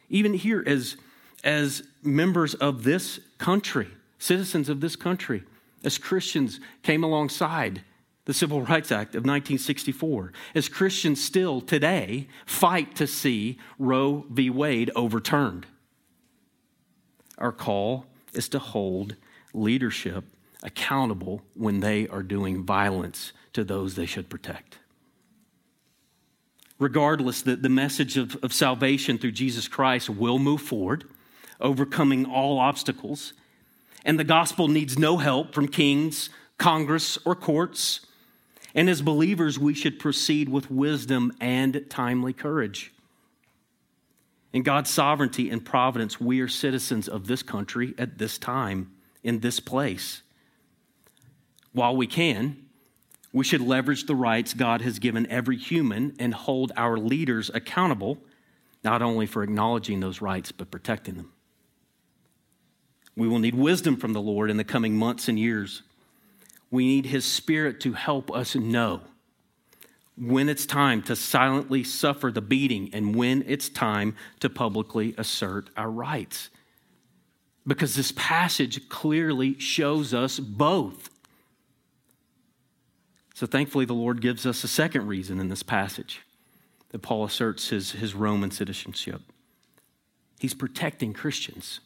even 0.09 0.35
here 0.35 0.63
as, 0.65 0.97
as 1.43 1.83
members 2.03 2.55
of 2.55 2.85
this 2.85 3.19
country, 3.39 3.89
citizens 4.19 4.69
of 4.69 4.81
this 4.81 4.95
country, 4.95 5.43
as 5.83 5.99
Christians 5.99 6.61
came 6.83 7.03
alongside 7.03 7.83
the 8.29 8.35
Civil 8.35 8.61
Rights 8.61 8.93
Act 8.93 9.15
of 9.15 9.25
1964, 9.25 10.35
as 10.55 10.69
Christians 10.69 11.25
still 11.25 11.63
today 11.63 12.29
fight 12.45 12.95
to 12.97 13.07
see 13.07 13.59
Roe 13.79 14.27
v. 14.29 14.51
Wade 14.51 14.91
overturned. 14.95 15.65
Our 17.39 17.53
call 17.53 18.05
is 18.35 18.51
to 18.51 18.59
hold 18.59 19.17
leadership 19.55 20.25
accountable 20.63 21.41
when 21.55 21.81
they 21.81 22.07
are 22.09 22.23
doing 22.23 22.67
violence 22.67 23.33
to 23.55 23.65
those 23.65 23.95
they 23.95 24.05
should 24.05 24.29
protect. 24.29 24.79
Regardless, 26.79 27.41
the, 27.41 27.57
the 27.57 27.71
message 27.71 28.19
of, 28.19 28.37
of 28.43 28.53
salvation 28.53 29.17
through 29.17 29.33
Jesus 29.33 29.69
Christ 29.69 30.11
will 30.11 30.39
move 30.39 30.61
forward, 30.61 31.05
overcoming 31.63 32.27
all 32.27 32.59
obstacles. 32.59 33.33
And 34.05 34.21
the 34.21 34.25
gospel 34.25 34.69
needs 34.69 34.99
no 34.99 35.17
help 35.17 35.55
from 35.55 35.67
kings, 35.67 36.29
Congress, 36.59 37.17
or 37.25 37.35
courts. 37.35 38.01
And 38.75 38.89
as 38.91 39.03
believers, 39.03 39.59
we 39.59 39.75
should 39.75 39.99
proceed 39.99 40.49
with 40.49 40.71
wisdom 40.71 41.33
and 41.41 41.85
timely 41.89 42.33
courage. 42.33 42.93
In 44.53 44.63
God's 44.63 44.91
sovereignty 44.91 45.51
and 45.51 45.65
providence, 45.65 46.21
we 46.21 46.41
are 46.41 46.49
citizens 46.49 47.09
of 47.09 47.27
this 47.27 47.43
country 47.43 47.95
at 47.99 48.19
this 48.19 48.39
time, 48.39 48.93
in 49.23 49.41
this 49.41 49.61
place. 49.61 50.23
While 51.73 51.97
we 51.97 52.07
can, 52.07 52.69
we 53.33 53.45
should 53.45 53.61
leverage 53.61 54.07
the 54.07 54.15
rights 54.15 54.55
God 54.55 54.81
has 54.81 54.99
given 54.99 55.27
every 55.27 55.57
human 55.57 56.15
and 56.19 56.33
hold 56.33 56.73
our 56.77 56.97
leaders 56.97 57.51
accountable, 57.53 58.19
not 58.83 59.03
only 59.03 59.27
for 59.27 59.43
acknowledging 59.43 60.01
those 60.01 60.23
rights, 60.23 60.51
but 60.51 60.71
protecting 60.71 61.17
them. 61.17 61.33
We 63.17 63.29
will 63.29 63.39
need 63.39 63.55
wisdom 63.55 63.97
from 63.97 64.13
the 64.13 64.21
Lord 64.21 64.51
in 64.51 64.57
the 64.57 64.65
coming 64.65 64.97
months 64.97 65.29
and 65.29 65.39
years. 65.39 65.83
We 66.71 66.87
need 66.87 67.07
His 67.07 67.25
Spirit 67.25 67.81
to 67.81 67.95
help 67.95 68.31
us 68.31 68.55
know 68.55 69.03
when 70.17 70.49
it's 70.49 70.67
time 70.67 71.01
to 71.03 71.15
silently 71.15 71.85
suffer 71.85 72.31
the 72.33 72.41
beating 72.41 72.91
and 72.93 73.15
when 73.15 73.45
it's 73.47 73.69
time 73.69 74.17
to 74.41 74.51
publicly 74.51 75.15
assert 75.17 75.71
our 75.77 75.91
rights. 75.91 76.51
Because 77.67 77.95
this 77.95 78.13
passage 78.13 78.89
clearly 78.89 79.59
shows 79.59 80.13
us 80.13 80.41
both. 80.41 81.11
So 83.35 83.47
thankfully, 83.47 83.85
the 83.85 83.95
Lord 83.95 84.21
gives 84.21 84.45
us 84.47 84.65
a 84.65 84.69
second 84.69 85.07
reason 85.07 85.39
in 85.39 85.49
this 85.49 85.63
passage 85.63 86.23
that 86.89 87.03
Paul 87.03 87.25
asserts 87.25 87.69
his, 87.69 87.93
his 87.93 88.15
Roman 88.15 88.51
citizenship. 88.51 89.21
He's 90.41 90.55
protecting 90.55 91.13
Christians. 91.13 91.81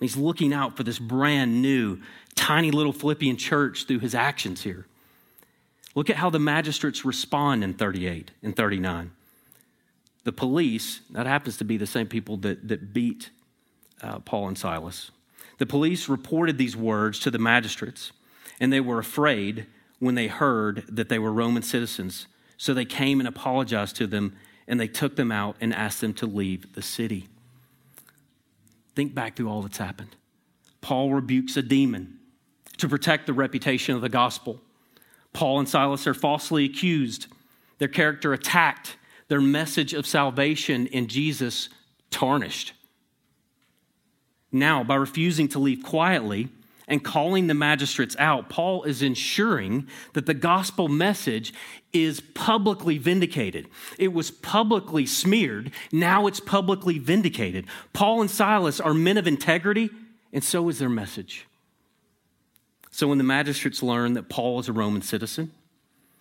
He's 0.00 0.16
looking 0.16 0.52
out 0.52 0.76
for 0.76 0.82
this 0.82 0.98
brand 0.98 1.60
new, 1.60 2.00
tiny 2.44 2.70
little 2.70 2.92
Philippian 2.92 3.38
church 3.38 3.86
through 3.86 4.00
his 4.00 4.14
actions 4.14 4.64
here. 4.64 4.84
Look 5.94 6.10
at 6.10 6.16
how 6.16 6.28
the 6.28 6.38
magistrates 6.38 7.02
respond 7.02 7.64
in 7.64 7.72
38 7.72 8.32
and 8.42 8.54
39. 8.54 9.12
The 10.24 10.32
police, 10.32 11.00
that 11.08 11.24
happens 11.24 11.56
to 11.56 11.64
be 11.64 11.78
the 11.78 11.86
same 11.86 12.06
people 12.06 12.36
that, 12.38 12.68
that 12.68 12.92
beat 12.92 13.30
uh, 14.02 14.18
Paul 14.18 14.48
and 14.48 14.58
Silas. 14.58 15.10
The 15.56 15.64
police 15.64 16.06
reported 16.06 16.58
these 16.58 16.76
words 16.76 17.18
to 17.20 17.30
the 17.30 17.38
magistrates, 17.38 18.12
and 18.60 18.70
they 18.70 18.80
were 18.80 18.98
afraid 18.98 19.64
when 19.98 20.14
they 20.14 20.26
heard 20.26 20.84
that 20.86 21.08
they 21.08 21.18
were 21.18 21.32
Roman 21.32 21.62
citizens. 21.62 22.26
So 22.58 22.74
they 22.74 22.84
came 22.84 23.20
and 23.20 23.28
apologized 23.28 23.96
to 23.96 24.06
them, 24.06 24.36
and 24.68 24.78
they 24.78 24.88
took 24.88 25.16
them 25.16 25.32
out 25.32 25.56
and 25.62 25.72
asked 25.72 26.02
them 26.02 26.12
to 26.14 26.26
leave 26.26 26.74
the 26.74 26.82
city. 26.82 27.26
Think 28.94 29.14
back 29.14 29.34
through 29.34 29.48
all 29.48 29.62
that's 29.62 29.78
happened. 29.78 30.14
Paul 30.82 31.14
rebukes 31.14 31.56
a 31.56 31.62
demon 31.62 32.18
to 32.78 32.88
protect 32.88 33.26
the 33.26 33.32
reputation 33.32 33.94
of 33.94 34.00
the 34.00 34.08
gospel. 34.08 34.60
Paul 35.32 35.58
and 35.58 35.68
Silas 35.68 36.06
are 36.06 36.14
falsely 36.14 36.64
accused, 36.64 37.26
their 37.78 37.88
character 37.88 38.32
attacked, 38.32 38.96
their 39.28 39.40
message 39.40 39.92
of 39.92 40.06
salvation 40.06 40.86
in 40.86 41.08
Jesus 41.08 41.68
tarnished. 42.10 42.72
Now, 44.52 44.84
by 44.84 44.94
refusing 44.94 45.48
to 45.48 45.58
leave 45.58 45.82
quietly, 45.82 46.48
and 46.86 47.02
calling 47.02 47.46
the 47.46 47.54
magistrates 47.54 48.14
out, 48.18 48.48
Paul 48.48 48.82
is 48.84 49.02
ensuring 49.02 49.88
that 50.12 50.26
the 50.26 50.34
gospel 50.34 50.88
message 50.88 51.54
is 51.92 52.20
publicly 52.20 52.98
vindicated. 52.98 53.68
It 53.98 54.12
was 54.12 54.30
publicly 54.30 55.06
smeared, 55.06 55.70
now 55.92 56.26
it's 56.26 56.40
publicly 56.40 56.98
vindicated. 56.98 57.66
Paul 57.92 58.20
and 58.20 58.30
Silas 58.30 58.80
are 58.80 58.94
men 58.94 59.16
of 59.16 59.26
integrity, 59.26 59.90
and 60.32 60.44
so 60.44 60.68
is 60.68 60.78
their 60.78 60.88
message. 60.88 61.46
So 62.94 63.08
when 63.08 63.18
the 63.18 63.24
magistrates 63.24 63.82
learn 63.82 64.12
that 64.12 64.28
Paul 64.28 64.60
is 64.60 64.68
a 64.68 64.72
Roman 64.72 65.02
citizen 65.02 65.50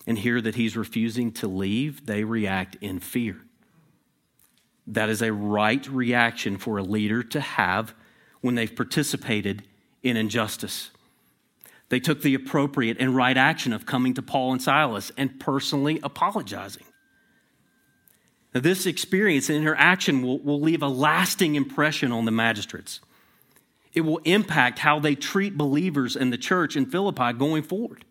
and 0.08 0.18
hear 0.18 0.42
that 0.42 0.56
he's 0.56 0.76
refusing 0.76 1.32
to 1.34 1.48
leave, 1.48 2.08
they 2.08 2.24
react 2.24 2.78
in 2.82 3.00
fear. 3.00 3.38
That 4.88 5.08
is 5.08 5.22
a 5.22 5.32
right 5.32 5.88
reaction 5.88 6.58
for 6.58 6.80
a 6.80 6.84
leader 6.84 7.22
to 7.22 7.40
have 7.40 7.94
when 8.42 8.56
they've 8.56 8.76
participated 8.76 9.62
in 10.02 10.18
injustice. 10.18 10.90
They 11.90 12.00
took 12.00 12.24
the 12.24 12.34
appropriate 12.34 12.98
and 13.00 13.16
right 13.16 13.38
action 13.38 13.72
of 13.72 13.86
coming 13.86 14.16
to 14.16 14.24
Paul 14.24 14.54
and 14.54 14.62
Silas 14.62 15.12
and 15.16 15.40
personally 15.40 16.00
apologizing. 16.02 16.86
Now, 18.56 18.62
this 18.62 18.88
experience 18.88 19.48
and 19.48 19.60
interaction 19.60 20.24
will, 20.24 20.40
will 20.40 20.60
leave 20.60 20.82
a 20.82 20.88
lasting 20.88 21.54
impression 21.54 22.12
on 22.12 22.26
the 22.26 22.32
magistrates. 22.32 23.00
It 23.94 24.02
will 24.02 24.20
impact 24.20 24.80
how 24.80 25.00
they 25.00 25.16
treat 25.16 25.58
believers 25.58 26.16
in 26.16 26.32
the 26.32 26.38
church 26.38 26.76
in 26.76 26.86
Philippi 26.86 27.34
going 27.34 27.64
forward. 27.64 28.06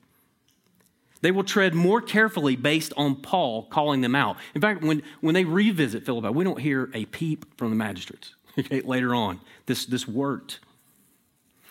They 1.23 1.31
will 1.31 1.45
tread 1.45 1.73
more 1.75 2.01
carefully 2.01 2.57
based 2.57 2.93
on 2.97 3.17
Paul 3.17 3.65
calling 3.65 4.01
them 4.01 4.15
out. 4.15 4.37
In 4.55 4.61
fact, 4.61 4.83
when, 4.83 5.03
when 5.21 5.35
they 5.35 5.45
revisit 5.45 6.05
Philippi, 6.05 6.29
we 6.29 6.45
don't 6.45 6.61
hear 6.61 6.91
a 6.95 7.05
peep 7.07 7.57
from 7.57 7.71
the 7.71 7.77
magistrates. 7.77 8.35
Okay, 8.59 8.83
later 8.83 9.15
on, 9.15 9.41
this, 9.65 9.87
this 9.87 10.07
worked. 10.07 10.61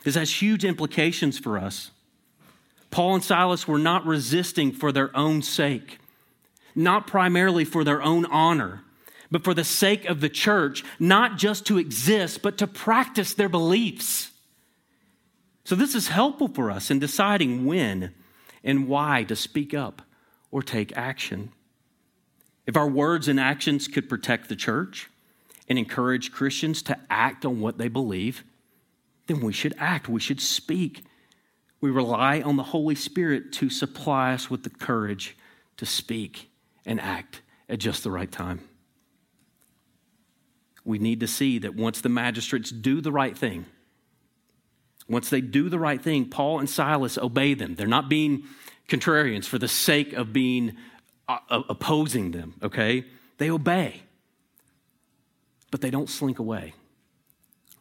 This 0.03 0.15
has 0.15 0.41
huge 0.41 0.65
implications 0.65 1.37
for 1.37 1.59
us. 1.59 1.91
Paul 2.89 3.13
and 3.13 3.23
Silas 3.23 3.67
were 3.67 3.77
not 3.77 4.03
resisting 4.03 4.71
for 4.71 4.91
their 4.91 5.15
own 5.15 5.43
sake, 5.43 5.99
not 6.73 7.05
primarily 7.05 7.65
for 7.65 7.83
their 7.83 8.01
own 8.01 8.25
honor, 8.25 8.81
but 9.31 9.43
for 9.43 9.53
the 9.53 9.63
sake 9.63 10.05
of 10.05 10.19
the 10.19 10.29
church, 10.29 10.83
not 10.99 11.37
just 11.37 11.65
to 11.67 11.77
exist, 11.77 12.41
but 12.41 12.57
to 12.57 12.67
practice 12.67 13.33
their 13.33 13.49
beliefs. 13.49 14.31
So, 15.63 15.75
this 15.75 15.95
is 15.95 16.09
helpful 16.09 16.49
for 16.49 16.69
us 16.69 16.91
in 16.91 16.99
deciding 16.99 17.65
when 17.65 18.13
and 18.63 18.87
why 18.87 19.23
to 19.23 19.35
speak 19.35 19.73
up 19.73 20.01
or 20.51 20.61
take 20.61 20.95
action. 20.97 21.51
If 22.67 22.75
our 22.75 22.87
words 22.87 23.27
and 23.27 23.39
actions 23.39 23.87
could 23.87 24.09
protect 24.09 24.49
the 24.49 24.55
church 24.55 25.09
and 25.67 25.79
encourage 25.79 26.31
Christians 26.31 26.81
to 26.83 26.97
act 27.09 27.45
on 27.45 27.61
what 27.61 27.77
they 27.77 27.87
believe, 27.87 28.43
then 29.27 29.39
we 29.39 29.53
should 29.53 29.75
act, 29.77 30.09
we 30.09 30.19
should 30.19 30.41
speak. 30.41 31.03
We 31.79 31.89
rely 31.89 32.41
on 32.41 32.57
the 32.57 32.63
Holy 32.63 32.95
Spirit 32.95 33.53
to 33.53 33.69
supply 33.69 34.33
us 34.33 34.49
with 34.49 34.63
the 34.63 34.69
courage 34.69 35.37
to 35.77 35.85
speak 35.85 36.49
and 36.85 36.99
act 36.99 37.41
at 37.69 37.79
just 37.79 38.03
the 38.03 38.11
right 38.11 38.31
time. 38.31 38.61
We 40.83 40.99
need 40.99 41.19
to 41.19 41.27
see 41.27 41.59
that 41.59 41.75
once 41.75 42.01
the 42.01 42.09
magistrates 42.09 42.71
do 42.71 43.01
the 43.01 43.11
right 43.11 43.37
thing, 43.37 43.65
once 45.07 45.29
they 45.29 45.41
do 45.41 45.69
the 45.69 45.79
right 45.79 46.01
thing, 46.01 46.29
Paul 46.29 46.59
and 46.59 46.69
Silas 46.69 47.17
obey 47.17 47.53
them. 47.53 47.75
They're 47.75 47.87
not 47.87 48.09
being 48.09 48.43
contrarians 48.87 49.45
for 49.45 49.57
the 49.57 49.67
sake 49.67 50.13
of 50.13 50.33
being 50.33 50.75
uh, 51.27 51.39
opposing 51.49 52.31
them, 52.31 52.55
okay? 52.63 53.05
They 53.37 53.49
obey, 53.49 54.01
but 55.69 55.81
they 55.81 55.89
don't 55.89 56.09
slink 56.09 56.39
away 56.39 56.73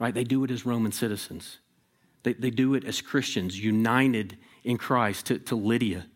right? 0.00 0.14
They 0.14 0.24
do 0.24 0.42
it 0.42 0.50
as 0.50 0.66
Roman 0.66 0.90
citizens. 0.90 1.58
They, 2.24 2.32
they 2.32 2.50
do 2.50 2.74
it 2.74 2.84
as 2.84 3.00
Christians, 3.00 3.62
united 3.62 4.36
in 4.64 4.78
Christ 4.78 5.26
to, 5.26 5.38
to 5.38 5.54
Lydia, 5.54 6.06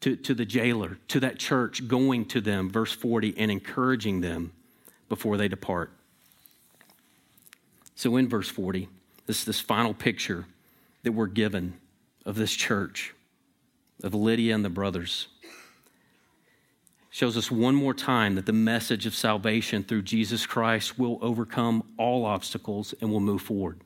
to, 0.00 0.16
to 0.16 0.34
the 0.34 0.44
jailer, 0.44 0.98
to 1.08 1.20
that 1.20 1.38
church, 1.38 1.86
going 1.86 2.24
to 2.26 2.40
them, 2.40 2.68
verse 2.68 2.92
40, 2.92 3.34
and 3.38 3.50
encouraging 3.52 4.22
them 4.22 4.52
before 5.08 5.36
they 5.36 5.46
depart. 5.46 5.92
So 8.02 8.16
in 8.16 8.28
verse 8.28 8.48
40, 8.48 8.88
this 9.26 9.44
this 9.44 9.60
final 9.60 9.94
picture 9.94 10.46
that 11.04 11.12
we're 11.12 11.28
given 11.28 11.74
of 12.26 12.34
this 12.34 12.52
church, 12.52 13.14
of 14.02 14.12
Lydia 14.12 14.56
and 14.56 14.64
the 14.64 14.70
brothers 14.70 15.28
shows 17.10 17.36
us 17.36 17.48
one 17.48 17.76
more 17.76 17.94
time 17.94 18.34
that 18.34 18.46
the 18.46 18.52
message 18.52 19.06
of 19.06 19.14
salvation 19.14 19.84
through 19.84 20.02
Jesus 20.02 20.46
Christ 20.46 20.98
will 20.98 21.16
overcome 21.22 21.84
all 21.96 22.24
obstacles 22.24 22.92
and 23.00 23.12
will 23.12 23.20
move 23.20 23.42
forward. 23.42 23.78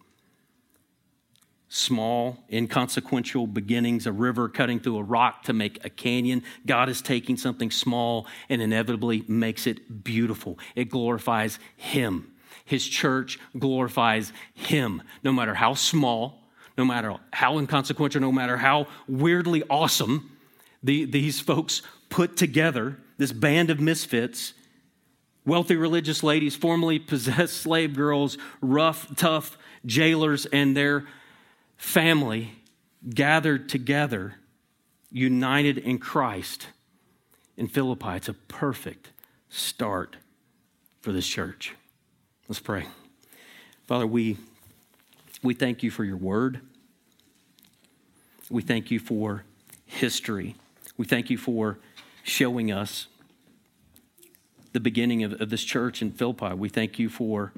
Small, 1.69 2.39
inconsequential 2.51 3.47
beginnings, 3.47 4.07
a 4.07 4.12
river 4.12 4.49
cutting 4.49 4.81
through 4.81 4.97
a 4.97 5.03
rock 5.03 5.43
to 5.43 5.53
make 5.53 5.85
a 5.85 5.91
canyon. 5.91 6.43
God 6.64 6.89
is 6.89 7.03
taking 7.03 7.37
something 7.37 7.71
small 7.71 8.27
and 8.49 8.62
inevitably 8.62 9.27
makes 9.29 9.67
it 9.67 10.03
beautiful. 10.05 10.59
It 10.75 10.89
glorifies 10.89 11.59
Him. 11.77 12.33
His 12.67 12.87
church 12.87 13.39
glorifies 13.59 14.33
Him, 14.53 15.03
no 15.23 15.33
matter 15.33 15.55
how 15.55 15.75
small, 15.75 16.43
no 16.77 16.85
matter 16.85 17.17
how 17.33 17.59
inconsequential, 17.59 18.21
no 18.21 18.33
matter 18.33 18.59
how 18.59 18.89
weirdly 19.09 19.62
awesome 19.71 20.37
the, 20.83 21.05
these 21.05 21.41
folks 21.41 21.81
put 22.11 22.37
together 22.37 22.99
this 23.19 23.33
band 23.33 23.71
of 23.71 23.81
misfits, 23.81 24.53
wealthy 25.47 25.77
religious 25.77 26.23
ladies, 26.23 26.55
formerly 26.55 26.99
possessed 27.12 27.57
slave 27.57 27.95
girls, 27.95 28.37
rough, 28.61 29.17
tough 29.17 29.57
jailers, 29.87 30.45
and 30.47 30.77
their 30.77 31.07
family 31.77 32.53
gathered 33.09 33.69
together, 33.69 34.35
united 35.11 35.79
in 35.79 35.99
Christ, 35.99 36.67
in 37.57 37.69
Philippi. 37.69 38.17
It's 38.17 38.29
a 38.29 38.35
perfect 38.35 39.12
start 39.49 40.17
for 41.01 41.12
this 41.12 41.27
church. 41.29 41.75
Let's 42.49 42.61
pray. 42.61 42.86
Father, 43.88 44.07
we, 44.07 44.36
we 45.42 45.53
thank 45.53 45.82
you 45.82 45.90
for 45.90 46.05
your 46.05 46.16
word. 46.16 46.61
We 48.49 48.62
thank 48.62 48.92
you 48.92 49.01
for 49.01 49.42
history. 49.84 50.55
We 50.97 51.07
thank 51.07 51.28
you 51.28 51.38
for 51.38 51.80
showing 52.22 52.70
us 52.70 53.09
the 54.72 54.78
beginning 54.78 55.24
of, 55.24 55.40
of 55.40 55.51
this 55.51 55.64
church 55.64 56.03
in 56.03 56.12
Philippi. 56.12 56.55
We 56.55 56.68
thank 56.68 57.01
you 57.01 57.09
for 57.09 57.53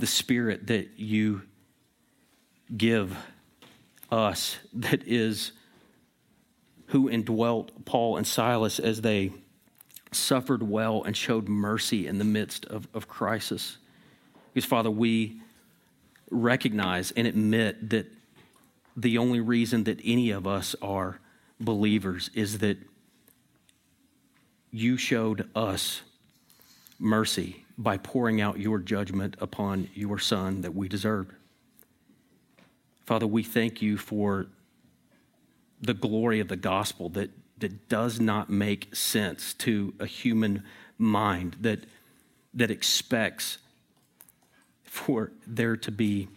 the 0.00 0.08
spirit 0.08 0.66
that 0.66 0.88
you 0.96 1.42
give 2.76 3.16
us, 4.10 4.58
that 4.72 5.06
is 5.06 5.52
who 6.86 7.08
indwelt 7.08 7.84
Paul 7.84 8.16
and 8.16 8.26
Silas 8.26 8.80
as 8.80 9.02
they 9.02 9.32
suffered 10.10 10.64
well 10.64 11.04
and 11.04 11.16
showed 11.16 11.48
mercy 11.48 12.08
in 12.08 12.18
the 12.18 12.24
midst 12.24 12.64
of, 12.66 12.88
of 12.92 13.06
crisis. 13.06 13.78
Because, 14.56 14.70
Father, 14.70 14.90
we 14.90 15.38
recognize 16.30 17.10
and 17.10 17.26
admit 17.26 17.90
that 17.90 18.10
the 18.96 19.18
only 19.18 19.38
reason 19.38 19.84
that 19.84 20.00
any 20.02 20.30
of 20.30 20.46
us 20.46 20.74
are 20.80 21.20
believers 21.60 22.30
is 22.32 22.60
that 22.60 22.78
you 24.70 24.96
showed 24.96 25.50
us 25.54 26.00
mercy 26.98 27.66
by 27.76 27.98
pouring 27.98 28.40
out 28.40 28.58
your 28.58 28.78
judgment 28.78 29.36
upon 29.42 29.90
your 29.92 30.18
son 30.18 30.62
that 30.62 30.74
we 30.74 30.88
deserved. 30.88 31.34
Father, 33.04 33.26
we 33.26 33.42
thank 33.42 33.82
you 33.82 33.98
for 33.98 34.46
the 35.82 35.92
glory 35.92 36.40
of 36.40 36.48
the 36.48 36.56
gospel 36.56 37.10
that, 37.10 37.28
that 37.58 37.90
does 37.90 38.20
not 38.20 38.48
make 38.48 38.96
sense 38.96 39.52
to 39.52 39.92
a 40.00 40.06
human 40.06 40.62
mind, 40.96 41.58
that, 41.60 41.80
that 42.54 42.70
expects 42.70 43.58
for 44.96 45.30
there 45.46 45.76
to 45.76 45.90
be 45.90 46.28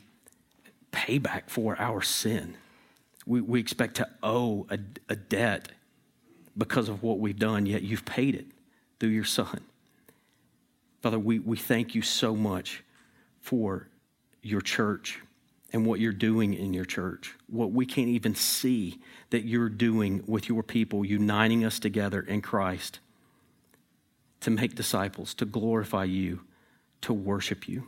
payback 0.92 1.44
for 1.48 1.80
our 1.80 2.02
sin. 2.02 2.56
We, 3.26 3.42
we 3.42 3.60
expect 3.60 3.96
to 3.96 4.08
owe 4.22 4.68
a, 4.70 4.80
a 5.08 5.16
debt 5.16 5.70
because 6.58 6.90
of 6.90 7.02
what 7.02 7.20
we've 7.20 7.40
done, 7.40 7.66
yet 7.66 7.84
you've 7.84 8.06
paid 8.06 8.36
it 8.36 8.48
through 9.00 9.10
your 9.10 9.26
son. 9.26 9.62
Father, 11.02 11.18
we, 11.18 11.40
we 11.40 11.56
thank 11.56 11.96
you 11.96 12.02
so 12.02 12.36
much 12.36 12.84
for 13.42 13.88
your 14.42 14.62
church 14.62 15.20
and 15.72 15.86
what 15.86 16.00
you're 16.00 16.12
doing 16.12 16.54
in 16.54 16.74
your 16.74 16.86
church, 16.86 17.36
what 17.48 17.72
we 17.72 17.86
can't 17.86 18.10
even 18.10 18.36
see 18.36 19.00
that 19.30 19.46
you're 19.46 19.70
doing 19.70 20.24
with 20.28 20.50
your 20.50 20.64
people, 20.64 21.06
uniting 21.06 21.64
us 21.64 21.80
together 21.80 22.22
in 22.22 22.42
Christ 22.42 23.00
to 24.42 24.50
make 24.50 24.76
disciples, 24.76 25.34
to 25.36 25.46
glorify 25.46 26.04
you, 26.04 26.42
to 27.02 27.14
worship 27.14 27.70
you. 27.70 27.88